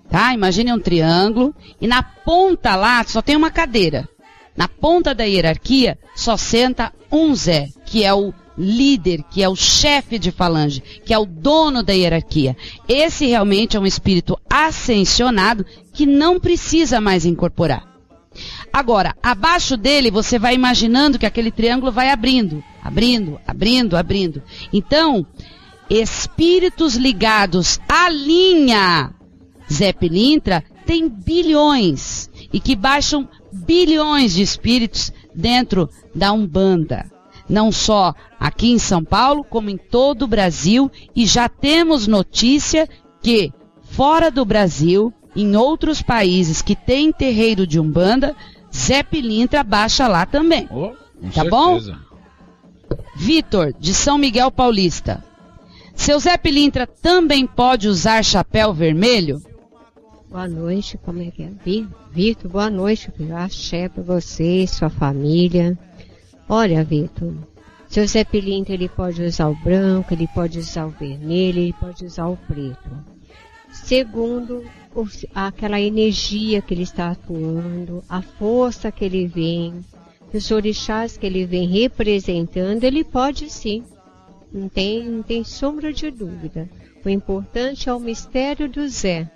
tá? 0.09 0.33
Imagine 0.33 0.73
um 0.73 0.79
triângulo 0.79 1.53
e 1.79 1.87
na 1.87 2.01
ponta 2.01 2.75
lá 2.75 3.03
só 3.03 3.21
tem 3.21 3.35
uma 3.35 3.51
cadeira. 3.51 4.07
Na 4.55 4.67
ponta 4.67 5.13
da 5.15 5.23
hierarquia 5.23 5.97
só 6.15 6.37
senta 6.37 6.93
um 7.11 7.35
Zé, 7.35 7.69
que 7.85 8.03
é 8.03 8.13
o 8.13 8.33
líder, 8.57 9.23
que 9.31 9.41
é 9.41 9.49
o 9.49 9.55
chefe 9.55 10.19
de 10.19 10.31
falange, 10.31 10.81
que 11.03 11.13
é 11.13 11.17
o 11.17 11.25
dono 11.25 11.81
da 11.81 11.93
hierarquia. 11.93 12.55
Esse 12.87 13.25
realmente 13.25 13.75
é 13.75 13.79
um 13.79 13.85
espírito 13.85 14.39
ascensionado 14.49 15.65
que 15.91 16.05
não 16.05 16.39
precisa 16.39 17.01
mais 17.01 17.25
incorporar. 17.25 17.91
Agora, 18.71 19.15
abaixo 19.21 19.77
dele 19.77 20.09
você 20.09 20.39
vai 20.39 20.55
imaginando 20.55 21.19
que 21.19 21.25
aquele 21.25 21.51
triângulo 21.51 21.91
vai 21.91 22.09
abrindo, 22.09 22.63
abrindo, 22.81 23.39
abrindo, 23.45 23.95
abrindo. 23.95 24.41
Então, 24.71 25.25
espíritos 25.89 26.95
ligados 26.95 27.79
à 27.87 28.09
linha 28.09 29.13
Zé 29.71 29.93
Pilintra 29.93 30.63
tem 30.85 31.07
bilhões 31.07 32.29
e 32.51 32.59
que 32.59 32.75
baixam 32.75 33.27
bilhões 33.53 34.33
de 34.33 34.41
espíritos 34.41 35.13
dentro 35.33 35.89
da 36.13 36.31
Umbanda. 36.33 37.05
Não 37.47 37.71
só 37.71 38.13
aqui 38.39 38.71
em 38.71 38.79
São 38.79 39.03
Paulo, 39.03 39.43
como 39.43 39.69
em 39.69 39.77
todo 39.77 40.23
o 40.23 40.27
Brasil, 40.27 40.89
e 41.15 41.25
já 41.25 41.47
temos 41.47 42.07
notícia 42.07 42.87
que 43.21 43.51
fora 43.83 44.31
do 44.31 44.43
Brasil, 44.43 45.13
em 45.35 45.55
outros 45.55 46.01
países 46.01 46.61
que 46.61 46.75
tem 46.75 47.11
terreiro 47.11 47.67
de 47.67 47.79
Umbanda, 47.79 48.35
Zé 48.75 49.03
Pilintra 49.03 49.63
baixa 49.63 50.07
lá 50.07 50.25
também. 50.25 50.67
Oh, 50.71 50.89
tá 50.89 51.43
certeza. 51.43 51.49
bom? 51.49 51.79
Vitor, 53.15 53.73
de 53.79 53.93
São 53.93 54.17
Miguel 54.17 54.51
Paulista. 54.51 55.23
Seu 55.95 56.19
Zé 56.19 56.37
Pilintra 56.37 56.87
também 56.87 57.45
pode 57.45 57.87
usar 57.87 58.23
chapéu 58.23 58.73
vermelho? 58.73 59.41
Boa 60.33 60.47
noite, 60.47 60.97
como 60.97 61.21
é 61.21 61.29
que 61.29 61.43
é? 61.43 61.51
Vitor, 62.11 62.49
boa 62.49 62.67
noite. 62.67 63.11
Axé 63.35 63.87
para 63.87 64.01
você 64.01 64.65
sua 64.65 64.89
família. 64.89 65.77
Olha, 66.49 66.83
Vitor, 66.83 67.35
Seu 67.87 68.07
Zé 68.07 68.23
Pilintra 68.23 68.73
ele 68.73 68.89
pode 68.89 69.21
usar 69.21 69.47
o 69.47 69.55
branco, 69.55 70.11
ele 70.11 70.27
pode 70.33 70.57
usar 70.57 70.87
o 70.87 70.89
vermelho, 70.89 71.59
ele 71.59 71.73
pode 71.73 72.03
usar 72.03 72.25
o 72.25 72.35
preto. 72.35 72.89
Segundo, 73.71 74.63
aquela 75.35 75.79
energia 75.79 76.63
que 76.63 76.73
ele 76.73 76.81
está 76.81 77.11
atuando, 77.11 78.03
a 78.09 78.23
força 78.23 78.91
que 78.91 79.05
ele 79.05 79.27
vem, 79.27 79.81
os 80.33 80.49
orixás 80.49 81.15
que 81.15 81.27
ele 81.27 81.45
vem 81.45 81.67
representando, 81.67 82.83
ele 82.83 83.03
pode 83.03 83.51
sim. 83.51 83.83
Não 84.51 84.67
tem, 84.67 85.07
não 85.07 85.21
tem 85.21 85.43
sombra 85.43 85.93
de 85.93 86.09
dúvida. 86.09 86.67
O 87.05 87.09
importante 87.09 87.87
é 87.87 87.93
o 87.93 87.99
mistério 87.99 88.67
do 88.67 88.87
Zé, 88.87 89.29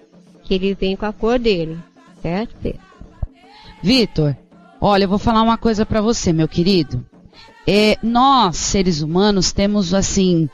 que 0.48 0.54
ele 0.54 0.74
vem 0.74 0.96
com 0.96 1.06
a 1.06 1.12
cor 1.12 1.38
dele, 1.38 1.78
certo? 2.22 2.56
Vitor, 3.84 4.36
olha, 4.80 5.04
eu 5.04 5.10
vou 5.10 5.20
falar 5.20 5.42
uma 5.42 5.58
coisa 5.58 5.86
para 5.86 6.02
você, 6.02 6.32
meu 6.32 6.48
querido. 6.48 7.06
É, 7.68 7.98
nós, 8.02 8.56
seres 8.56 9.02
humanos, 9.02 9.52
temos 9.52 9.94
assim, 9.94 10.50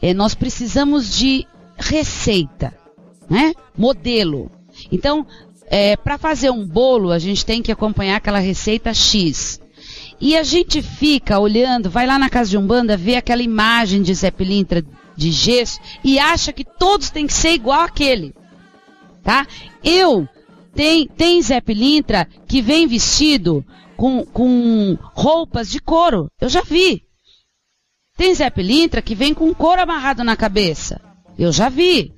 é, 0.00 0.14
nós 0.14 0.34
precisamos 0.34 1.14
de 1.14 1.46
receita, 1.76 2.74
né? 3.28 3.52
Modelo. 3.76 4.50
Então, 4.90 5.26
é, 5.66 5.96
para 5.96 6.16
fazer 6.16 6.50
um 6.50 6.66
bolo, 6.66 7.12
a 7.12 7.18
gente 7.18 7.44
tem 7.44 7.62
que 7.62 7.70
acompanhar 7.70 8.16
aquela 8.16 8.38
receita 8.38 8.94
X. 8.94 9.60
E 10.18 10.36
a 10.36 10.42
gente 10.42 10.80
fica 10.80 11.38
olhando, 11.38 11.90
vai 11.90 12.06
lá 12.06 12.18
na 12.18 12.30
casa 12.30 12.50
de 12.50 12.56
Umbanda, 12.56 12.96
vê 12.96 13.16
aquela 13.16 13.42
imagem 13.42 14.00
de 14.00 14.14
Zé 14.14 14.30
Pilintra 14.30 14.82
de 15.14 15.30
gesso 15.30 15.78
e 16.02 16.18
acha 16.18 16.52
que 16.52 16.64
todos 16.64 17.10
têm 17.10 17.26
que 17.26 17.32
ser 17.34 17.52
igual 17.52 17.82
aquele. 17.82 18.34
Tá? 19.22 19.46
Eu, 19.84 20.28
tem, 20.74 21.06
tem 21.06 21.42
Zé 21.42 21.60
Pilintra 21.60 22.26
que 22.46 22.62
vem 22.62 22.86
vestido 22.86 23.64
com, 23.96 24.24
com 24.24 24.96
roupas 25.14 25.70
de 25.70 25.80
couro. 25.80 26.30
Eu 26.40 26.48
já 26.48 26.62
vi. 26.62 27.04
Tem 28.16 28.34
Zé 28.34 28.50
Pilintra 28.50 29.02
que 29.02 29.14
vem 29.14 29.34
com 29.34 29.54
couro 29.54 29.82
amarrado 29.82 30.24
na 30.24 30.36
cabeça. 30.36 31.00
Eu 31.38 31.52
já 31.52 31.68
vi. 31.68 32.12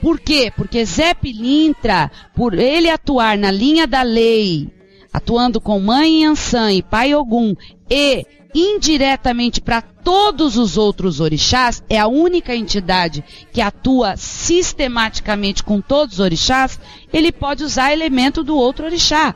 Por 0.00 0.20
quê? 0.20 0.52
Porque 0.56 0.84
Zé 0.84 1.12
Pilintra, 1.14 2.10
por 2.34 2.54
ele 2.54 2.88
atuar 2.88 3.36
na 3.36 3.50
linha 3.50 3.86
da 3.86 4.02
lei, 4.02 4.68
atuando 5.12 5.60
com 5.60 5.80
mãe 5.80 6.24
Ansan 6.24 6.72
e 6.72 6.82
pai 6.82 7.14
Ogum 7.14 7.54
e 7.90 8.24
indiretamente 8.54 9.60
para 9.60 9.82
todos 9.82 10.56
os 10.56 10.76
outros 10.76 11.20
orixás, 11.20 11.82
é 11.88 11.98
a 11.98 12.06
única 12.06 12.54
entidade 12.54 13.24
que 13.52 13.60
atua 13.60 14.16
sistematicamente 14.16 15.62
com 15.62 15.80
todos 15.80 16.14
os 16.14 16.20
orixás, 16.20 16.80
ele 17.12 17.30
pode 17.30 17.64
usar 17.64 17.92
elemento 17.92 18.42
do 18.42 18.56
outro 18.56 18.86
orixá. 18.86 19.34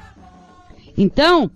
Então, 0.96 1.50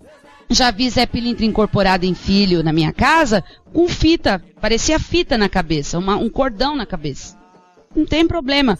já 0.49 0.71
vi 0.71 0.89
Zé 0.89 1.05
Pilintra 1.05 1.45
incorporado 1.45 2.05
em 2.05 2.13
filho 2.13 2.63
na 2.63 2.71
minha 2.71 2.93
casa 2.93 3.43
com 3.73 3.87
fita, 3.87 4.43
parecia 4.61 4.99
fita 4.99 5.37
na 5.37 5.49
cabeça, 5.49 5.99
uma, 5.99 6.15
um 6.15 6.29
cordão 6.29 6.75
na 6.75 6.85
cabeça. 6.85 7.37
Não 7.95 8.05
tem 8.05 8.25
problema. 8.27 8.77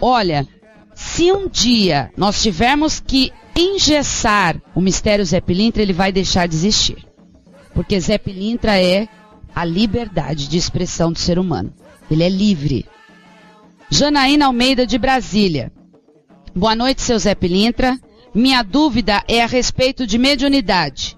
Olha, 0.00 0.46
se 0.94 1.30
um 1.30 1.48
dia 1.48 2.10
nós 2.16 2.42
tivermos 2.42 3.00
que 3.00 3.32
engessar 3.56 4.60
o 4.74 4.80
mistério 4.80 5.24
Zé 5.24 5.40
Pilintra, 5.40 5.82
ele 5.82 5.92
vai 5.92 6.10
deixar 6.10 6.48
de 6.48 6.56
existir. 6.56 7.11
Porque 7.74 7.98
Zé 8.00 8.18
Pilintra 8.18 8.80
é 8.80 9.08
a 9.54 9.64
liberdade 9.64 10.48
de 10.48 10.56
expressão 10.56 11.12
do 11.12 11.18
ser 11.18 11.38
humano. 11.38 11.72
Ele 12.10 12.22
é 12.22 12.28
livre. 12.28 12.86
Janaína 13.90 14.46
Almeida 14.46 14.86
de 14.86 14.98
Brasília. 14.98 15.72
Boa 16.54 16.74
noite, 16.74 17.02
seu 17.02 17.18
Zé 17.18 17.34
Pilintra. 17.34 17.98
Minha 18.34 18.62
dúvida 18.62 19.22
é 19.28 19.42
a 19.42 19.46
respeito 19.46 20.06
de 20.06 20.18
mediunidade. 20.18 21.16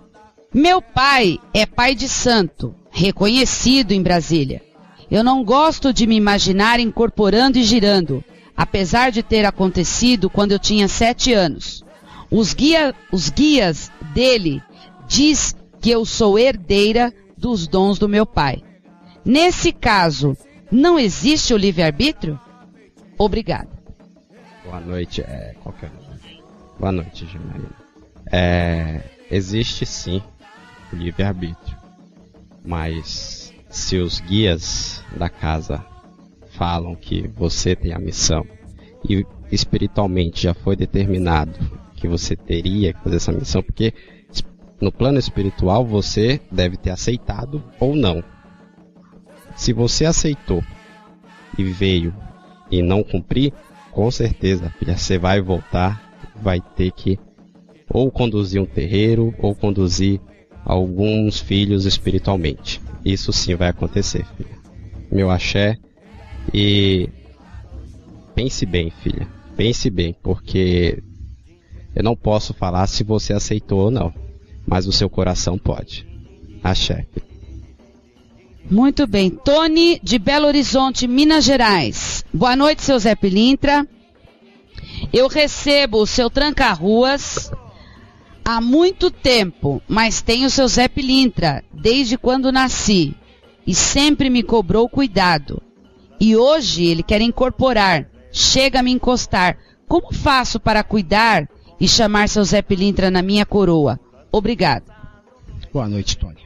Meu 0.52 0.80
pai 0.80 1.38
é 1.52 1.66
pai 1.66 1.94
de 1.94 2.08
santo, 2.08 2.74
reconhecido 2.90 3.92
em 3.92 4.02
Brasília. 4.02 4.62
Eu 5.10 5.22
não 5.22 5.44
gosto 5.44 5.92
de 5.92 6.06
me 6.06 6.16
imaginar 6.16 6.80
incorporando 6.80 7.58
e 7.58 7.62
girando, 7.62 8.24
apesar 8.56 9.10
de 9.10 9.22
ter 9.22 9.44
acontecido 9.44 10.30
quando 10.30 10.52
eu 10.52 10.58
tinha 10.58 10.88
sete 10.88 11.32
anos. 11.32 11.84
Os, 12.30 12.54
guia, 12.54 12.94
os 13.12 13.28
guias 13.28 13.90
dele 14.12 14.62
diz 15.06 15.54
que 15.84 15.90
eu 15.90 16.06
sou 16.06 16.38
herdeira 16.38 17.12
dos 17.36 17.68
dons 17.68 17.98
do 17.98 18.08
meu 18.08 18.24
pai. 18.24 18.62
Nesse 19.22 19.70
caso, 19.70 20.34
não 20.72 20.98
existe 20.98 21.52
o 21.52 21.58
livre-arbítrio? 21.58 22.40
Obrigada. 23.18 23.68
Boa 24.64 24.80
noite, 24.80 25.20
é 25.20 25.54
qualquer 25.62 25.92
Boa 26.80 26.90
noite, 26.90 27.26
Janaína. 27.26 27.70
É, 28.32 29.02
existe 29.30 29.84
sim 29.84 30.22
o 30.90 30.96
livre-arbítrio, 30.96 31.76
mas 32.64 33.52
se 33.68 33.98
os 33.98 34.20
guias 34.20 35.04
da 35.14 35.28
casa 35.28 35.84
falam 36.52 36.96
que 36.96 37.28
você 37.28 37.76
tem 37.76 37.92
a 37.92 37.98
missão 37.98 38.46
e 39.06 39.26
espiritualmente 39.52 40.44
já 40.44 40.54
foi 40.54 40.76
determinado 40.76 41.58
que 41.94 42.08
você 42.08 42.34
teria 42.34 42.94
que 42.94 43.02
fazer 43.02 43.16
essa 43.16 43.32
missão, 43.32 43.62
porque 43.62 43.92
no 44.80 44.92
plano 44.92 45.18
espiritual 45.18 45.84
você 45.84 46.40
deve 46.50 46.76
ter 46.76 46.90
aceitado 46.90 47.62
ou 47.80 47.94
não. 47.94 48.22
Se 49.56 49.72
você 49.72 50.04
aceitou 50.04 50.62
e 51.56 51.64
veio 51.64 52.14
e 52.70 52.82
não 52.82 53.02
cumprir, 53.02 53.52
com 53.92 54.10
certeza 54.10 54.72
você 54.84 55.18
vai 55.18 55.40
voltar 55.40 56.04
vai 56.36 56.60
ter 56.60 56.90
que 56.92 57.18
ou 57.88 58.10
conduzir 58.10 58.60
um 58.60 58.66
terreiro 58.66 59.34
ou 59.38 59.54
conduzir 59.54 60.20
alguns 60.64 61.38
filhos 61.38 61.84
espiritualmente. 61.84 62.80
Isso 63.04 63.32
sim 63.32 63.54
vai 63.54 63.68
acontecer, 63.68 64.24
filha. 64.36 64.58
Meu 65.12 65.30
axé. 65.30 65.76
E 66.52 67.08
pense 68.34 68.66
bem, 68.66 68.90
filha. 68.90 69.28
Pense 69.56 69.88
bem, 69.90 70.16
porque 70.22 71.02
eu 71.94 72.02
não 72.02 72.16
posso 72.16 72.52
falar 72.52 72.86
se 72.86 73.04
você 73.04 73.32
aceitou 73.32 73.80
ou 73.80 73.90
não, 73.90 74.12
mas 74.66 74.86
o 74.86 74.92
seu 74.92 75.08
coração 75.08 75.58
pode. 75.58 76.06
Axé. 76.62 77.06
Muito 78.70 79.06
bem. 79.06 79.30
Tony 79.30 80.00
de 80.02 80.18
Belo 80.18 80.46
Horizonte, 80.46 81.06
Minas 81.06 81.44
Gerais. 81.44 82.24
Boa 82.32 82.56
noite, 82.56 82.82
seu 82.82 82.98
Zé 82.98 83.14
Pilintra. 83.14 83.86
Eu 85.12 85.28
recebo 85.28 85.98
o 85.98 86.06
seu 86.06 86.30
tranca-ruas 86.30 87.52
há 88.44 88.60
muito 88.60 89.10
tempo, 89.10 89.82
mas 89.86 90.22
tenho 90.22 90.46
o 90.46 90.50
seu 90.50 90.66
Zé 90.66 90.88
Pilintra 90.88 91.62
desde 91.72 92.16
quando 92.16 92.50
nasci 92.50 93.14
e 93.66 93.74
sempre 93.74 94.30
me 94.30 94.42
cobrou 94.42 94.88
cuidado. 94.88 95.62
E 96.18 96.36
hoje 96.36 96.84
ele 96.84 97.02
quer 97.02 97.20
incorporar, 97.20 98.06
chega 98.32 98.80
a 98.80 98.82
me 98.82 98.92
encostar. 98.92 99.58
Como 99.86 100.12
faço 100.12 100.58
para 100.58 100.82
cuidar 100.82 101.48
e 101.78 101.86
chamar 101.86 102.28
seu 102.28 102.44
Zé 102.44 102.62
Pilintra 102.62 103.10
na 103.10 103.20
minha 103.20 103.44
coroa? 103.44 104.00
Obrigado. 104.36 104.92
Boa 105.72 105.88
noite, 105.88 106.18
Tony. 106.18 106.40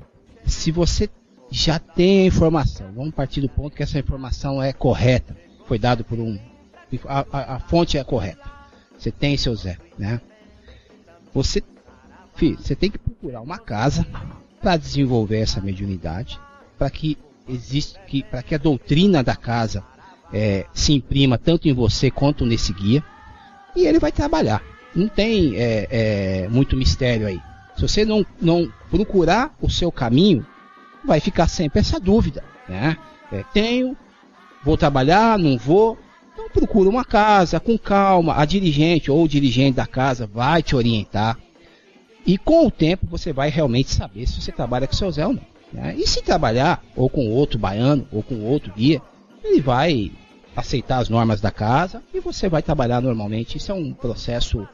Se 0.45 0.71
você 0.71 1.09
já 1.51 1.79
tem 1.79 2.21
a 2.21 2.27
informação, 2.27 2.93
vamos 2.93 3.15
partir 3.15 3.41
do 3.41 3.49
ponto 3.49 3.75
que 3.75 3.83
essa 3.83 3.99
informação 3.99 4.63
é 4.63 4.75
correta, 4.75 5.35
foi 5.67 5.79
dado 5.79 6.05
por 6.05 6.19
um 6.19 6.39
a, 7.07 7.25
a, 7.33 7.55
a 7.55 7.61
fonte 7.61 7.97
é 7.97 8.05
correta. 8.05 8.45
Você 8.99 9.11
tem 9.11 9.39
seu 9.39 9.55
Zé, 9.57 9.79
né? 9.99 10.21
Você, 11.33 11.63
filho, 12.35 12.59
você 12.59 12.77
tem 12.77 12.91
que 12.91 12.99
procurar 12.99 13.41
uma 13.41 13.59
casa 13.59 14.07
para 14.61 14.77
desenvolver 14.77 15.39
essa 15.39 15.59
mediunidade, 15.59 16.39
para 16.77 16.91
que 16.91 17.17
existe, 17.49 17.99
que, 18.07 18.23
para 18.23 18.43
que 18.43 18.55
a 18.55 18.59
doutrina 18.59 19.23
da 19.23 19.35
casa 19.35 19.83
é, 20.31 20.67
se 20.75 20.93
imprima 20.93 21.39
tanto 21.39 21.67
em 21.67 21.73
você 21.73 22.11
quanto 22.11 22.45
nesse 22.45 22.71
guia, 22.71 23.03
e 23.75 23.87
ele 23.87 23.99
vai 23.99 24.13
trabalhar. 24.13 24.63
Não 24.95 25.09
tem 25.09 25.57
é, 25.57 25.89
é, 25.91 26.49
muito 26.49 26.77
mistério 26.77 27.27
aí. 27.27 27.41
Se 27.79 27.83
você 27.83 28.05
não, 28.05 28.27
não 28.43 28.73
procurar 28.91 29.55
o 29.63 29.71
seu 29.71 29.93
caminho, 29.93 30.45
vai 31.05 31.21
ficar 31.21 31.47
sempre 31.47 31.79
essa 31.79 32.01
dúvida, 32.01 32.43
né? 32.69 32.99
É, 33.31 33.45
tenho, 33.53 33.97
vou 34.65 34.77
trabalhar, 34.77 35.39
não 35.39 35.57
vou. 35.57 35.97
Então 36.33 36.49
procura 36.51 36.91
uma 36.91 37.05
casa 37.05 37.61
com 37.61 37.79
calma, 37.79 38.37
a 38.37 38.45
dirigente 38.45 39.13
ou 39.13 39.23
o 39.23 39.29
dirigente 39.29 39.77
da 39.77 39.87
casa 39.87 40.27
vai 40.27 40.61
te 40.61 40.75
orientar. 40.75 41.39
E 42.27 42.37
com 42.37 42.67
o 42.67 42.71
tempo 42.71 43.07
você 43.07 43.33
vai 43.33 43.49
realmente 43.49 43.91
saber 43.91 44.27
se 44.27 44.41
você 44.41 44.51
trabalha 44.51 44.89
com 44.89 44.95
seu 44.95 45.11
Zé 45.13 45.25
ou 45.25 45.35
não. 45.35 45.47
Né? 45.73 45.95
E 45.97 46.05
se 46.05 46.21
trabalhar 46.21 46.83
ou 46.97 47.09
com 47.09 47.31
outro 47.31 47.61
baiano 47.61 48.09
ou 48.11 48.25
com 48.25 48.43
outro 48.43 48.73
guia, 48.75 49.01
ele 49.45 49.61
vai 49.61 50.11
aceitar 50.57 50.99
as 50.99 51.09
normas 51.09 51.41
da 51.41 51.53
casa 51.53 52.03
e 52.13 52.19
você 52.19 52.49
vai 52.49 52.61
trabalhar 52.61 53.01
normalmente. 53.01 53.57
Isso 53.57 53.71
é 53.71 53.75
um 53.75 53.93
processo 53.93 54.67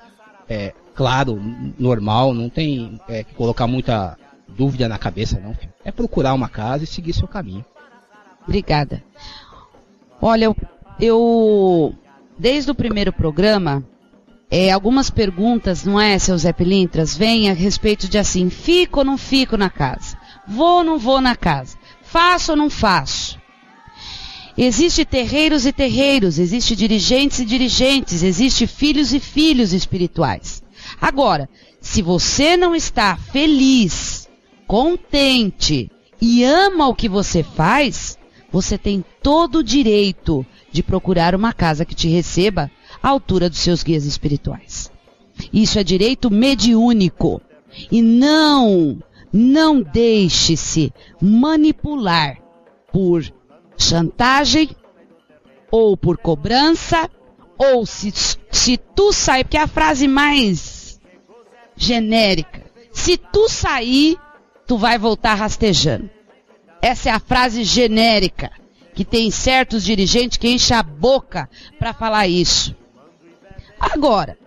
é, 0.48 0.72
claro, 0.94 1.40
normal, 1.78 2.32
não 2.32 2.48
tem 2.48 3.00
é, 3.08 3.24
que 3.24 3.34
colocar 3.34 3.66
muita 3.66 4.16
dúvida 4.48 4.88
na 4.88 4.98
cabeça, 4.98 5.40
não. 5.40 5.56
É 5.84 5.90
procurar 5.90 6.34
uma 6.34 6.48
casa 6.48 6.84
e 6.84 6.86
seguir 6.86 7.12
seu 7.12 7.28
caminho. 7.28 7.64
Obrigada. 8.46 9.02
Olha, 10.20 10.44
eu 10.44 10.56
eu, 11.00 11.94
desde 12.38 12.70
o 12.70 12.74
primeiro 12.74 13.12
programa, 13.12 13.84
é, 14.50 14.70
algumas 14.70 15.10
perguntas, 15.10 15.84
não 15.84 16.00
é, 16.00 16.18
seu 16.18 16.36
Zé 16.38 16.52
Pilintras, 16.52 17.16
vêm 17.16 17.50
a 17.50 17.52
respeito 17.52 18.08
de 18.08 18.18
assim, 18.18 18.48
fico 18.50 19.00
ou 19.00 19.04
não 19.04 19.18
fico 19.18 19.56
na 19.56 19.70
casa? 19.70 20.16
Vou 20.46 20.78
ou 20.78 20.84
não 20.84 20.98
vou 20.98 21.20
na 21.20 21.34
casa? 21.34 21.76
Faço 22.02 22.52
ou 22.52 22.56
não 22.56 22.70
faço? 22.70 23.38
Existe 24.56 25.04
terreiros 25.04 25.66
e 25.66 25.72
terreiros, 25.72 26.38
existe 26.38 26.76
dirigentes 26.76 27.40
e 27.40 27.44
dirigentes, 27.44 28.22
existe 28.22 28.68
filhos 28.68 29.12
e 29.12 29.18
filhos 29.18 29.72
espirituais. 29.72 30.62
Agora, 31.00 31.48
se 31.80 32.02
você 32.02 32.56
não 32.56 32.74
está 32.74 33.16
feliz, 33.16 34.28
contente 34.66 35.90
e 36.20 36.44
ama 36.44 36.88
o 36.88 36.94
que 36.94 37.08
você 37.08 37.42
faz, 37.42 38.18
você 38.50 38.78
tem 38.78 39.04
todo 39.22 39.58
o 39.58 39.64
direito 39.64 40.46
de 40.70 40.82
procurar 40.82 41.34
uma 41.34 41.52
casa 41.52 41.84
que 41.84 41.94
te 41.94 42.08
receba 42.08 42.70
à 43.02 43.08
altura 43.08 43.50
dos 43.50 43.58
seus 43.58 43.82
guias 43.82 44.04
espirituais. 44.04 44.90
Isso 45.52 45.78
é 45.78 45.84
direito 45.84 46.30
mediúnico. 46.30 47.40
E 47.90 48.00
não, 48.00 48.98
não 49.32 49.82
deixe-se 49.82 50.92
manipular 51.20 52.38
por 52.92 53.24
chantagem 53.76 54.70
ou 55.70 55.96
por 55.96 56.16
cobrança 56.16 57.10
ou 57.58 57.84
se, 57.84 58.12
se 58.50 58.76
tu 58.76 59.12
sair, 59.12 59.44
porque 59.44 59.56
é 59.56 59.62
a 59.62 59.66
frase 59.66 60.06
mais 60.06 60.73
genérica. 61.76 62.62
Se 62.92 63.16
tu 63.16 63.48
sair, 63.48 64.16
tu 64.66 64.76
vai 64.76 64.98
voltar 64.98 65.34
rastejando. 65.34 66.08
Essa 66.80 67.08
é 67.08 67.12
a 67.12 67.18
frase 67.18 67.64
genérica 67.64 68.50
que 68.94 69.04
tem 69.04 69.30
certos 69.30 69.84
dirigentes 69.84 70.38
que 70.38 70.48
enchem 70.48 70.76
a 70.76 70.82
boca 70.82 71.48
para 71.78 71.92
falar 71.92 72.28
isso. 72.28 72.74
Agora, 73.78 74.38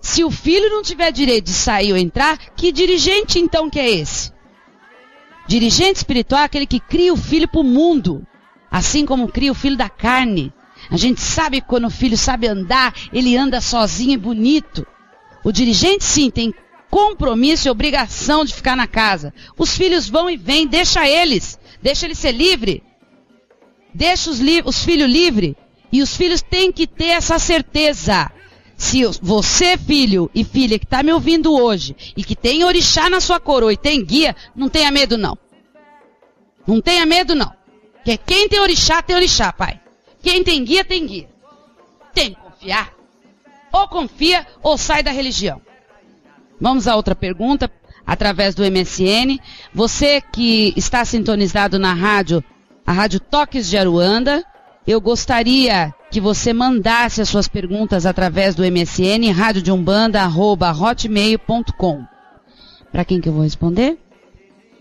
se 0.00 0.22
o 0.22 0.30
filho 0.30 0.68
não 0.68 0.82
tiver 0.82 1.10
direito 1.10 1.46
de 1.46 1.52
sair 1.52 1.92
ou 1.92 1.98
entrar, 1.98 2.38
que 2.54 2.70
dirigente 2.70 3.38
então 3.38 3.70
que 3.70 3.80
é 3.80 3.90
esse? 3.90 4.30
Dirigente 5.48 5.96
espiritual 5.96 6.42
é 6.42 6.44
aquele 6.44 6.66
que 6.66 6.80
cria 6.80 7.12
o 7.12 7.16
filho 7.16 7.48
para 7.48 7.60
o 7.60 7.64
mundo, 7.64 8.26
assim 8.70 9.06
como 9.06 9.28
cria 9.28 9.52
o 9.52 9.54
filho 9.54 9.76
da 9.76 9.88
carne. 9.88 10.52
A 10.90 10.96
gente 10.96 11.20
sabe 11.20 11.60
quando 11.60 11.86
o 11.86 11.90
filho 11.90 12.18
sabe 12.18 12.46
andar, 12.46 12.94
ele 13.12 13.36
anda 13.36 13.60
sozinho 13.60 14.12
e 14.12 14.16
bonito. 14.16 14.86
O 15.42 15.50
dirigente 15.50 16.04
sim 16.04 16.30
tem 16.30 16.52
compromisso 16.96 17.68
e 17.68 17.70
obrigação 17.70 18.42
de 18.42 18.54
ficar 18.54 18.74
na 18.74 18.86
casa. 18.86 19.34
Os 19.58 19.76
filhos 19.76 20.08
vão 20.08 20.30
e 20.30 20.36
vêm, 20.38 20.66
deixa 20.66 21.06
eles, 21.06 21.58
deixa 21.82 22.06
eles 22.06 22.18
ser 22.18 22.32
livre. 22.32 22.82
Deixa 23.92 24.30
os, 24.30 24.40
li 24.40 24.62
os 24.64 24.82
filhos 24.82 25.06
livres. 25.06 25.54
E 25.92 26.00
os 26.00 26.16
filhos 26.16 26.40
têm 26.40 26.72
que 26.72 26.86
ter 26.86 27.08
essa 27.08 27.38
certeza. 27.38 28.32
Se 28.78 29.02
você, 29.20 29.76
filho 29.76 30.30
e 30.34 30.42
filha 30.42 30.78
que 30.78 30.86
está 30.86 31.02
me 31.02 31.12
ouvindo 31.12 31.54
hoje 31.54 31.94
e 32.16 32.24
que 32.24 32.34
tem 32.34 32.64
orixá 32.64 33.10
na 33.10 33.20
sua 33.20 33.38
coroa 33.38 33.74
e 33.74 33.76
tem 33.76 34.02
guia, 34.02 34.34
não 34.54 34.70
tenha 34.70 34.90
medo 34.90 35.18
não. 35.18 35.36
Não 36.66 36.80
tenha 36.80 37.04
medo 37.04 37.34
não. 37.34 37.52
Porque 37.96 38.16
quem 38.16 38.48
tem 38.48 38.58
orixá, 38.58 39.02
tem 39.02 39.16
orixá, 39.16 39.52
pai. 39.52 39.78
Quem 40.22 40.42
tem 40.42 40.64
guia, 40.64 40.82
tem 40.82 41.06
guia. 41.06 41.28
Tem 42.14 42.30
que 42.30 42.40
confiar. 42.40 42.94
Ou 43.70 43.86
confia 43.86 44.46
ou 44.62 44.78
sai 44.78 45.02
da 45.02 45.10
religião. 45.10 45.65
Vamos 46.60 46.88
a 46.88 46.96
outra 46.96 47.14
pergunta 47.14 47.70
através 48.06 48.54
do 48.54 48.62
MSN. 48.62 49.38
Você 49.74 50.20
que 50.20 50.72
está 50.76 51.04
sintonizado 51.04 51.78
na 51.78 51.92
rádio, 51.92 52.42
a 52.86 52.92
Rádio 52.92 53.20
Toques 53.20 53.68
de 53.68 53.76
Aruanda, 53.76 54.42
eu 54.86 54.98
gostaria 55.00 55.92
que 56.10 56.20
você 56.20 56.52
mandasse 56.52 57.20
as 57.20 57.28
suas 57.28 57.48
perguntas 57.48 58.06
através 58.06 58.54
do 58.54 58.62
MSN 58.64 59.32
radiodeumbanda@hotmail.com. 59.32 62.04
Para 62.92 63.04
quem 63.04 63.20
que 63.20 63.28
eu 63.28 63.32
vou 63.32 63.42
responder? 63.42 63.98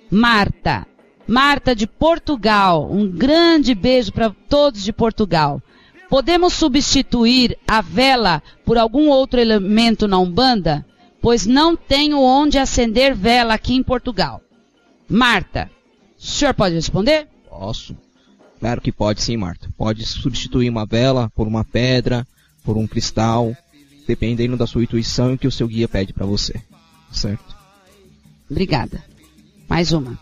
Marta. 0.10 0.86
Marta 1.28 1.76
de 1.76 1.88
Portugal. 1.88 2.88
Um 2.92 3.10
grande 3.10 3.74
beijo 3.74 4.14
para 4.14 4.30
todos 4.48 4.84
de 4.84 4.94
Portugal. 4.94 5.60
Podemos 6.08 6.54
substituir 6.54 7.58
a 7.68 7.82
vela 7.82 8.44
por 8.64 8.78
algum 8.78 9.10
outro 9.10 9.40
elemento 9.40 10.08
na 10.08 10.20
Umbanda? 10.20 10.86
Pois 11.26 11.48
não 11.48 11.76
tenho 11.76 12.22
onde 12.22 12.60
acender 12.60 13.16
vela 13.16 13.56
aqui 13.56 13.74
em 13.74 13.82
Portugal. 13.82 14.44
Marta, 15.10 15.72
o 16.16 16.24
senhor 16.24 16.54
pode 16.54 16.76
responder? 16.76 17.28
Posso. 17.50 17.98
Claro 18.60 18.80
que 18.80 18.92
pode 18.92 19.24
sim, 19.24 19.36
Marta. 19.36 19.68
Pode 19.76 20.06
substituir 20.06 20.70
uma 20.70 20.86
vela 20.86 21.32
por 21.36 21.48
uma 21.48 21.66
pedra, 21.66 22.28
por 22.64 22.78
um 22.78 22.86
cristal, 22.86 23.58
dependendo 24.08 24.56
da 24.56 24.68
sua 24.68 24.84
intuição 24.84 25.32
e 25.32 25.34
o 25.34 25.38
que 25.40 25.48
o 25.48 25.52
seu 25.52 25.68
guia 25.68 25.88
pede 25.88 26.14
para 26.14 26.28
você. 26.28 26.62
Certo? 27.12 27.56
Obrigada. 28.48 29.04
Mais 29.68 29.94
uma. 29.94 30.20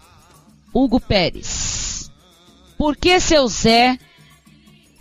Hugo 0.73 1.01
Pérez. 1.01 2.09
Por 2.77 2.95
que 2.95 3.19
seu 3.19 3.45
Zé 3.49 3.99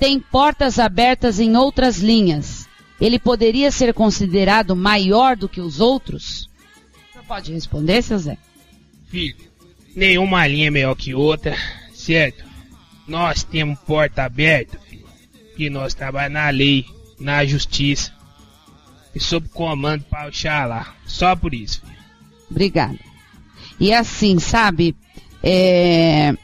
tem 0.00 0.18
portas 0.18 0.80
abertas 0.80 1.38
em 1.38 1.57
outras 1.57 1.98
linhas? 1.98 2.61
Ele 3.03 3.18
poderia 3.18 3.72
ser 3.72 3.92
considerado 3.92 4.76
maior 4.76 5.36
do 5.36 5.48
que 5.48 5.61
os 5.61 5.80
outros? 5.80 6.48
Você 7.12 7.20
pode 7.26 7.53
responder, 7.53 8.00
seu 8.00 8.16
Zé? 8.16 8.38
Filho, 9.09 9.34
nenhuma 9.96 10.46
linha 10.46 10.68
é 10.68 10.70
melhor 10.70 10.94
que 10.94 11.12
outra, 11.12 11.57
certo? 11.92 12.44
Nós 13.09 13.42
temos 13.42 13.76
porta 13.80 14.22
aberta, 14.22 14.78
filho. 14.88 15.05
E 15.59 15.68
nós 15.68 15.94
trabalhamos 15.94 16.34
na 16.34 16.50
lei, 16.50 16.86
na 17.18 17.44
justiça. 17.44 18.12
E 19.12 19.18
sob 19.18 19.48
comando 19.48 20.05
para 20.05 20.30
o 20.30 20.68
lá. 20.68 20.94
Só 21.05 21.34
por 21.34 21.53
isso, 21.53 21.80
filho. 21.80 22.05
Obrigada. 22.48 23.00
E 23.80 23.92
assim, 23.92 24.38
sabe, 24.38 24.94
é... 25.42 26.36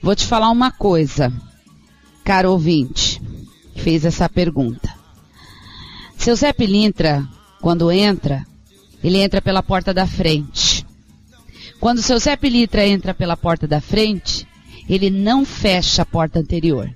vou 0.00 0.14
te 0.14 0.24
falar 0.24 0.50
uma 0.50 0.70
coisa, 0.70 1.32
caro 2.22 2.52
ouvinte, 2.52 3.20
que 3.74 3.82
fez 3.82 4.04
essa 4.04 4.28
pergunta. 4.28 4.95
Seu 6.26 6.34
Zé 6.34 6.52
Pilintra, 6.52 7.24
quando 7.60 7.88
entra, 7.92 8.44
ele 9.00 9.18
entra 9.18 9.40
pela 9.40 9.62
porta 9.62 9.94
da 9.94 10.08
frente. 10.08 10.84
Quando 11.78 12.02
seu 12.02 12.18
Zé 12.18 12.34
Pilintra 12.34 12.84
entra 12.84 13.14
pela 13.14 13.36
porta 13.36 13.64
da 13.64 13.80
frente, 13.80 14.44
ele 14.88 15.08
não 15.08 15.44
fecha 15.44 16.02
a 16.02 16.04
porta 16.04 16.40
anterior. 16.40 16.92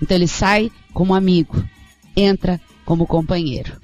Então 0.00 0.16
ele 0.16 0.26
sai 0.26 0.72
como 0.94 1.12
amigo, 1.12 1.62
entra 2.16 2.58
como 2.86 3.06
companheiro. 3.06 3.78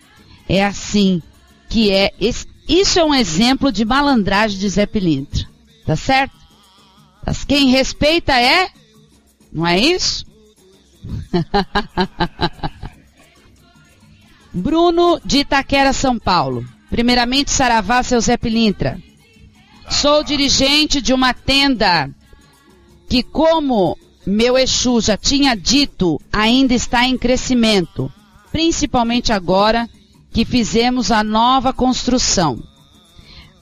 É 0.49 0.65
assim 0.65 1.21
que 1.69 1.91
é. 1.91 2.11
Isso 2.19 2.99
é 2.99 3.05
um 3.05 3.15
exemplo 3.15 3.71
de 3.71 3.85
malandragem 3.85 4.59
de 4.59 4.67
Zé 4.67 4.87
Pilintra. 4.87 5.47
Tá 5.85 5.95
certo? 5.95 6.35
Mas 7.27 7.45
quem 7.45 7.69
respeita 7.69 8.33
é. 8.33 8.71
Não 9.53 9.67
é 9.67 9.79
isso? 9.79 10.25
Bruno 14.53 15.21
de 15.25 15.39
Itaquera, 15.39 15.93
São 15.93 16.19
Paulo. 16.19 16.65
Primeiramente, 16.91 17.51
Saravá, 17.51 18.03
seu 18.03 18.21
Zé 18.21 18.37
Pilintra. 18.37 19.01
Sou 19.91 20.23
dirigente 20.23 21.01
de 21.01 21.13
uma 21.13 21.33
tenda 21.33 22.11
que, 23.09 23.23
como 23.23 23.97
meu 24.27 24.57
Exu 24.57 25.01
já 25.01 25.17
tinha 25.17 25.57
dito, 25.57 26.21
ainda 26.33 26.75
está 26.75 27.07
em 27.07 27.19
crescimento, 27.19 28.13
principalmente 28.51 29.33
agora 29.33 29.89
que 30.31 30.45
fizemos 30.45 31.11
a 31.11 31.25
nova 31.25 31.73
construção. 31.73 32.63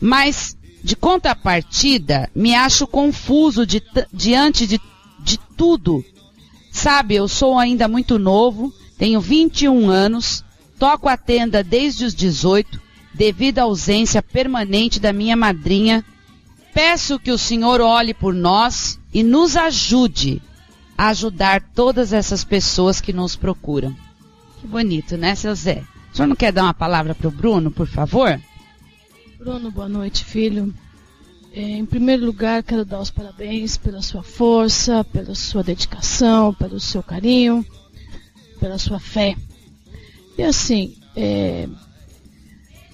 Mas, 0.01 0.57
de 0.83 0.97
contrapartida, 0.97 2.31
me 2.35 2.55
acho 2.55 2.87
confuso 2.87 3.67
de, 3.67 3.83
diante 4.13 4.67
de, 4.67 4.81
de 5.21 5.39
tudo. 5.57 6.05
Sabe, 6.71 7.17
eu 7.17 7.27
sou 7.27 7.59
ainda 7.59 7.89
muito 7.89 8.19
novo, 8.19 8.73
tenho 8.99 9.21
21 9.21 9.89
anos, 9.91 10.45
toco 10.81 11.11
a 11.11 11.17
tenda 11.17 11.63
desde 11.63 12.07
os 12.07 12.15
18, 12.15 12.81
devido 13.13 13.59
à 13.59 13.65
ausência 13.65 14.23
permanente 14.23 14.99
da 14.99 15.13
minha 15.13 15.37
madrinha. 15.37 16.03
Peço 16.73 17.19
que 17.19 17.31
o 17.31 17.37
Senhor 17.37 17.83
olhe 17.83 18.15
por 18.15 18.33
nós 18.33 18.99
e 19.13 19.23
nos 19.23 19.57
ajude 19.57 20.41
a 20.97 21.09
ajudar 21.09 21.61
todas 21.75 22.15
essas 22.15 22.43
pessoas 22.45 22.99
que 22.99 23.13
nos 23.13 23.37
procuram. 23.37 23.95
Que 24.59 24.67
bonito, 24.67 25.19
né, 25.19 25.35
seu 25.35 25.55
Zé? 25.55 25.85
O 26.13 26.17
senhor 26.17 26.29
não 26.29 26.37
quer 26.37 26.51
dar 26.53 26.65
uma 26.65 26.75
palavra 26.75 27.15
para 27.15 27.29
o 27.29 27.31
Bruno, 27.31 27.71
por 27.71 27.87
favor? 27.87 28.41
Bruno, 29.39 29.71
boa 29.71 29.89
noite, 29.89 30.25
filho. 30.25 30.75
É, 31.53 31.61
em 31.61 31.85
primeiro 31.85 32.25
lugar, 32.25 32.63
quero 32.63 32.85
dar 32.85 33.01
os 33.01 33.11
parabéns 33.11 33.77
pela 33.77 34.01
sua 34.01 34.23
força, 34.23 35.05
pela 35.05 35.35
sua 35.35 35.63
dedicação, 35.63 36.55
pelo 36.55 36.81
seu 36.81 37.03
carinho, 37.03 37.65
pela 38.59 38.79
sua 38.79 38.99
fé. 38.99 39.37
E 40.39 40.43
assim, 40.43 40.97
é, 41.17 41.69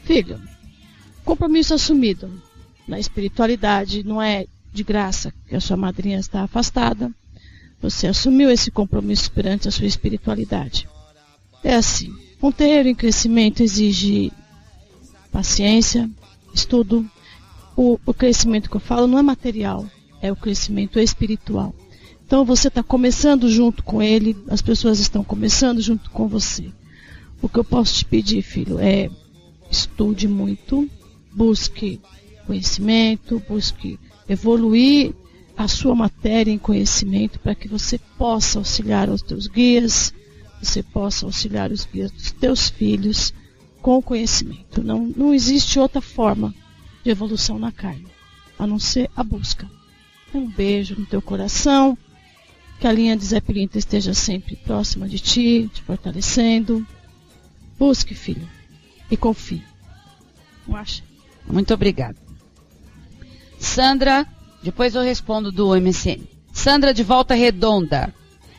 filho, 0.05 0.41
compromisso 1.25 1.75
assumido 1.75 2.31
na 2.87 2.99
espiritualidade 2.99 4.05
não 4.05 4.21
é 4.23 4.47
de 4.73 4.85
graça, 4.85 5.33
que 5.49 5.57
a 5.57 5.61
sua 5.61 5.77
madrinha 5.77 6.19
está 6.19 6.43
afastada. 6.43 7.11
Você 7.81 8.07
assumiu 8.07 8.51
esse 8.51 8.71
compromisso 8.71 9.31
perante 9.31 9.69
a 9.69 9.71
sua 9.71 9.87
espiritualidade. 9.87 10.89
É 11.63 11.75
assim, 11.75 12.15
um 12.43 12.53
terreiro 12.53 12.89
em 12.89 12.95
crescimento 12.95 13.63
exige 13.63 14.33
paciência, 15.33 16.09
estudo, 16.55 17.09
o, 17.77 17.99
o 18.07 18.15
crescimento 18.15 18.71
que 18.71 18.77
eu 18.77 18.81
falo 18.81 19.07
não 19.07 19.19
é 19.19 19.23
material, 19.23 19.87
é 20.23 20.33
o 20.33 20.37
crescimento 20.37 20.99
espiritual. 20.99 21.75
Então 22.27 22.45
você 22.45 22.69
está 22.69 22.83
começando 22.83 23.49
junto 23.51 23.83
com 23.83 24.03
ele, 24.03 24.37
as 24.49 24.63
pessoas 24.63 24.99
estão 24.99 25.23
começando 25.23 25.81
junto 25.81 26.11
com 26.11 26.27
você. 26.27 26.71
O 27.47 27.49
que 27.49 27.61
eu 27.61 27.65
posso 27.65 27.95
te 27.95 28.05
pedir, 28.05 28.43
filho, 28.43 28.81
é 28.81 29.09
estude 29.71 30.27
muito, 30.27 30.91
busque 31.33 32.01
conhecimento, 32.45 33.41
busque 33.49 34.01
evoluir 34.29 35.15
a 35.57 35.69
sua 35.69 35.95
matéria 35.95 36.51
em 36.51 36.59
conhecimento 36.59 37.39
para 37.39 37.55
que 37.55 37.69
você 37.69 38.01
possa 38.19 38.59
auxiliar 38.59 39.09
os 39.09 39.23
teus 39.23 39.47
guias, 39.47 40.13
você 40.61 40.83
possa 40.83 41.25
auxiliar 41.25 41.71
os 41.71 41.85
guias 41.85 42.11
dos 42.11 42.33
teus 42.33 42.69
filhos 42.69 43.33
com 43.81 44.03
conhecimento. 44.03 44.83
Não, 44.83 45.07
não 45.17 45.33
existe 45.33 45.79
outra 45.79 46.01
forma 46.01 46.53
de 47.05 47.13
evolução 47.13 47.61
na 47.61 47.71
carne, 47.71 48.09
a 48.59 48.67
não 48.67 48.81
ser 48.81 49.09
a 49.15 49.23
busca. 49.23 49.71
Um 50.35 50.51
beijo 50.51 50.97
no 50.99 51.07
teu 51.07 51.23
coração, 51.23 51.97
que 52.81 52.89
a 52.89 52.93
linha 52.93 53.17
de 53.17 53.25
Zé 53.25 53.41
Pilinta 53.41 53.79
esteja 53.79 54.13
sempre 54.15 54.57
próxima 54.57 55.09
de 55.09 55.21
ti, 55.21 55.71
te 55.73 55.81
fortalecendo. 55.83 56.85
Busque, 57.79 58.15
filho, 58.15 58.49
e 59.11 59.17
confie. 59.17 59.63
Não 60.67 60.77
acha? 60.77 61.03
Muito 61.47 61.73
obrigada. 61.75 62.17
Sandra, 63.59 64.27
depois 64.63 64.95
eu 64.95 65.03
respondo 65.03 65.53
do 65.53 65.75
MSN. 65.81 66.23
Sandra 66.53 66.93
de 66.93 67.03
Volta 67.03 67.35
Redonda. 67.35 68.13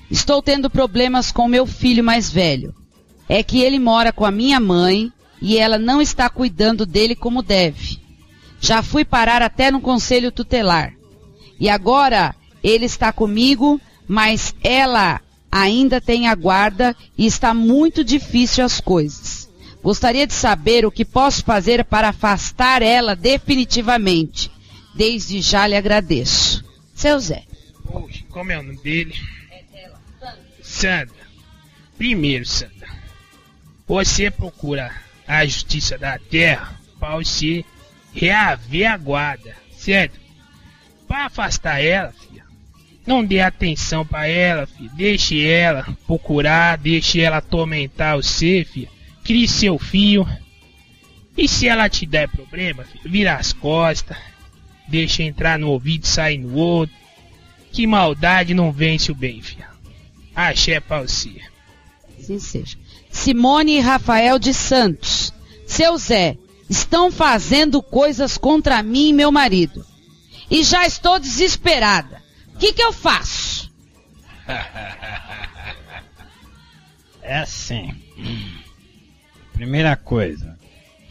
Estou 0.10 0.42
tendo 0.42 0.70
problemas 0.70 1.32
com 1.32 1.48
meu 1.48 1.66
filho 1.66 2.04
mais 2.04 2.32
velho. 2.32 2.74
É 3.28 3.44
que 3.44 3.60
ele 3.60 3.80
mora 3.80 4.14
com 4.14 4.26
a 4.26 4.32
minha 4.32 4.60
mãe 4.60 5.12
e 5.42 5.58
ela 5.58 5.78
não 5.78 6.02
está 6.02 6.30
cuidando 6.30 6.86
dele 6.86 7.16
como 7.16 7.42
deve. 7.42 8.00
Já 8.60 8.82
fui 8.82 9.04
parar 9.04 9.42
até 9.42 9.70
no 9.70 9.82
conselho 9.82 10.32
tutelar. 10.32 10.94
E 11.60 11.70
agora 11.70 12.36
ele 12.64 12.86
está 12.86 13.12
comigo, 13.12 13.80
mas 14.08 14.56
ela 14.64 15.22
ainda 15.62 16.00
tem 16.00 16.28
a 16.28 16.36
guarda 16.36 16.96
e 17.18 17.26
está 17.26 17.54
muito 17.54 18.04
difícil 18.04 18.64
as 18.64 18.80
coisas. 18.80 19.50
Gostaria 19.82 20.28
de 20.28 20.34
saber 20.34 20.86
o 20.86 20.92
que 20.92 21.06
posso 21.06 21.44
fazer 21.44 21.84
para 21.86 22.10
afastar 22.10 22.82
ela 22.82 23.16
definitivamente. 23.16 24.52
Desde 24.96 25.42
já 25.42 25.68
lhe 25.68 25.76
agradeço. 25.76 26.64
Seu 26.94 27.20
Zé. 27.20 27.44
Como 28.30 28.52
é 28.52 28.60
o 28.60 28.64
nome 28.64 28.78
dele? 28.80 29.16
Sandra. 30.62 31.28
Primeiro, 31.98 32.46
Sandra, 32.46 32.90
você 33.88 34.30
procura 34.30 34.94
a 35.28 35.46
justiça 35.46 35.98
da 35.98 36.20
terra 36.20 36.80
para 37.00 37.18
você 37.18 37.64
reaver 38.14 38.92
a 38.92 38.98
guarda, 38.98 39.56
certo? 39.76 40.20
Para 41.08 41.26
afastar 41.26 41.80
ela, 41.80 42.12
filha. 42.12 42.46
Não 43.08 43.24
dê 43.24 43.40
atenção 43.40 44.06
para 44.06 44.28
ela, 44.28 44.68
filha. 44.68 44.92
Deixe 44.94 45.48
ela 45.48 45.88
procurar, 46.06 46.78
deixe 46.78 47.22
ela 47.22 47.38
atormentar 47.38 48.18
você, 48.18 48.68
filha. 48.70 48.90
Crie 49.24 49.48
seu 49.48 49.80
filho. 49.80 50.28
E 51.38 51.48
se 51.48 51.70
ela 51.70 51.88
te 51.88 52.06
der 52.06 52.28
problema, 52.28 52.84
filha, 52.84 53.04
vira 53.06 53.36
as 53.36 53.54
costas. 53.54 54.18
Deixa 54.90 55.24
entrar 55.24 55.58
no 55.58 55.70
ouvido 55.70 56.04
e 56.04 56.08
sair 56.08 56.38
no 56.38 56.54
outro. 56.56 56.94
Que 57.72 57.88
maldade 57.88 58.54
não 58.54 58.74
vence 58.74 59.10
o 59.10 59.16
bem, 59.16 59.42
filha. 59.42 59.70
Axé 60.36 60.82
pra 60.82 61.02
você. 61.02 61.32
Assim 62.20 62.40
seja. 62.40 62.78
Simone 63.10 63.78
e 63.78 63.80
Rafael 63.80 64.38
de 64.38 64.54
Santos. 64.54 65.32
Seu 65.66 65.98
Zé, 65.98 66.38
estão 66.70 67.10
fazendo 67.10 67.82
coisas 67.82 68.38
contra 68.38 68.84
mim 68.84 69.10
e 69.10 69.14
meu 69.14 69.32
marido. 69.32 69.86
E 70.52 70.62
já 70.62 70.86
estou 70.86 71.20
desesperada. 71.20 72.27
O 72.58 72.60
que, 72.60 72.74
que 72.74 72.82
eu 72.82 72.92
faço? 72.92 73.72
É 77.30 77.40
assim. 77.40 77.94
Primeira 79.52 79.98
coisa, 79.98 80.58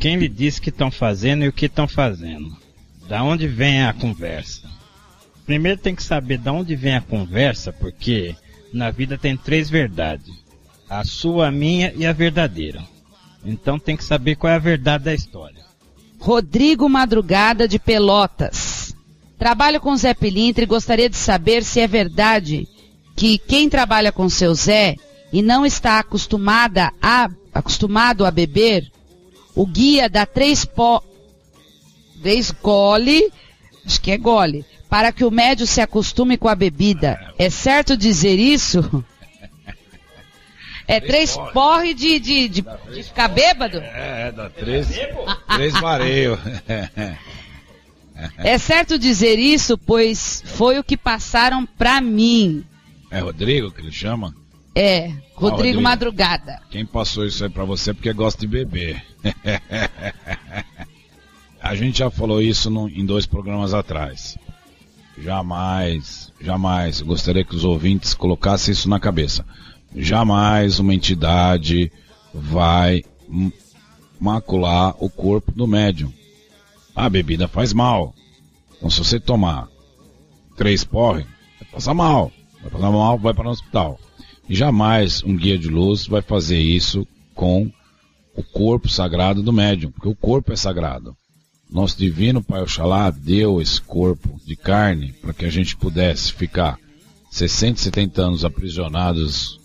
quem 0.01 0.17
lhe 0.17 0.29
disse 0.29 0.59
que 0.59 0.71
estão 0.71 0.91
fazendo 0.91 1.45
e 1.45 1.49
o 1.49 1.53
que 1.53 1.67
estão 1.67 1.87
fazendo? 1.87 2.57
Da 3.07 3.23
onde 3.23 3.47
vem 3.47 3.85
a 3.85 3.93
conversa? 3.93 4.67
Primeiro 5.45 5.79
tem 5.79 5.95
que 5.95 6.03
saber 6.03 6.39
da 6.39 6.53
onde 6.53 6.75
vem 6.75 6.97
a 6.97 7.03
conversa, 7.03 7.71
porque 7.71 8.35
na 8.73 8.91
vida 8.91 9.19
tem 9.19 9.37
três 9.37 9.69
verdades: 9.69 10.33
a 10.89 11.05
sua, 11.05 11.49
a 11.49 11.53
minha 11.53 11.93
e 11.95 12.07
a 12.07 12.15
verdadeira. 12.15 12.83
Então 13.45 13.79
tem 13.79 13.95
que 13.95 14.05
saber 14.05 14.37
qual 14.37 14.51
é 14.55 14.57
a 14.57 14.59
verdade 14.59 15.05
da 15.05 15.15
história. 15.15 15.67
Rodrigo 16.19 16.89
Madrugada 16.89 17.69
de 17.69 17.79
Pelotas. 17.79 18.76
Trabalho 19.39 19.81
com 19.81 19.97
Zé 19.97 20.15
Pilintra 20.15 20.65
e 20.65 20.67
gostaria 20.67 21.11
de 21.11 21.17
saber 21.17 21.63
se 21.63 21.81
é 21.81 21.87
verdade 21.87 22.67
que 23.15 23.39
quem 23.39 23.69
trabalha 23.69 24.11
com 24.11 24.29
seu 24.29 24.55
Zé 24.55 24.97
e 25.33 25.43
não 25.43 25.67
está 25.67 25.99
acostumada 25.99 26.91
a, 27.01 27.29
acostumado 27.53 28.25
a 28.25 28.31
beber, 28.31 28.91
o 29.55 29.67
guia 29.67 30.09
dá 30.09 30.25
três 30.25 30.65
pó, 30.65 31.03
três 32.23 32.51
gole, 32.51 33.31
acho 33.85 34.01
que 34.01 34.11
é 34.11 34.17
gole, 34.17 34.65
para 34.89 35.13
que 35.13 35.25
o 35.25 35.31
médio 35.31 35.67
se 35.67 35.81
acostume 35.81 36.39
com 36.39 36.49
a 36.49 36.55
bebida. 36.55 37.19
É 37.39 37.51
certo 37.51 37.97
dizer 37.97 38.39
isso? 38.39 39.05
É 40.89 41.01
três 41.01 41.37
porre 41.53 41.93
de, 41.93 42.21
de, 42.21 42.49
de, 42.49 42.63
de 42.63 43.03
ficar 43.03 43.29
bêbado? 43.29 43.79
É, 43.79 44.31
dá 44.31 44.49
três, 44.49 44.87
três 45.49 45.73
mareios. 45.81 46.39
É 48.39 48.57
certo 48.59 48.99
dizer 48.99 49.39
isso, 49.39 49.77
pois 49.77 50.43
foi 50.47 50.79
o 50.79 50.85
que 50.85 50.97
passaram 50.97 51.67
pra 51.67 52.01
mim. 52.01 52.65
É 53.11 53.19
Rodrigo 53.21 53.71
que 53.71 53.81
ele 53.81 53.93
chama? 53.93 54.35
É, 54.75 55.09
Rodrigo, 55.09 55.47
Ah, 55.47 55.51
Rodrigo. 55.51 55.83
Madrugada. 55.83 56.61
Quem 56.71 56.85
passou 56.87 57.25
isso 57.27 57.43
aí 57.45 57.51
pra 57.51 57.65
você 57.65 57.91
é 57.91 57.95
porque 57.95 58.13
gosta 58.13 58.41
de 58.41 58.47
beber. 58.47 59.03
A 61.61 61.75
gente 61.75 61.99
já 61.99 62.11
falou 62.11 62.41
isso 62.41 62.71
num- 62.71 62.89
em 62.89 63.05
dois 63.05 63.27
programas 63.27 63.75
atrás. 63.75 64.37
Jamais, 65.19 66.31
jamais, 66.41 67.01
gostaria 67.01 67.45
que 67.45 67.57
os 67.57 67.65
ouvintes 67.65 68.15
colocassem 68.15 68.73
isso 68.73 68.89
na 68.89 69.01
cabeça. 69.01 69.45
Jamais 69.95 70.79
uma 70.79 70.95
entidade 70.95 71.91
vai 72.35 73.03
macular 74.21 74.95
o 75.03 75.09
corpo 75.09 75.51
do 75.53 75.67
médium. 75.67 76.13
A 76.97 77.11
bebida 77.11 77.47
faz 77.47 77.75
mal. 77.75 78.15
Então 78.77 78.89
se 78.89 78.99
você 78.99 79.21
tomar 79.21 79.69
três 80.57 80.83
porre, 80.83 81.27
vai 81.61 81.69
passar 81.71 81.93
mal. 81.93 82.33
Vai 82.63 82.71
passar 82.71 82.91
mal, 82.91 83.19
vai 83.19 83.35
para 83.35 83.47
o 83.47 83.51
hospital. 83.51 84.01
E 84.49 84.55
jamais 84.55 85.23
um 85.23 85.37
guia 85.37 85.59
de 85.59 85.69
luz 85.69 86.07
vai 86.07 86.23
fazer 86.23 86.59
isso 86.59 87.07
com 87.35 87.71
o 88.35 88.43
corpo 88.43 88.89
sagrado 88.89 89.43
do 89.43 89.53
médium, 89.53 89.91
porque 89.91 90.09
o 90.09 90.17
corpo 90.17 90.53
é 90.53 90.57
sagrado. 90.57 91.15
Nosso 91.69 91.99
divino 91.99 92.43
Pai 92.43 92.63
Oxalá 92.63 93.11
deu 93.11 93.61
esse 93.61 93.81
corpo 93.81 94.41
de 94.47 94.57
carne 94.57 95.13
para 95.13 95.35
que 95.35 95.45
a 95.45 95.51
gente 95.51 95.77
pudesse 95.77 96.33
ficar 96.33 96.79
60, 97.31 97.81
70 97.81 98.23
anos 98.23 98.45
aprisionados 98.45 99.61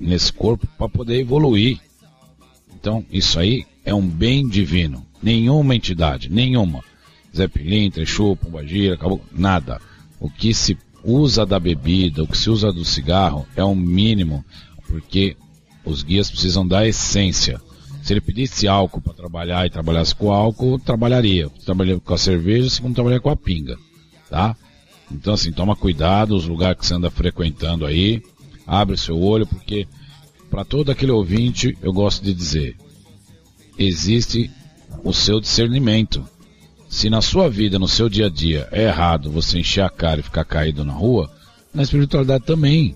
nesse 0.00 0.32
corpo 0.32 0.66
para 0.76 0.88
poder 0.88 1.20
evoluir. 1.20 1.78
Então, 2.74 3.04
isso 3.10 3.38
aí 3.38 3.64
é 3.84 3.94
um 3.94 4.06
bem 4.06 4.48
divino. 4.48 5.06
Nenhuma 5.22 5.76
entidade, 5.76 6.28
nenhuma. 6.28 6.82
Zé 7.34 7.48
Pilintra, 7.48 8.02
Exu, 8.02 8.36
Pombagira, 8.36 8.94
acabou, 8.94 9.22
nada. 9.32 9.80
O 10.20 10.28
que 10.28 10.52
se 10.52 10.76
usa 11.04 11.46
da 11.46 11.58
bebida, 11.58 12.22
o 12.22 12.26
que 12.26 12.36
se 12.36 12.50
usa 12.50 12.72
do 12.72 12.84
cigarro 12.84 13.46
é 13.56 13.64
o 13.64 13.74
mínimo, 13.74 14.44
porque 14.86 15.36
os 15.84 16.02
guias 16.02 16.30
precisam 16.30 16.66
da 16.66 16.86
essência. 16.86 17.60
Se 18.02 18.12
ele 18.12 18.20
pedisse 18.20 18.66
álcool 18.66 19.00
para 19.00 19.14
trabalhar 19.14 19.64
e 19.66 19.70
trabalhasse 19.70 20.14
com 20.14 20.32
álcool, 20.32 20.78
trabalharia. 20.78 21.48
Trabalharia 21.64 22.00
com 22.00 22.14
a 22.14 22.18
cerveja, 22.18 22.66
assim 22.66 22.82
como 22.82 22.94
trabalharia 22.94 23.22
com 23.22 23.30
a 23.30 23.36
pinga, 23.36 23.78
tá? 24.28 24.56
Então 25.10 25.34
assim, 25.34 25.52
toma 25.52 25.76
cuidado 25.76 26.34
os 26.34 26.46
lugares 26.46 26.78
que 26.78 26.86
você 26.86 26.94
anda 26.94 27.10
frequentando 27.10 27.86
aí, 27.86 28.22
abre 28.66 28.96
seu 28.96 29.20
olho, 29.20 29.46
porque 29.46 29.86
para 30.50 30.64
todo 30.64 30.90
aquele 30.90 31.12
ouvinte, 31.12 31.76
eu 31.80 31.92
gosto 31.92 32.24
de 32.24 32.34
dizer, 32.34 32.76
existe 33.78 34.50
o 35.02 35.12
seu 35.12 35.40
discernimento. 35.40 36.24
Se 36.88 37.08
na 37.08 37.22
sua 37.22 37.48
vida, 37.48 37.78
no 37.78 37.88
seu 37.88 38.08
dia 38.08 38.26
a 38.26 38.30
dia, 38.30 38.68
é 38.70 38.84
errado 38.84 39.30
você 39.30 39.58
encher 39.58 39.82
a 39.82 39.90
cara 39.90 40.20
e 40.20 40.22
ficar 40.22 40.44
caído 40.44 40.84
na 40.84 40.92
rua, 40.92 41.30
na 41.72 41.82
espiritualidade 41.82 42.44
também. 42.44 42.94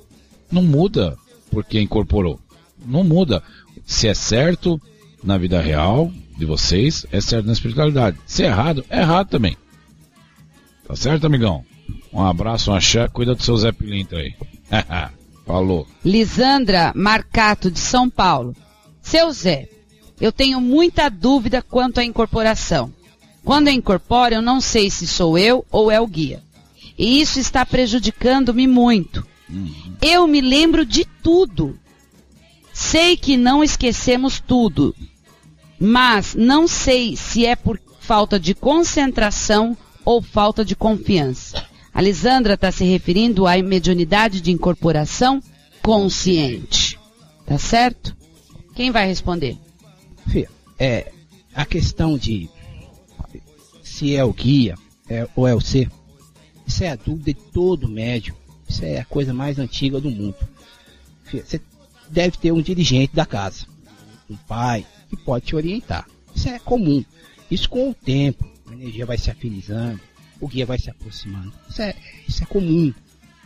Não 0.50 0.62
muda 0.62 1.16
porque 1.50 1.80
incorporou. 1.80 2.38
Não 2.84 3.02
muda. 3.02 3.42
Se 3.86 4.06
é 4.06 4.14
certo 4.14 4.80
na 5.22 5.38
vida 5.38 5.60
real 5.60 6.12
de 6.36 6.44
vocês, 6.44 7.06
é 7.10 7.20
certo 7.20 7.46
na 7.46 7.52
espiritualidade. 7.52 8.18
Se 8.26 8.42
é 8.42 8.46
errado, 8.46 8.84
é 8.90 9.00
errado 9.00 9.28
também. 9.28 9.56
Tá 10.86 10.94
certo, 10.94 11.26
amigão? 11.26 11.64
Um 12.12 12.22
abraço, 12.22 12.70
um 12.70 12.74
axé, 12.74 13.08
cuida 13.08 13.34
do 13.34 13.42
seu 13.42 13.56
Zé 13.56 13.72
Pilintra 13.72 14.18
aí. 14.18 14.34
Falou. 15.46 15.86
Lisandra 16.04 16.92
Marcato, 16.94 17.70
de 17.70 17.78
São 17.78 18.10
Paulo. 18.10 18.54
Seu 19.00 19.30
Zé, 19.32 19.68
eu 20.20 20.32
tenho 20.32 20.60
muita 20.60 21.08
dúvida 21.08 21.62
quanto 21.62 21.98
à 21.98 22.04
incorporação. 22.04 22.92
Quando 23.44 23.68
eu 23.68 23.74
incorporo, 23.74 24.34
eu 24.34 24.42
não 24.42 24.60
sei 24.60 24.90
se 24.90 25.06
sou 25.06 25.38
eu 25.38 25.64
ou 25.70 25.90
é 25.90 26.00
o 26.00 26.06
guia. 26.06 26.42
E 26.98 27.20
isso 27.20 27.38
está 27.38 27.64
prejudicando-me 27.64 28.66
muito. 28.66 29.26
Eu 30.00 30.26
me 30.26 30.40
lembro 30.40 30.84
de 30.84 31.04
tudo. 31.22 31.78
Sei 32.72 33.16
que 33.16 33.36
não 33.36 33.62
esquecemos 33.62 34.40
tudo, 34.40 34.94
mas 35.78 36.34
não 36.34 36.66
sei 36.66 37.16
se 37.16 37.46
é 37.46 37.56
por 37.56 37.80
falta 38.00 38.38
de 38.38 38.54
concentração 38.54 39.76
ou 40.04 40.20
falta 40.20 40.64
de 40.64 40.76
confiança. 40.76 41.64
A 41.92 42.02
Lisandra 42.02 42.54
está 42.54 42.70
se 42.70 42.84
referindo 42.84 43.46
à 43.46 43.56
mediunidade 43.62 44.40
de 44.40 44.50
incorporação 44.50 45.42
consciente. 45.82 46.98
Tá 47.46 47.58
certo? 47.58 48.14
Quem 48.74 48.90
vai 48.90 49.06
responder? 49.06 49.56
Fia, 50.28 50.48
é, 50.78 51.12
a 51.54 51.64
questão 51.64 52.18
de 52.18 52.48
se 53.82 54.14
é 54.14 54.24
o 54.24 54.32
guia 54.32 54.74
é, 55.08 55.28
ou 55.34 55.46
é 55.46 55.54
o 55.54 55.60
ser, 55.60 55.90
isso 56.66 56.82
é 56.84 56.90
a 56.90 56.96
dúvida 56.96 57.32
de 57.32 57.40
todo 57.52 57.88
médium. 57.88 58.34
Isso 58.68 58.84
é 58.84 58.98
a 58.98 59.04
coisa 59.04 59.32
mais 59.32 59.58
antiga 59.58 60.00
do 60.00 60.10
mundo. 60.10 60.36
Fia, 61.24 61.44
você 61.44 61.60
deve 62.10 62.36
ter 62.36 62.52
um 62.52 62.60
dirigente 62.60 63.14
da 63.14 63.24
casa, 63.24 63.66
um 64.28 64.36
pai, 64.36 64.84
que 65.08 65.16
pode 65.16 65.46
te 65.46 65.54
orientar. 65.54 66.06
Isso 66.34 66.48
é 66.48 66.58
comum. 66.58 67.04
Isso 67.50 67.70
com 67.70 67.90
o 67.90 67.94
tempo, 67.94 68.44
a 68.68 68.72
energia 68.72 69.06
vai 69.06 69.16
se 69.16 69.30
afinizando, 69.30 70.00
o 70.40 70.48
guia 70.48 70.66
vai 70.66 70.78
se 70.78 70.90
aproximando. 70.90 71.52
Isso 71.68 71.80
é, 71.80 71.94
isso 72.28 72.42
é 72.42 72.46
comum, 72.46 72.92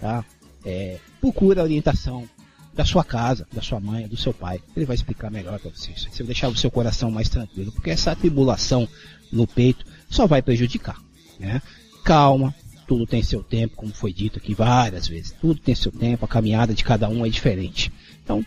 tá? 0.01 0.25
É, 0.65 0.99
procura 1.21 1.63
orientação 1.63 2.29
da 2.73 2.85
sua 2.85 3.05
casa, 3.05 3.47
da 3.53 3.61
sua 3.61 3.81
mãe, 3.81 4.07
do 4.07 4.17
seu 4.17 4.33
pai. 4.33 4.61
Ele 4.77 4.87
vai 4.87 4.95
explicar 4.95 5.31
melhor 5.31 5.59
para 5.59 5.71
você. 5.71 5.93
Você 5.93 6.19
vai 6.19 6.27
deixar 6.27 6.49
o 6.49 6.57
seu 6.57 6.71
coração 6.71 7.11
mais 7.11 7.29
tranquilo, 7.29 7.73
porque 7.73 7.91
essa 7.91 8.15
tribulação 8.15 8.89
no 9.33 9.47
peito 9.47 9.85
só 10.09 10.27
vai 10.27 10.43
prejudicar, 10.43 10.97
né? 11.39 11.61
Calma, 12.05 12.55
tudo 12.87 13.07
tem 13.07 13.23
seu 13.23 13.43
tempo, 13.43 13.77
como 13.77 13.93
foi 13.93 14.13
dito 14.13 14.39
aqui 14.39 14.55
várias 14.55 15.07
vezes. 15.07 15.35
Tudo 15.41 15.61
tem 15.61 15.75
seu 15.75 15.93
tempo, 15.93 16.25
a 16.25 16.29
caminhada 16.29 16.75
de 16.75 16.83
cada 16.83 17.09
um 17.09 17.25
é 17.25 17.29
diferente. 17.29 17.93
Então, 18.23 18.45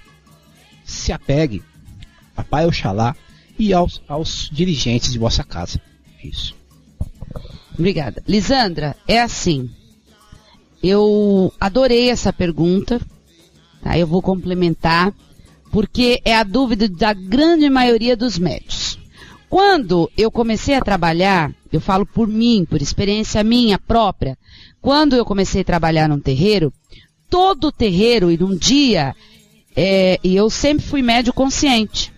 se 0.84 1.11
apegue 1.11 1.63
a 2.36 2.43
Pai 2.43 2.65
Oxalá 2.65 3.15
e 3.57 3.74
aos, 3.74 4.01
aos 4.07 4.49
dirigentes 4.51 5.11
de 5.11 5.19
vossa 5.19 5.43
casa. 5.43 5.80
Isso. 6.24 6.55
Obrigada. 7.78 8.24
Lisandra, 8.28 8.95
é 9.07 9.21
assim. 9.21 9.69
Eu 10.82 11.53
adorei 11.59 12.09
essa 12.09 12.34
pergunta. 12.34 12.99
Tá? 13.84 13.98
Eu 13.98 14.08
vou 14.08 14.22
complementar, 14.22 15.14
porque 15.72 16.22
é 16.24 16.36
a 16.36 16.44
dúvida 16.44 16.88
da 16.88 17.14
grande 17.14 17.70
maioria 17.70 18.16
dos 18.16 18.40
médicos. 18.40 18.98
Quando 19.50 20.10
eu 20.18 20.32
comecei 20.32 20.76
a 20.76 20.82
trabalhar, 20.82 21.52
eu 21.72 21.80
falo 21.80 22.06
por 22.06 22.28
mim, 22.28 22.66
por 22.68 22.82
experiência 22.82 23.44
minha 23.44 23.78
própria, 23.78 24.38
quando 24.82 25.16
eu 25.16 25.26
comecei 25.26 25.62
a 25.62 25.66
trabalhar 25.66 26.10
num 26.10 26.20
terreiro, 26.20 26.74
todo 27.30 27.72
terreiro, 27.72 28.32
e 28.32 28.38
num 28.38 28.56
dia, 28.56 29.16
é, 29.76 30.20
e 30.24 30.36
eu 30.36 30.50
sempre 30.50 30.86
fui 30.86 31.02
médio 31.02 31.34
consciente. 31.34 32.12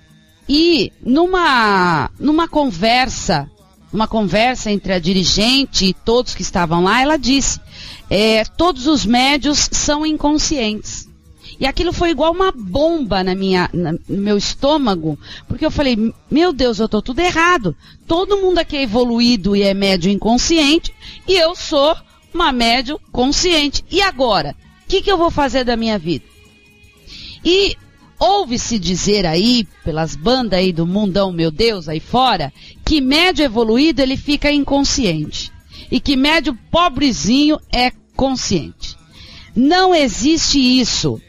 E 0.47 0.91
numa, 1.01 2.09
numa 2.20 2.47
conversa, 2.47 3.49
uma 3.91 4.07
conversa 4.07 4.72
entre 4.72 4.93
a 4.93 4.99
dirigente 4.99 5.86
e 5.86 5.93
todos 5.93 6.36
que 6.36 6.41
estavam 6.41 6.84
lá, 6.84 7.01
ela 7.01 7.18
disse: 7.18 7.59
é, 8.09 8.43
todos 8.43 8.88
os 8.88 9.05
médios 9.05 9.70
são 9.72 10.05
inconscientes. 10.05 11.04
E 11.59 11.65
aquilo 11.65 11.93
foi 11.93 12.09
igual 12.09 12.33
uma 12.33 12.51
bomba 12.51 13.23
na 13.23 13.33
minha, 13.33 13.69
na, 13.73 13.93
no 13.93 13.99
meu 14.07 14.37
estômago, 14.37 15.17
porque 15.47 15.65
eu 15.65 15.71
falei, 15.71 16.13
meu 16.29 16.51
Deus, 16.51 16.79
eu 16.79 16.85
estou 16.85 17.01
tudo 17.01 17.19
errado. 17.19 17.75
Todo 18.07 18.37
mundo 18.37 18.59
aqui 18.59 18.75
é 18.77 18.83
evoluído 18.83 19.55
e 19.55 19.61
é 19.61 19.73
médio 19.73 20.11
inconsciente, 20.11 20.93
e 21.27 21.33
eu 21.33 21.55
sou 21.55 21.95
uma 22.33 22.51
médio 22.51 22.99
consciente. 23.11 23.83
E 23.89 24.01
agora? 24.01 24.55
O 24.83 24.87
que, 24.87 25.01
que 25.01 25.11
eu 25.11 25.17
vou 25.17 25.31
fazer 25.31 25.63
da 25.63 25.77
minha 25.77 25.97
vida? 25.97 26.25
E 27.43 27.75
ouve-se 28.19 28.77
dizer 28.77 29.25
aí, 29.25 29.67
pelas 29.83 30.15
bandas 30.15 30.59
aí 30.59 30.71
do 30.71 30.85
mundão, 30.85 31.31
meu 31.31 31.51
Deus, 31.51 31.87
aí 31.87 31.99
fora, 31.99 32.51
que 32.83 33.01
médio 33.01 33.45
evoluído 33.45 34.01
ele 34.01 34.17
fica 34.17 34.51
inconsciente. 34.51 35.51
E 35.91 35.99
que 35.99 36.15
médio 36.15 36.57
pobrezinho 36.71 37.59
é 37.71 37.91
consciente. 38.15 38.97
Não 39.55 39.93
existe 39.93 40.59
isso. 40.59 41.21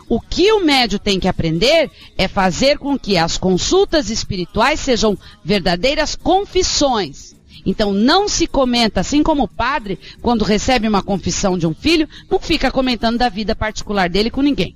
O 0.08 0.20
que 0.20 0.51
o 0.51 0.64
médio 0.64 0.99
tem 0.99 1.20
que 1.20 1.28
aprender 1.28 1.89
é 2.18 2.28
fazer 2.28 2.78
com 2.78 2.97
que 2.97 3.18
as 3.18 3.38
consultas 3.38 4.10
espirituais 4.10 4.80
sejam 4.80 5.18
verdadeiras 5.43 6.16
confissões. 6.16 7.36
Então 7.66 7.91
não 7.91 8.28
se 8.28 8.45
comenta, 8.45 8.99
assim 8.99 9.24
como 9.24 9.43
o 9.43 9.47
padre, 9.47 9.97
quando 10.22 10.45
recebe 10.45 10.88
uma 10.88 11.01
confissão 11.01 11.58
de 11.58 11.66
um 11.66 11.74
filho, 11.74 12.08
não 12.30 12.39
fica 12.39 12.70
comentando 12.70 13.18
da 13.18 13.30
vida 13.30 13.56
particular 13.56 14.08
dele 14.08 14.30
com 14.30 14.41
ninguém. 14.41 14.76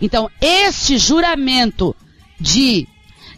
Então, 0.00 0.30
este 0.40 0.98
juramento 0.98 1.94
de 2.40 2.88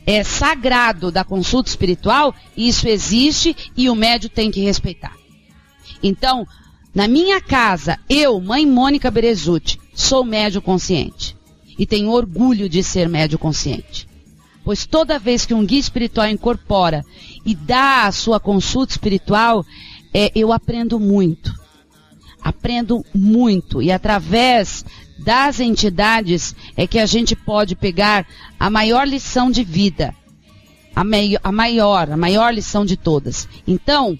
é, 0.06 0.22
sagrado 0.22 1.10
da 1.10 1.24
consulta 1.24 1.68
espiritual, 1.68 2.34
isso 2.56 2.88
existe 2.88 3.54
e 3.76 3.90
o 3.90 3.94
médio 3.94 4.30
tem 4.30 4.50
que 4.50 4.60
respeitar. 4.60 5.12
Então, 6.02 6.46
na 6.94 7.06
minha 7.08 7.40
casa, 7.40 7.98
eu, 8.08 8.40
mãe 8.40 8.64
Mônica 8.64 9.10
Berezutti, 9.10 9.78
sou 9.96 10.24
médio 10.24 10.60
consciente. 10.62 11.34
E 11.78 11.86
tenho 11.86 12.10
orgulho 12.10 12.68
de 12.68 12.82
ser 12.82 13.08
médio 13.08 13.38
consciente. 13.38 14.06
Pois 14.64 14.84
toda 14.84 15.18
vez 15.18 15.46
que 15.46 15.54
um 15.54 15.64
guia 15.64 15.80
espiritual 15.80 16.28
incorpora 16.28 17.04
e 17.44 17.54
dá 17.54 18.06
a 18.06 18.12
sua 18.12 18.38
consulta 18.38 18.92
espiritual, 18.92 19.64
é, 20.12 20.30
eu 20.34 20.52
aprendo 20.52 21.00
muito. 21.00 21.52
Aprendo 22.42 23.04
muito. 23.14 23.82
E 23.82 23.90
através 23.90 24.84
das 25.18 25.60
entidades 25.60 26.54
é 26.76 26.86
que 26.86 26.98
a 26.98 27.06
gente 27.06 27.34
pode 27.34 27.74
pegar 27.74 28.26
a 28.58 28.68
maior 28.68 29.06
lição 29.06 29.50
de 29.50 29.64
vida. 29.64 30.14
A, 30.94 31.02
a 31.42 31.52
maior, 31.52 32.10
a 32.10 32.16
maior 32.16 32.52
lição 32.52 32.84
de 32.84 32.96
todas. 32.96 33.48
Então, 33.66 34.18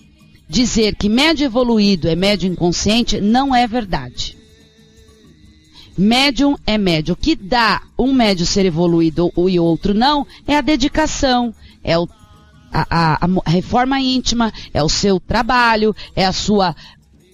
dizer 0.49 0.95
que 0.95 1.09
médio 1.09 1.45
evoluído 1.45 2.09
é 2.09 2.15
médio 2.15 2.51
inconsciente 2.51 3.21
não 3.21 3.55
é 3.55 3.67
verdade. 3.67 4.37
Médium 5.97 6.57
é 6.67 6.77
médio. 6.77 7.15
O 7.15 7.17
que 7.17 7.35
dá 7.35 7.83
um 7.99 8.13
médio 8.13 8.45
ser 8.45 8.67
evoluído 8.67 9.33
e 9.49 9.59
outro 9.59 9.95
não 9.95 10.27
é 10.47 10.57
a 10.57 10.61
dedicação, 10.61 11.55
é 11.83 11.99
o, 11.99 12.09
a, 12.73 13.25
a, 13.25 13.29
a 13.45 13.51
reforma 13.51 14.01
íntima, 14.01 14.53
é 14.75 14.83
o 14.83 14.89
seu 14.89 15.19
trabalho, 15.19 15.95
é 16.15 16.27
a 16.27 16.33
sua 16.33 16.75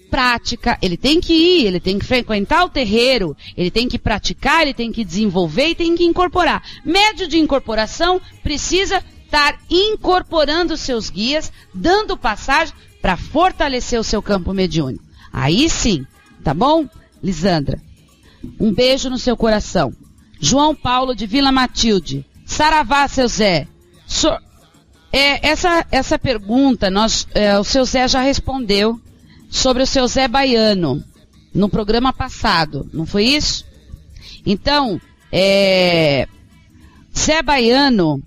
prática. 0.09 0.77
Ele 0.81 0.95
tem 0.95 1.19
que 1.19 1.33
ir, 1.33 1.65
ele 1.65 1.79
tem 1.79 1.97
que 1.97 2.05
frequentar 2.05 2.63
o 2.63 2.69
terreiro, 2.69 3.35
ele 3.57 3.71
tem 3.71 3.89
que 3.89 3.97
praticar, 3.97 4.61
ele 4.61 4.73
tem 4.73 4.91
que 4.91 5.03
desenvolver 5.03 5.69
e 5.69 5.75
tem 5.75 5.95
que 5.95 6.03
incorporar. 6.03 6.63
Médio 6.85 7.27
de 7.27 7.39
incorporação 7.39 8.21
precisa 8.43 9.03
estar 9.25 9.59
incorporando 9.69 10.77
seus 10.77 11.09
guias, 11.09 11.51
dando 11.73 12.15
passagem 12.15 12.75
para 13.01 13.17
fortalecer 13.17 13.99
o 13.99 14.03
seu 14.03 14.21
campo 14.21 14.53
mediúnico. 14.53 15.03
Aí 15.31 15.67
sim, 15.67 16.05
tá 16.43 16.53
bom, 16.53 16.87
Lisandra? 17.21 17.81
Um 18.59 18.73
beijo 18.73 19.09
no 19.09 19.17
seu 19.17 19.35
coração. 19.35 19.93
João 20.39 20.75
Paulo 20.75 21.15
de 21.15 21.25
Vila 21.25 21.51
Matilde. 21.51 22.25
Saravá, 22.45 23.07
seu 23.07 23.27
Zé. 23.27 23.67
So, 24.05 24.29
é, 25.11 25.47
essa, 25.47 25.85
essa 25.91 26.17
pergunta, 26.17 26.89
nós, 26.89 27.27
é, 27.33 27.57
o 27.57 27.63
seu 27.63 27.85
Zé 27.85 28.07
já 28.07 28.21
respondeu 28.21 28.99
sobre 29.49 29.83
o 29.83 29.87
seu 29.87 30.07
Zé 30.07 30.27
Baiano 30.27 31.03
no 31.53 31.69
programa 31.69 32.11
passado, 32.11 32.89
não 32.91 33.05
foi 33.05 33.25
isso? 33.25 33.63
Então, 34.45 34.99
é, 35.31 36.27
Zé 37.15 37.43
Baiano 37.43 38.21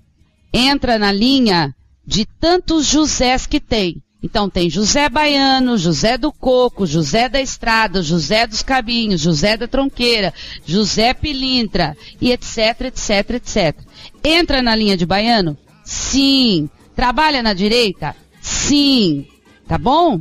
entra 0.53 0.97
na 0.97 1.11
linha 1.11 1.75
de 2.05 2.25
tantos 2.25 2.85
Josés 2.85 3.45
que 3.45 3.59
tem. 3.59 4.01
Então 4.27 4.49
tem 4.49 4.69
José 4.69 5.07
Baiano, 5.07 5.77
José 5.77 6.17
do 6.17 6.33
Coco, 6.33 6.85
José 6.85 7.29
da 7.29 7.39
Estrada, 7.39 8.03
José 8.03 8.45
dos 8.45 8.61
Cabinhos, 8.61 9.21
José 9.21 9.55
da 9.55 9.69
Tronqueira, 9.69 10.33
José 10.65 11.13
Pilintra 11.13 11.95
e 12.19 12.33
etc, 12.33 12.81
etc, 12.87 13.29
etc. 13.35 13.79
Entra 14.21 14.61
na 14.61 14.75
linha 14.75 14.97
de 14.97 15.05
Baiano? 15.05 15.57
Sim. 15.85 16.69
Trabalha 16.93 17.41
na 17.41 17.53
direita? 17.53 18.13
Sim. 18.41 19.25
Tá 19.65 19.77
bom? 19.77 20.19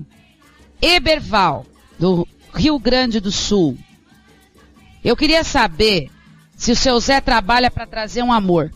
Eberval, 0.80 1.66
do 1.98 2.28
Rio 2.54 2.78
Grande 2.78 3.18
do 3.18 3.32
Sul. 3.32 3.76
Eu 5.02 5.16
queria 5.16 5.42
saber 5.42 6.12
se 6.57 6.70
o 6.70 6.76
seu 6.76 7.00
Zé 7.00 7.20
trabalha 7.20 7.72
para 7.72 7.88
trazer 7.88 8.22
um 8.22 8.32
amor. 8.32 8.70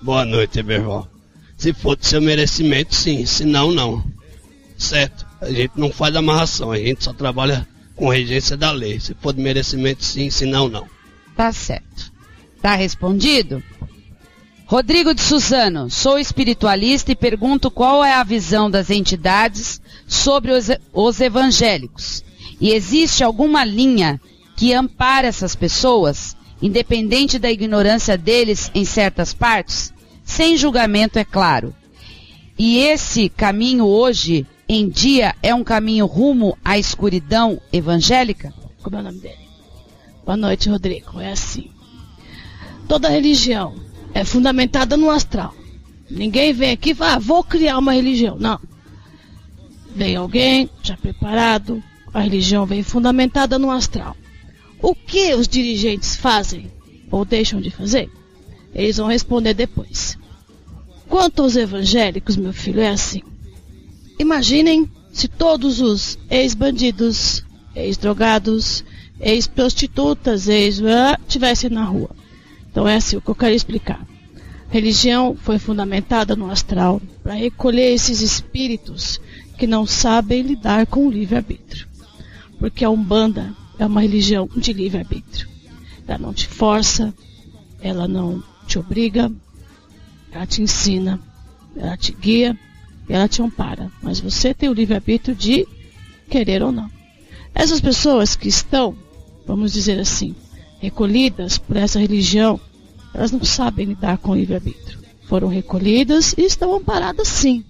Boa 0.00 0.24
noite, 0.24 0.60
irmão. 0.60 1.17
Se 1.58 1.72
for 1.72 1.96
do 1.96 2.06
seu 2.06 2.22
merecimento, 2.22 2.94
sim. 2.94 3.26
Se 3.26 3.44
não, 3.44 3.72
não. 3.72 4.04
Certo? 4.78 5.26
A 5.40 5.50
gente 5.50 5.72
não 5.74 5.90
faz 5.90 6.14
amarração, 6.14 6.70
a 6.70 6.78
gente 6.78 7.02
só 7.02 7.12
trabalha 7.12 7.66
com 7.96 8.08
regência 8.08 8.56
da 8.56 8.70
lei. 8.70 9.00
Se 9.00 9.12
for 9.20 9.32
de 9.34 9.42
merecimento, 9.42 10.04
sim. 10.04 10.30
Se 10.30 10.46
não, 10.46 10.68
não. 10.68 10.86
Tá 11.36 11.52
certo. 11.52 12.12
Tá 12.62 12.76
respondido? 12.76 13.60
Rodrigo 14.66 15.12
de 15.14 15.20
Suzano, 15.20 15.90
sou 15.90 16.18
espiritualista 16.18 17.10
e 17.10 17.16
pergunto 17.16 17.70
qual 17.70 18.04
é 18.04 18.12
a 18.12 18.22
visão 18.22 18.70
das 18.70 18.90
entidades 18.90 19.80
sobre 20.06 20.52
os, 20.52 20.68
os 20.92 21.20
evangélicos. 21.20 22.22
E 22.60 22.70
existe 22.70 23.24
alguma 23.24 23.64
linha 23.64 24.20
que 24.56 24.74
ampara 24.74 25.26
essas 25.26 25.56
pessoas, 25.56 26.36
independente 26.60 27.38
da 27.38 27.50
ignorância 27.50 28.16
deles 28.16 28.70
em 28.74 28.84
certas 28.84 29.32
partes? 29.32 29.92
Sem 30.28 30.58
julgamento, 30.58 31.18
é 31.18 31.24
claro. 31.24 31.74
E 32.56 32.78
esse 32.78 33.30
caminho 33.30 33.86
hoje 33.86 34.46
em 34.68 34.86
dia 34.86 35.34
é 35.42 35.54
um 35.54 35.64
caminho 35.64 36.04
rumo 36.04 36.56
à 36.62 36.78
escuridão 36.78 37.60
evangélica? 37.72 38.52
Como 38.82 38.94
é 38.94 39.00
o 39.00 39.02
nome 39.02 39.18
dele? 39.18 39.48
Boa 40.24 40.36
noite, 40.36 40.68
Rodrigo. 40.68 41.18
É 41.18 41.32
assim. 41.32 41.70
Toda 42.86 43.08
religião 43.08 43.74
é 44.14 44.22
fundamentada 44.22 44.96
no 44.98 45.10
astral. 45.10 45.54
Ninguém 46.08 46.52
vem 46.52 46.72
aqui 46.72 46.90
e 46.90 46.94
fala, 46.94 47.14
ah, 47.14 47.18
vou 47.18 47.42
criar 47.42 47.78
uma 47.78 47.94
religião. 47.94 48.36
Não. 48.38 48.60
Vem 49.96 50.14
alguém 50.14 50.68
já 50.82 50.96
preparado, 50.96 51.82
a 52.12 52.20
religião 52.20 52.66
vem 52.66 52.82
fundamentada 52.82 53.58
no 53.58 53.70
astral. 53.70 54.14
O 54.80 54.94
que 54.94 55.34
os 55.34 55.48
dirigentes 55.48 56.14
fazem 56.14 56.70
ou 57.10 57.24
deixam 57.24 57.60
de 57.60 57.70
fazer? 57.70 58.10
Eles 58.74 58.98
vão 58.98 59.08
responder 59.08 59.54
depois. 59.54 60.17
Quanto 61.08 61.42
aos 61.42 61.56
evangélicos, 61.56 62.36
meu 62.36 62.52
filho, 62.52 62.80
é 62.80 62.90
assim. 62.90 63.22
Imaginem 64.18 64.88
se 65.12 65.26
todos 65.26 65.80
os 65.80 66.18
ex-bandidos, 66.30 67.44
ex-drogados, 67.74 68.84
ex-prostitutas, 69.20 70.48
ex 70.48 70.80
tivessem 71.26 71.70
na 71.70 71.84
rua. 71.84 72.10
Então 72.70 72.86
é 72.86 72.96
assim 72.96 73.16
o 73.16 73.20
que 73.20 73.30
eu 73.30 73.34
quero 73.34 73.54
explicar. 73.54 74.06
A 74.68 74.72
religião 74.72 75.34
foi 75.34 75.58
fundamentada 75.58 76.36
no 76.36 76.50
astral 76.50 77.00
para 77.22 77.34
recolher 77.34 77.92
esses 77.92 78.20
espíritos 78.20 79.18
que 79.56 79.66
não 79.66 79.86
sabem 79.86 80.42
lidar 80.42 80.86
com 80.86 81.06
o 81.06 81.10
livre-arbítrio. 81.10 81.88
Porque 82.58 82.84
a 82.84 82.90
Umbanda 82.90 83.54
é 83.78 83.86
uma 83.86 84.02
religião 84.02 84.48
de 84.54 84.72
livre-arbítrio. 84.72 85.48
Ela 86.06 86.18
não 86.18 86.34
te 86.34 86.46
força, 86.46 87.14
ela 87.80 88.06
não 88.06 88.42
te 88.66 88.78
obriga, 88.78 89.32
ela 90.32 90.46
te 90.46 90.62
ensina, 90.62 91.20
ela 91.76 91.96
te 91.96 92.12
guia, 92.12 92.58
ela 93.08 93.28
te 93.28 93.42
ampara. 93.42 93.90
Mas 94.02 94.20
você 94.20 94.52
tem 94.52 94.68
o 94.68 94.74
livre-arbítrio 94.74 95.34
de 95.34 95.66
querer 96.28 96.62
ou 96.62 96.72
não. 96.72 96.90
Essas 97.54 97.80
pessoas 97.80 98.36
que 98.36 98.48
estão, 98.48 98.96
vamos 99.46 99.72
dizer 99.72 99.98
assim, 99.98 100.34
recolhidas 100.80 101.58
por 101.58 101.76
essa 101.76 101.98
religião, 101.98 102.60
elas 103.12 103.32
não 103.32 103.42
sabem 103.44 103.86
lidar 103.86 104.18
com 104.18 104.32
o 104.32 104.34
livre-arbítrio. 104.34 104.98
Foram 105.26 105.48
recolhidas 105.48 106.34
e 106.38 106.42
estão 106.42 106.74
amparadas 106.74 107.28
sim, 107.28 107.64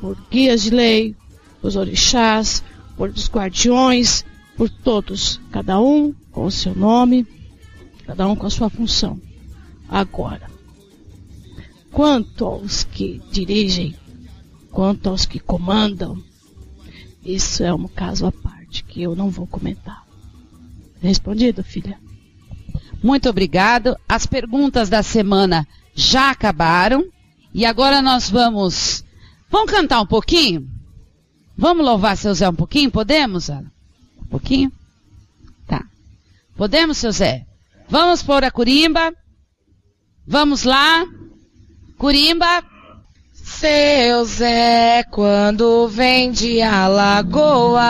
por 0.00 0.16
guias 0.30 0.62
de 0.62 0.70
lei, 0.70 1.14
os 1.62 1.76
orixás, 1.76 2.62
por 2.96 3.10
os 3.10 3.28
guardiões, 3.28 4.24
por 4.56 4.68
todos, 4.68 5.40
cada 5.52 5.80
um 5.80 6.12
com 6.32 6.44
o 6.44 6.50
seu 6.50 6.74
nome, 6.74 7.26
cada 8.06 8.26
um 8.26 8.34
com 8.34 8.46
a 8.46 8.50
sua 8.50 8.68
função. 8.68 9.20
Agora, 9.88 10.49
quanto 11.92 12.44
aos 12.44 12.84
que 12.84 13.20
dirigem, 13.30 13.94
quanto 14.70 15.08
aos 15.08 15.26
que 15.26 15.38
comandam, 15.38 16.22
isso 17.24 17.62
é 17.62 17.72
um 17.72 17.86
caso 17.86 18.26
à 18.26 18.32
parte 18.32 18.84
que 18.84 19.02
eu 19.02 19.14
não 19.14 19.30
vou 19.30 19.46
comentar. 19.46 20.06
Respondido, 21.02 21.62
filha? 21.62 21.98
Muito 23.02 23.28
obrigado. 23.28 23.96
As 24.08 24.26
perguntas 24.26 24.88
da 24.88 25.02
semana 25.02 25.66
já 25.94 26.30
acabaram. 26.30 27.06
E 27.52 27.64
agora 27.64 28.00
nós 28.00 28.30
vamos. 28.30 29.04
Vamos 29.50 29.70
cantar 29.70 30.00
um 30.00 30.06
pouquinho? 30.06 30.68
Vamos 31.56 31.84
louvar 31.84 32.16
seu 32.16 32.34
Zé 32.34 32.48
um 32.48 32.54
pouquinho? 32.54 32.90
Podemos, 32.90 33.50
Ana? 33.50 33.70
Um 34.18 34.26
pouquinho? 34.26 34.72
Tá. 35.66 35.84
Podemos, 36.56 36.98
seu 36.98 37.10
Zé? 37.10 37.46
Vamos 37.88 38.22
pôr 38.22 38.44
a 38.44 38.50
curimba? 38.50 39.12
Vamos 40.26 40.62
lá? 40.62 41.04
Curimba. 42.00 42.64
Seu 43.34 44.24
Zé, 44.24 45.04
quando 45.10 45.86
vem 45.86 46.32
de 46.32 46.62
Alagoa, 46.62 47.86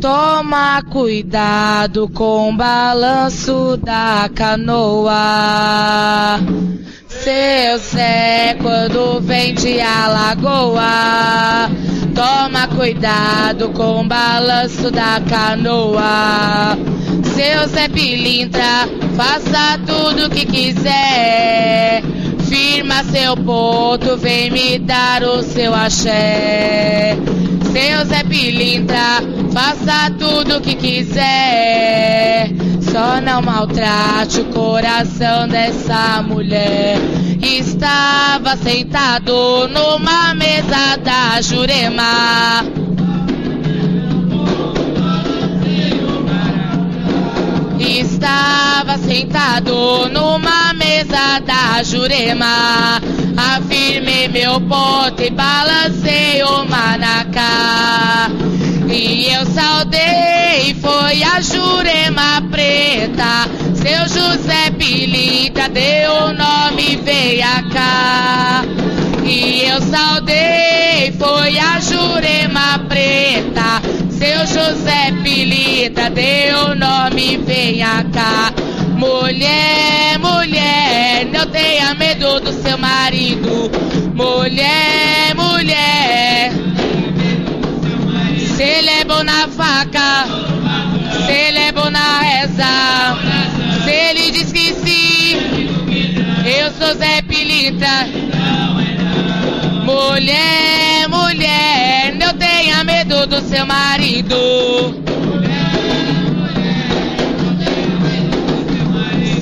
Toma 0.00 0.82
cuidado 0.90 2.08
com 2.08 2.48
o 2.50 2.56
balanço 2.56 3.76
da 3.76 4.28
canoa. 4.34 5.12
Seu 7.08 7.78
Zé, 7.78 8.56
quando 8.60 9.20
vem 9.20 9.54
de 9.54 9.80
Alagoa, 9.80 11.70
toma 12.16 12.66
cuidado 12.66 13.68
com 13.70 14.00
o 14.00 14.08
balanço 14.08 14.90
da 14.90 15.20
canoa. 15.20 16.76
Seu 17.34 17.68
Zé 17.68 17.88
Pilintra, 17.88 18.88
faça 19.16 19.78
tudo 19.86 20.26
o 20.26 20.30
que 20.30 20.44
quiser. 20.44 22.02
Firma 22.48 23.02
seu 23.04 23.36
ponto, 23.36 24.16
vem 24.16 24.50
me 24.50 24.78
dar 24.78 25.22
o 25.22 25.42
seu 25.42 25.74
axé. 25.74 27.16
Seu 27.72 28.04
Zé 28.06 28.22
Pilintra, 28.24 29.20
faça 29.52 30.10
tudo 30.18 30.58
o 30.58 30.60
que 30.60 30.74
quiser. 30.74 32.50
Só 32.80 33.20
não 33.20 33.42
maltrate 33.42 34.40
o 34.40 34.44
coração 34.46 35.48
dessa 35.48 36.22
mulher. 36.22 36.96
Estava 37.42 38.56
sentado 38.56 39.68
numa 39.68 40.32
mesa 40.34 40.96
da 41.02 41.40
Jurema. 41.40 42.64
Estava 47.78 48.96
sentado 48.98 50.08
numa 50.08 50.72
mesa 50.74 51.40
da 51.40 51.82
Jurema. 51.82 53.00
Afirmei 53.36 54.28
meu 54.28 54.60
ponto 54.60 55.22
e 55.22 55.30
balancei 55.30 56.42
o 56.42 56.64
manacá. 56.64 58.30
E 58.88 59.26
eu 59.32 59.44
saudei, 59.46 60.74
foi 60.80 61.22
a 61.24 61.40
Jurema 61.40 62.42
Preta. 62.50 63.48
Seu 63.74 64.08
José 64.08 64.70
Pilintra 64.78 65.68
deu 65.68 66.12
o 66.12 66.32
nome, 66.32 66.96
veia 67.02 67.62
cá. 67.72 68.62
E 69.24 69.62
eu 69.62 69.80
saudei, 69.82 71.12
foi 71.18 71.58
a 71.58 71.80
Jurema 71.80 72.78
Preta. 72.88 74.03
Seu 74.24 74.46
José 74.46 75.12
Pilintra 75.22 76.08
deu 76.08 76.70
o 76.70 76.74
nome, 76.74 77.36
venha 77.36 78.02
cá. 78.10 78.54
Mulher, 78.96 80.18
mulher, 80.18 81.26
não 81.26 81.44
tenha 81.48 81.94
medo 81.94 82.40
do 82.40 82.50
seu 82.50 82.78
marido. 82.78 83.70
Mulher, 84.14 85.34
mulher, 85.34 86.52
se 88.56 88.62
ele 88.62 88.88
é 88.88 89.04
bom 89.04 89.22
na 89.22 89.46
faca, 89.46 90.24
se 91.26 91.30
ele 91.30 91.58
é 91.58 91.72
bom 91.72 91.90
na 91.90 92.20
reza, 92.20 93.18
se 93.84 93.90
ele 93.90 94.30
diz 94.30 94.50
que 94.50 94.72
sim, 94.72 95.68
eu 96.46 96.72
sou 96.72 96.96
Zé 96.96 97.20
Pilintra. 97.20 98.08
Mulher, 99.84 101.06
mulher, 101.08 102.14
não 102.14 102.32
tenha 102.38 102.82
medo 102.84 103.26
do 103.26 103.38
seu 103.42 103.66
marido. 103.66 104.34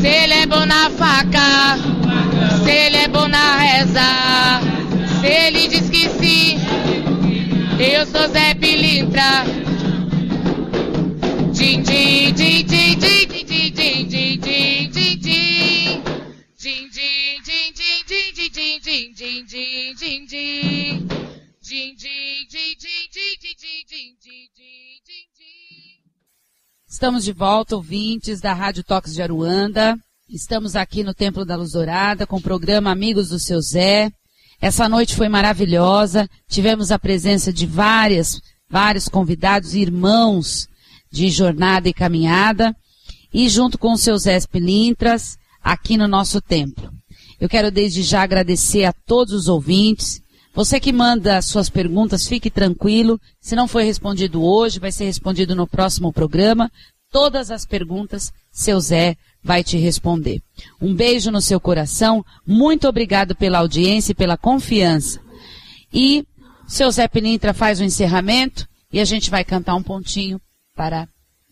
Se 0.01 0.09
ele 0.09 0.35
é 0.35 0.47
bom 0.47 0.67
na 0.67 0.91
faca, 0.91 1.79
se 2.65 2.71
ele 2.73 2.97
é 2.97 3.07
bom 3.07 3.29
na 3.29 3.57
reza, 3.57 4.61
se 5.21 5.27
ele 5.29 5.69
diz 5.69 5.89
que 5.89 6.09
sim, 6.09 6.59
eu 7.79 8.05
sou 8.05 8.29
Zé 8.29 8.55
Pilintra. 8.55 9.45
Din, 11.53 11.83
din, 11.83 12.35
din, 12.35 12.67
din, 12.67 12.99
din, 12.99 13.22
Estamos 27.03 27.25
de 27.25 27.33
volta, 27.33 27.75
ouvintes 27.75 28.41
da 28.41 28.55
Rádio 28.55 28.85
Toques 28.85 29.13
de 29.13 29.21
Aruanda. 29.21 29.99
Estamos 30.31 30.77
aqui 30.77 31.03
no 31.03 31.13
Templo 31.13 31.45
da 31.45 31.57
Luz 31.57 31.73
Dourada 31.73 32.29
com 32.29 32.37
o 32.37 32.41
programa 32.41 32.93
Amigos 32.93 33.31
do 33.31 33.41
Seu 33.41 33.61
Zé. 33.61 34.09
Essa 34.61 34.89
noite 34.89 35.17
foi 35.17 35.29
maravilhosa. 35.29 36.31
Tivemos 36.49 36.93
a 36.93 37.01
presença 37.01 37.53
de 37.53 37.67
várias, 37.67 38.41
vários 38.71 39.09
convidados, 39.09 39.75
irmãos 39.75 40.69
de 41.11 41.29
jornada 41.29 41.89
e 41.89 41.93
caminhada. 41.93 42.73
E 43.35 43.49
junto 43.49 43.79
com 43.79 43.95
os 43.95 44.01
seus 44.01 44.23
Zé 44.23 44.39
Pilintras, 44.47 45.37
aqui 45.61 45.97
no 45.97 46.07
nosso 46.07 46.41
templo. 46.41 46.89
Eu 47.41 47.49
quero 47.49 47.73
desde 47.73 48.05
já 48.05 48.23
agradecer 48.23 48.85
a 48.85 48.93
todos 48.93 49.35
os 49.35 49.49
ouvintes. 49.49 50.23
Você 50.55 50.79
que 50.79 50.93
manda 50.93 51.41
suas 51.41 51.71
perguntas, 51.71 52.29
fique 52.29 52.51
tranquilo. 52.51 53.19
Se 53.41 53.57
não 53.57 53.67
foi 53.67 53.85
respondido 53.85 54.45
hoje, 54.45 54.79
vai 54.79 54.93
ser 54.93 55.07
respondido 55.07 55.57
no 55.57 55.67
próximo 55.67 56.13
programa. 56.13 56.71
Todas 57.13 57.51
as 57.51 57.67
perguntas, 57.67 58.33
seu 58.51 58.81
Zé 58.81 59.19
vai 59.45 59.63
te 59.63 59.77
responder. 59.77 60.43
Um 60.81 60.95
beijo 60.95 61.31
no 61.31 61.43
seu 61.43 61.61
coração, 61.61 62.25
muito 62.47 62.89
obrigado 62.89 63.37
pela 63.37 63.59
audiência 63.59 64.13
e 64.13 64.15
pela 64.15 64.39
confiança. 64.39 65.21
E 65.93 66.27
seu 66.67 66.91
Zé 66.91 67.07
Pinintra 67.07 67.53
faz 67.53 67.81
o 67.81 67.85
encerramento 67.85 68.67
e 68.91 68.99
a 68.99 69.05
gente 69.05 69.31
vai 69.31 69.45
cantar 69.45 69.75
um 69.75 69.83
pontinho 69.83 70.41
para 70.75 71.07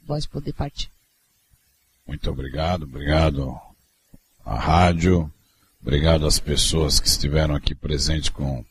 vós 0.06 0.26
poder 0.26 0.54
partir. 0.54 0.88
Muito 2.08 2.30
obrigado, 2.30 2.84
obrigado 2.84 3.54
à 4.46 4.58
rádio, 4.58 5.30
obrigado 5.82 6.26
às 6.26 6.40
pessoas 6.40 6.98
que 6.98 7.06
estiveram 7.06 7.54
aqui 7.54 7.74
presentes 7.74 8.30
com 8.30 8.64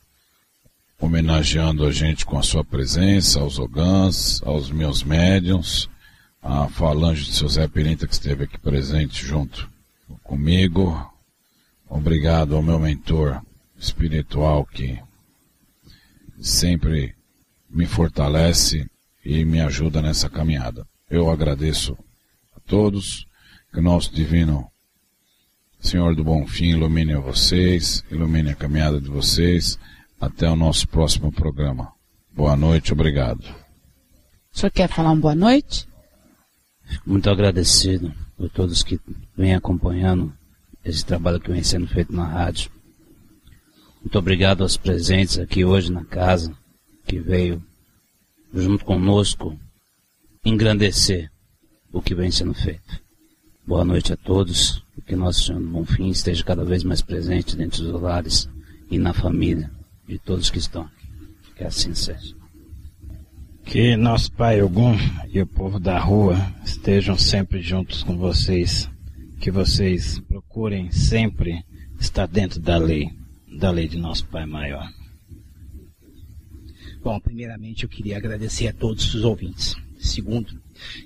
homenageando 1.00 1.86
a 1.86 1.92
gente 1.92 2.26
com 2.26 2.38
a 2.38 2.44
sua 2.44 2.66
presença, 2.66 3.40
aos 3.42 3.60
Ogãs, 3.60 4.42
aos 4.44 4.72
meus 4.72 5.04
médiums 5.04 5.88
a 6.42 6.68
falange 6.68 7.26
de 7.26 7.34
seu 7.34 7.48
Zé 7.48 7.68
Pirinta 7.68 8.08
que 8.08 8.14
esteve 8.14 8.46
aqui 8.46 8.58
presente 8.58 9.26
junto 9.26 9.70
comigo. 10.24 11.12
Obrigado 11.88 12.56
ao 12.56 12.62
meu 12.62 12.80
mentor 12.80 13.42
espiritual 13.78 14.66
que 14.66 15.00
sempre 16.40 17.16
me 17.70 17.86
fortalece 17.86 18.90
e 19.24 19.44
me 19.44 19.60
ajuda 19.62 20.02
nessa 20.02 20.30
caminhada. 20.30 20.88
Eu 21.10 21.30
agradeço 21.30 21.98
a 22.56 22.60
todos, 22.60 23.26
que 23.72 23.80
o 23.80 23.84
nosso 23.84 24.14
divino 24.14 24.70
Senhor 25.80 26.16
do 26.16 26.24
Bom 26.24 26.46
Fim 26.46 26.72
ilumine 26.72 27.16
vocês, 27.16 28.04
ilumine 28.12 28.52
a 28.52 28.56
caminhada 28.56 29.00
de 29.00 29.10
vocês. 29.10 29.80
Até 30.20 30.50
o 30.50 30.56
nosso 30.56 30.86
próximo 30.88 31.32
programa. 31.32 31.94
Boa 32.30 32.56
noite, 32.58 32.92
obrigado. 32.92 33.44
O 34.54 34.60
senhor 34.60 34.72
quer 34.72 34.90
falar 34.90 35.12
uma 35.12 35.22
boa 35.22 35.36
noite? 35.36 35.89
Muito 37.06 37.30
agradecido 37.30 38.14
por 38.38 38.50
todos 38.50 38.84
que 38.84 39.00
vêm 39.36 39.56
acompanhando 39.56 40.34
esse 40.84 41.06
trabalho 41.06 41.40
que 41.40 41.52
vem 41.52 41.64
sendo 41.64 41.88
feito 41.88 42.14
na 42.14 42.26
rádio. 42.26 42.72
Muito 44.02 44.18
obrigado 44.18 44.64
aos 44.64 44.78
presentes 44.78 45.38
aqui 45.38 45.66
hoje 45.66 45.92
na 45.92 46.06
casa, 46.06 46.56
que 47.06 47.20
veio 47.20 47.64
junto 48.54 48.86
conosco 48.86 49.60
engrandecer 50.44 51.30
o 51.92 52.02
que 52.02 52.16
vem 52.16 52.32
sendo 52.32 52.54
feito. 52.54 53.02
Boa 53.66 53.84
noite 53.84 54.14
a 54.14 54.18
todos 54.18 54.84
que 55.10 55.16
Nosso 55.16 55.46
Senhor 55.46 55.60
do 55.60 55.68
Bonfim 55.68 56.10
esteja 56.10 56.44
cada 56.44 56.64
vez 56.64 56.84
mais 56.84 57.02
presente 57.02 57.58
dentro 57.58 57.84
dos 57.84 58.00
lares 58.00 58.48
e 58.92 59.00
na 59.00 59.12
família 59.12 59.72
de 60.08 60.20
todos 60.20 60.52
que 60.52 60.60
estão. 60.60 60.88
Que 61.56 61.64
assim 61.64 61.96
seja. 61.96 62.39
Que 63.70 63.96
nosso 63.96 64.32
Pai 64.32 64.64
Ogum 64.64 64.98
e 65.32 65.40
o 65.40 65.46
povo 65.46 65.80
da 65.80 66.00
rua 66.00 66.36
estejam 66.66 67.16
sempre 67.16 67.62
juntos 67.62 68.02
com 68.02 68.18
vocês. 68.18 68.90
Que 69.40 69.52
vocês 69.52 70.20
procurem 70.22 70.92
sempre 70.92 71.64
estar 72.00 72.28
dentro 72.28 72.60
da 72.60 72.80
lei, 72.80 73.12
da 73.60 73.70
lei 73.70 73.88
de 73.88 73.96
nosso 73.96 74.26
Pai 74.26 74.48
Maior. 74.48 74.90
Bom, 77.04 77.20
primeiramente 77.20 77.84
eu 77.84 77.90
queria 77.90 78.18
agradecer 78.18 78.70
a 78.70 78.74
todos 78.74 79.14
os 79.14 79.24
ouvintes. 79.24 79.76
Segundo, 80.00 80.60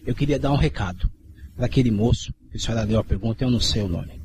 eu 0.05 0.16
queria 0.16 0.39
dar 0.39 0.53
um 0.53 0.57
recado 0.57 1.11
para 1.57 1.66
aquele 1.66 1.91
moço, 1.91 2.34
que 2.49 2.55
a 2.55 2.59
senhora 2.61 2.86
deu 2.86 2.97
a 2.97 3.03
pergunta, 3.03 3.43
eu 3.43 3.51
não 3.51 3.59
sei 3.59 3.82
o 3.82 3.89
nome, 3.89 4.22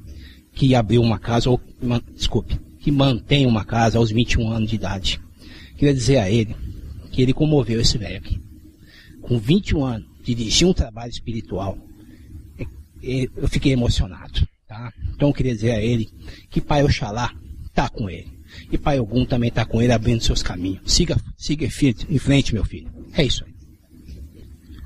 que 0.53 0.76
abriu 0.76 1.03
uma 1.03 1.18
casa, 1.18 1.51
ou, 1.51 1.61
desculpe, 2.14 2.57
que 2.78 2.93
mantém 2.93 3.47
uma 3.47 3.64
casa 3.64 3.99
aos 3.99 4.12
21 4.12 4.49
anos 4.53 4.70
de 4.70 4.76
idade. 4.76 5.20
Queria 5.76 5.93
dizer 5.93 6.18
a 6.18 6.30
ele 6.30 6.67
que 7.18 7.22
ele 7.22 7.32
comoveu 7.32 7.80
esse 7.80 7.98
velho 7.98 8.16
aqui. 8.16 8.40
Com 9.20 9.40
21 9.40 9.84
anos, 9.84 10.06
dirigir 10.22 10.68
um 10.68 10.72
trabalho 10.72 11.10
espiritual, 11.10 11.76
é, 12.56 12.62
é, 13.02 13.28
eu 13.36 13.48
fiquei 13.48 13.72
emocionado. 13.72 14.46
Tá? 14.68 14.92
Então 15.16 15.30
eu 15.30 15.34
queria 15.34 15.52
dizer 15.52 15.72
a 15.72 15.82
ele 15.82 16.08
que 16.48 16.60
Pai 16.60 16.84
Oxalá 16.84 17.34
está 17.66 17.88
com 17.88 18.08
ele. 18.08 18.28
E 18.70 18.78
Pai 18.78 19.00
Ogum 19.00 19.24
também 19.24 19.48
está 19.48 19.64
com 19.64 19.82
ele 19.82 19.92
abrindo 19.92 20.22
seus 20.22 20.44
caminhos. 20.44 20.80
Siga, 20.84 21.20
siga 21.36 21.66
em 21.66 22.18
frente, 22.20 22.54
meu 22.54 22.64
filho. 22.64 22.88
É 23.12 23.24
isso 23.24 23.44
aí. 23.44 23.52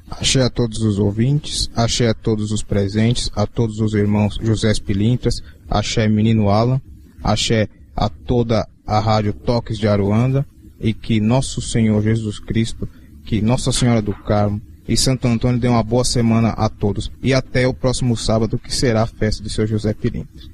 Achei 0.09 0.41
a 0.41 0.49
todos 0.49 0.81
os 0.81 0.99
ouvintes, 0.99 1.69
achei 1.77 2.07
a 2.07 2.15
todos 2.15 2.51
os 2.51 2.63
presentes, 2.63 3.31
a 3.37 3.47
todos 3.47 3.79
os 3.79 3.93
irmãos 3.93 4.39
José 4.41 4.73
Pilintras, 4.81 5.43
achei 5.69 6.09
menino 6.09 6.49
Alan, 6.49 6.81
achei 7.23 7.69
a 7.95 8.09
toda 8.09 8.67
a 8.87 9.01
rádio 9.01 9.35
Toques 9.35 9.79
de 9.79 9.87
Aruanda, 9.87 10.47
e 10.83 10.93
que 10.93 11.21
nosso 11.21 11.63
Senhor 11.63 12.03
Jesus 12.03 12.41
Cristo, 12.41 12.89
que 13.25 13.41
Nossa 13.41 13.71
Senhora 13.71 14.03
do 14.03 14.13
Carmo 14.13 14.61
e 14.89 14.97
Santo 14.97 15.29
Antônio 15.29 15.61
dê 15.61 15.69
uma 15.69 15.83
boa 15.83 16.05
semana 16.05 16.49
a 16.51 16.69
todos 16.69 17.11
e 17.23 17.33
até 17.33 17.69
o 17.69 17.73
próximo 17.73 18.17
sábado 18.17 18.59
que 18.59 18.75
será 18.75 19.03
a 19.03 19.07
festa 19.07 19.43
de 19.43 19.49
seu 19.49 19.65
José 19.65 19.95
Pirinto. 19.95 20.51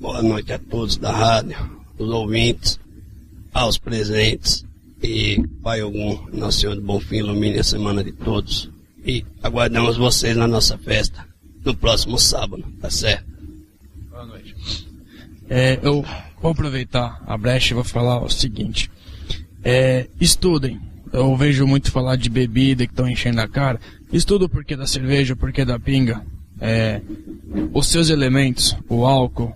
Boa 0.00 0.20
noite 0.20 0.52
a 0.52 0.58
todos 0.58 0.96
da 0.96 1.12
rádio, 1.12 1.56
os 1.96 2.08
ouvintes, 2.08 2.80
aos 3.54 3.78
presentes 3.78 4.64
e 5.00 5.42
Pai 5.62 5.80
algum, 5.80 6.18
Nosso 6.32 6.60
Senhor 6.60 6.74
do 6.74 6.82
Bom 6.82 6.98
Fim 6.98 7.18
ilumine 7.18 7.60
a 7.60 7.64
semana 7.64 8.02
de 8.02 8.12
todos 8.12 8.68
e 9.04 9.24
aguardamos 9.42 9.96
vocês 9.96 10.36
na 10.36 10.48
nossa 10.48 10.76
festa 10.76 11.24
no 11.64 11.74
próximo 11.76 12.18
sábado, 12.18 12.64
tá 12.80 12.90
certo? 12.90 13.26
Boa 14.10 14.26
noite. 14.26 14.56
É, 15.48 15.78
eu 15.82 16.04
vou 16.40 16.50
aproveitar 16.50 17.22
a 17.26 17.36
brecha 17.36 17.72
e 17.72 17.74
vou 17.74 17.84
falar 17.84 18.22
o 18.22 18.28
seguinte. 18.28 18.90
É, 19.64 20.08
estudem. 20.20 20.80
Eu 21.12 21.36
vejo 21.36 21.66
muito 21.66 21.90
falar 21.90 22.16
de 22.16 22.30
bebida 22.30 22.86
que 22.86 22.92
estão 22.92 23.08
enchendo 23.08 23.40
a 23.40 23.48
cara. 23.48 23.80
Estuda 24.12 24.44
o 24.44 24.48
porquê 24.48 24.76
da 24.76 24.86
cerveja, 24.86 25.34
o 25.34 25.36
porquê 25.36 25.64
da 25.64 25.78
pinga. 25.78 26.24
É, 26.60 27.00
os 27.72 27.88
seus 27.88 28.10
elementos, 28.10 28.76
o 28.88 29.04
álcool, 29.04 29.54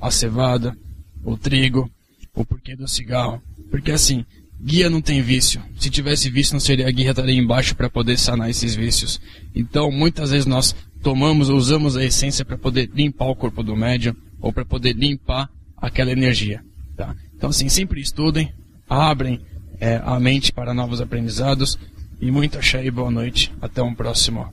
a 0.00 0.10
cevada, 0.10 0.76
o 1.24 1.36
trigo, 1.36 1.90
o 2.34 2.44
porquê 2.44 2.76
do 2.76 2.86
cigarro. 2.86 3.42
Porque 3.70 3.90
assim, 3.90 4.24
guia 4.60 4.88
não 4.88 5.00
tem 5.00 5.20
vício. 5.20 5.60
Se 5.78 5.90
tivesse 5.90 6.30
vício, 6.30 6.54
não 6.54 6.60
seria 6.60 6.88
a 6.88 6.90
guia 6.90 7.10
estaria 7.10 7.36
embaixo 7.36 7.74
para 7.74 7.90
poder 7.90 8.18
sanar 8.18 8.50
esses 8.50 8.74
vícios. 8.74 9.20
Então, 9.54 9.90
muitas 9.90 10.30
vezes 10.30 10.46
nós 10.46 10.74
tomamos, 11.02 11.48
usamos 11.48 11.96
a 11.96 12.04
essência 12.04 12.44
para 12.44 12.58
poder 12.58 12.90
limpar 12.94 13.26
o 13.26 13.36
corpo 13.36 13.62
do 13.62 13.76
médium 13.76 14.14
ou 14.40 14.52
para 14.52 14.64
poder 14.64 14.94
limpar 14.94 15.48
aquela 15.76 16.12
energia. 16.12 16.62
Tá? 16.96 17.14
Então, 17.36 17.50
assim, 17.50 17.68
sempre 17.68 18.00
estudem, 18.00 18.52
abrem 18.88 19.40
é, 19.80 20.00
a 20.04 20.18
mente 20.18 20.52
para 20.52 20.74
novos 20.74 21.00
aprendizados. 21.00 21.78
E 22.20 22.30
muito 22.30 22.58
axé 22.58 22.84
e 22.84 22.90
boa 22.90 23.10
noite. 23.10 23.52
Até 23.60 23.82
um 23.82 23.94
próximo 23.94 24.52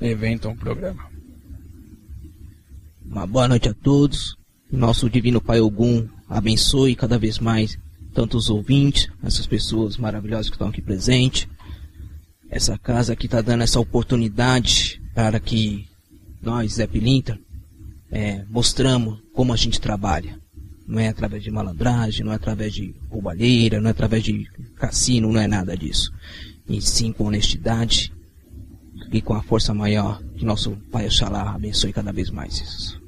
evento, 0.00 0.48
um 0.48 0.56
programa. 0.56 1.04
Uma 3.04 3.26
boa 3.26 3.48
noite 3.48 3.68
a 3.68 3.74
todos. 3.74 4.36
Nosso 4.70 5.10
Divino 5.10 5.40
Pai 5.40 5.60
Ogum 5.60 6.06
abençoe 6.28 6.94
cada 6.94 7.18
vez 7.18 7.40
mais 7.40 7.76
tanto 8.14 8.36
os 8.36 8.50
ouvintes, 8.50 9.08
essas 9.22 9.46
pessoas 9.46 9.96
maravilhosas 9.96 10.48
que 10.48 10.54
estão 10.54 10.68
aqui 10.68 10.80
presentes. 10.80 11.48
Essa 12.48 12.78
casa 12.78 13.12
aqui 13.12 13.26
está 13.26 13.40
dando 13.40 13.62
essa 13.62 13.80
oportunidade 13.80 15.00
para 15.14 15.40
que 15.40 15.86
nós, 16.42 16.74
Zé 16.74 16.86
Pilinta, 16.86 17.38
é, 18.10 18.44
mostramos 18.48 19.20
como 19.32 19.52
a 19.52 19.56
gente 19.56 19.80
trabalha 19.80 20.38
não 20.90 20.98
é 20.98 21.08
através 21.08 21.44
de 21.44 21.52
malandragem, 21.52 22.26
não 22.26 22.32
é 22.32 22.34
através 22.34 22.74
de 22.74 22.92
roubalheira, 23.08 23.80
não 23.80 23.86
é 23.86 23.92
através 23.92 24.24
de 24.24 24.44
cassino, 24.74 25.32
não 25.32 25.40
é 25.40 25.46
nada 25.46 25.76
disso. 25.76 26.12
E 26.68 26.82
sim 26.82 27.12
com 27.12 27.26
honestidade 27.26 28.12
e 29.12 29.22
com 29.22 29.34
a 29.34 29.42
força 29.42 29.72
maior 29.72 30.20
que 30.36 30.44
nosso 30.44 30.72
Pai 30.90 31.06
Oxalá 31.06 31.54
abençoe 31.54 31.92
cada 31.92 32.12
vez 32.12 32.28
mais 32.28 32.60
isso. 32.60 33.00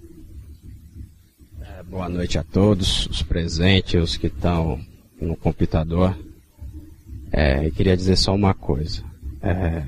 É, 1.61 1.83
boa 1.83 2.09
noite 2.09 2.39
a 2.39 2.45
todos, 2.45 3.07
os 3.07 3.21
presentes, 3.23 4.01
os 4.01 4.17
que 4.17 4.29
estão 4.29 4.81
no 5.21 5.35
computador. 5.37 6.17
É, 7.33 7.69
queria 7.71 7.97
dizer 7.97 8.17
só 8.17 8.33
uma 8.33 8.55
coisa. 8.55 9.03
É, 9.43 9.83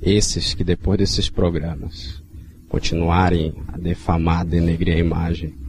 esses 0.00 0.54
que 0.54 0.64
depois 0.64 0.98
desses 0.98 1.28
programas 1.28 2.22
continuarem 2.70 3.54
a 3.68 3.76
defamar, 3.76 4.46
denegrir 4.46 4.96
a 4.96 5.00
imagem 5.00 5.65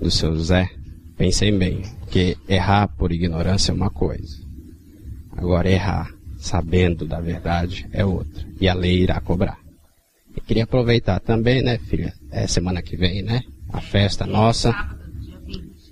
do 0.00 0.10
seu 0.10 0.36
Zé, 0.36 0.70
pensem 1.16 1.56
bem, 1.56 1.82
que 2.10 2.36
errar 2.48 2.88
por 2.88 3.12
ignorância 3.12 3.72
é 3.72 3.74
uma 3.74 3.90
coisa. 3.90 4.36
Agora 5.36 5.70
errar 5.70 6.18
sabendo 6.38 7.04
da 7.04 7.20
verdade, 7.20 7.86
é 7.92 8.04
outra. 8.04 8.46
E 8.60 8.68
a 8.68 8.74
lei 8.74 9.02
irá 9.02 9.20
cobrar. 9.20 9.58
E 10.36 10.40
queria 10.40 10.64
aproveitar 10.64 11.20
também, 11.20 11.62
né, 11.62 11.78
filha? 11.78 12.14
É 12.30 12.46
semana 12.46 12.80
que 12.80 12.96
vem, 12.96 13.22
né? 13.22 13.42
A 13.68 13.80
festa 13.80 14.26
nossa. 14.26 14.72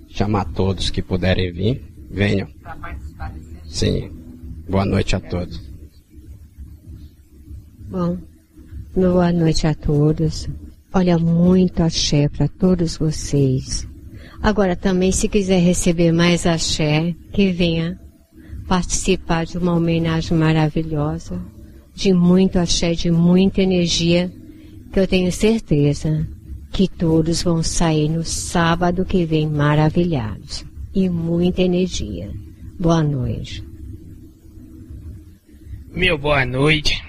Chamar 0.09 0.45
todos 0.45 0.89
que 0.89 1.01
puderem 1.01 1.51
vir. 1.51 1.83
Venham. 2.09 2.47
Sim. 3.65 4.09
Boa 4.67 4.85
noite 4.85 5.15
a 5.15 5.19
todos. 5.19 5.61
Bom, 7.89 8.17
boa 8.95 9.31
noite 9.31 9.67
a 9.67 9.73
todos. 9.73 10.47
Olha, 10.93 11.17
muito 11.17 11.83
axé 11.83 12.27
para 12.29 12.47
todos 12.47 12.97
vocês. 12.97 13.87
Agora 14.41 14.75
também, 14.75 15.11
se 15.11 15.27
quiser 15.27 15.59
receber 15.59 16.11
mais 16.11 16.45
axé, 16.45 17.15
que 17.33 17.51
venha 17.51 17.99
participar 18.67 19.45
de 19.45 19.57
uma 19.57 19.73
homenagem 19.75 20.37
maravilhosa, 20.37 21.41
de 21.95 22.13
muito 22.13 22.59
axé, 22.59 22.93
de 22.93 23.09
muita 23.09 23.61
energia, 23.61 24.31
que 24.91 24.99
eu 24.99 25.07
tenho 25.07 25.31
certeza 25.31 26.27
que 26.71 26.87
todos 26.87 27.41
vão 27.41 27.63
sair 27.63 28.09
no 28.09 28.23
sábado 28.23 29.05
que 29.05 29.25
vem 29.25 29.49
maravilhados. 29.49 30.65
E 30.93 31.09
muita 31.09 31.61
energia. 31.61 32.31
Boa 32.79 33.03
noite. 33.03 33.63
Meu 35.91 36.17
boa 36.17 36.45
noite. 36.45 37.03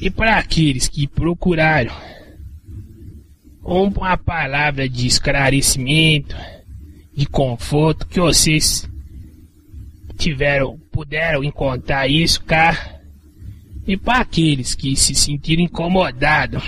E 0.00 0.10
para 0.10 0.38
aqueles 0.38 0.88
que 0.88 1.06
procuraram 1.06 1.92
uma 3.62 4.16
palavra 4.16 4.88
de 4.88 5.06
esclarecimento, 5.06 6.36
de 7.14 7.26
conforto, 7.26 8.06
que 8.06 8.20
vocês 8.20 8.88
tiveram, 10.16 10.78
puderam 10.90 11.44
encontrar 11.44 12.08
isso, 12.08 12.42
cá. 12.42 13.00
E 13.86 13.96
para 13.96 14.20
aqueles 14.20 14.74
que 14.74 14.94
se 14.96 15.14
sentiram 15.14 15.62
incomodados, 15.62 16.62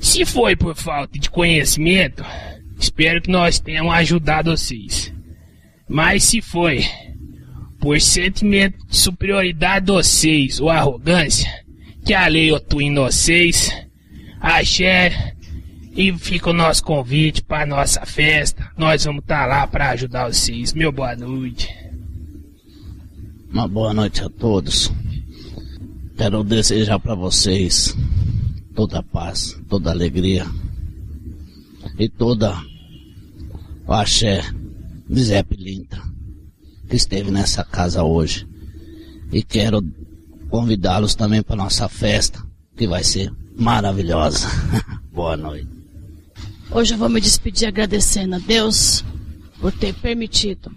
se 0.00 0.24
foi 0.24 0.56
por 0.56 0.74
falta 0.74 1.18
de 1.18 1.30
conhecimento, 1.30 2.24
espero 2.78 3.20
que 3.20 3.30
nós 3.30 3.58
tenhamos 3.58 3.94
ajudado 3.94 4.50
vocês. 4.50 5.12
Mas 5.88 6.24
se 6.24 6.40
foi 6.40 6.84
por 7.80 8.00
sentimento 8.00 8.86
de 8.86 8.96
superioridade 8.96 9.86
de 9.86 9.92
vocês 9.92 10.60
ou 10.60 10.70
arrogância, 10.70 11.50
que 12.04 12.14
a 12.14 12.26
lei 12.26 12.54
atua 12.54 12.82
em 12.82 12.94
vocês, 12.94 13.70
axé, 14.40 15.33
e 15.96 16.12
fica 16.18 16.50
o 16.50 16.52
nosso 16.52 16.82
convite 16.82 17.42
para 17.42 17.64
nossa 17.64 18.04
festa. 18.04 18.70
Nós 18.76 19.04
vamos 19.04 19.22
estar 19.22 19.42
tá 19.42 19.46
lá 19.46 19.66
para 19.66 19.90
ajudar 19.90 20.28
vocês. 20.28 20.72
Meu 20.72 20.90
boa 20.90 21.14
noite. 21.14 21.68
Uma 23.50 23.68
boa 23.68 23.94
noite 23.94 24.22
a 24.22 24.28
todos. 24.28 24.92
Quero 26.16 26.42
desejar 26.42 26.98
para 26.98 27.14
vocês 27.14 27.96
toda 28.74 28.98
a 28.98 29.02
paz, 29.02 29.56
toda 29.68 29.90
a 29.90 29.92
alegria 29.92 30.44
e 31.98 32.08
toda 32.08 32.56
o 33.86 33.92
axé 33.92 34.42
de 35.08 35.22
Zé 35.22 35.44
que 35.44 36.96
esteve 36.96 37.30
nessa 37.30 37.64
casa 37.64 38.02
hoje. 38.02 38.48
E 39.32 39.42
quero 39.42 39.82
convidá-los 40.48 41.14
também 41.14 41.42
para 41.42 41.56
nossa 41.56 41.88
festa, 41.88 42.44
que 42.76 42.86
vai 42.86 43.04
ser 43.04 43.32
maravilhosa. 43.56 44.48
Boa 45.12 45.36
noite. 45.36 45.83
Hoje 46.74 46.92
eu 46.92 46.98
vou 46.98 47.08
me 47.08 47.20
despedir 47.20 47.68
agradecendo 47.68 48.34
a 48.34 48.38
Deus 48.40 49.04
por 49.60 49.70
ter 49.70 49.94
permitido 49.94 50.72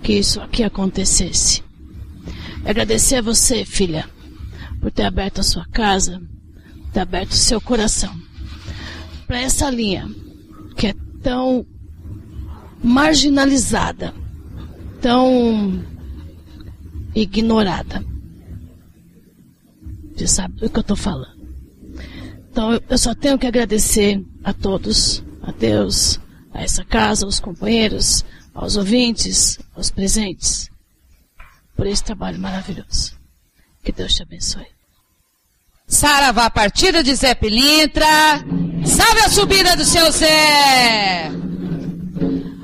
que 0.00 0.12
isso 0.12 0.40
aqui 0.40 0.62
acontecesse. 0.62 1.64
Agradecer 2.64 3.16
a 3.16 3.22
você, 3.22 3.64
filha, 3.64 4.08
por 4.80 4.92
ter 4.92 5.02
aberto 5.02 5.40
a 5.40 5.42
sua 5.42 5.66
casa, 5.66 6.22
ter 6.92 7.00
aberto 7.00 7.32
o 7.32 7.36
seu 7.36 7.60
coração 7.60 8.16
para 9.26 9.40
essa 9.40 9.68
linha 9.68 10.08
que 10.76 10.86
é 10.86 10.94
tão 11.24 11.66
marginalizada, 12.80 14.14
tão 15.00 15.84
ignorada. 17.16 18.00
Você 20.14 20.28
sabe 20.28 20.60
do 20.60 20.70
que 20.70 20.78
eu 20.78 20.82
estou 20.82 20.96
falando. 20.96 21.34
Então 22.48 22.80
eu 22.88 22.96
só 22.96 23.12
tenho 23.12 23.36
que 23.36 23.46
agradecer 23.48 24.24
a 24.46 24.52
todos, 24.52 25.24
a 25.42 25.50
Deus, 25.50 26.20
a 26.54 26.62
essa 26.62 26.84
casa, 26.84 27.26
aos 27.26 27.40
companheiros, 27.40 28.24
aos 28.54 28.76
ouvintes, 28.76 29.58
aos 29.74 29.90
presentes 29.90 30.70
por 31.74 31.84
esse 31.84 32.04
trabalho 32.04 32.38
maravilhoso. 32.38 33.16
Que 33.82 33.90
Deus 33.90 34.14
te 34.14 34.22
abençoe. 34.22 34.68
Saravá, 35.84 36.48
partida 36.48 37.02
de 37.02 37.12
Zé 37.16 37.34
Pilintra. 37.34 38.06
Salve 38.84 39.20
a 39.20 39.28
subida 39.28 39.76
do 39.76 39.84
seu 39.84 40.12
Zé. 40.12 41.28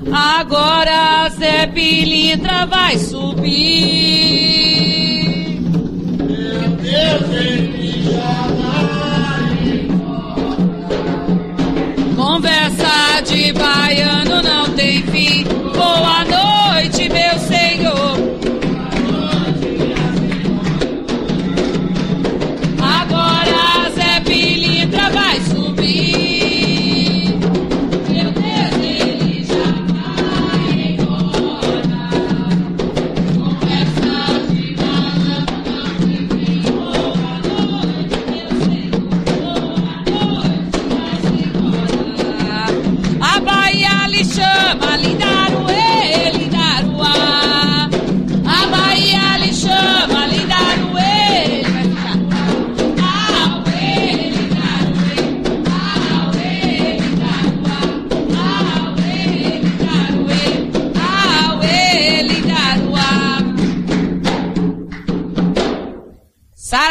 Agora 0.09 1.29
Zé 1.37 1.67
Pilintra 1.67 2.65
vai 2.65 2.97
subir. 2.97 3.53
Meu 6.17 6.69
Deus, 6.77 7.29
ele 7.29 7.82
Conversa 12.73 13.21
de 13.21 13.53
baiano 13.53 14.41
não 14.41 14.69
tem 14.73 15.03
fim. 15.03 15.43
Boa 15.43 16.25
noite, 16.25 16.42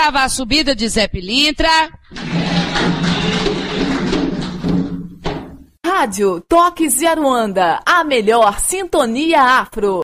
Saravá 0.03 0.29
subida 0.29 0.74
de 0.74 0.89
Zé 0.89 1.07
Pilintra. 1.07 1.70
Rádio 5.87 6.41
Toques 6.41 6.99
de 6.99 7.07
Aruanda, 7.07 7.81
a 7.87 8.03
melhor 8.03 8.59
sintonia 8.59 9.61
afro. 9.61 10.01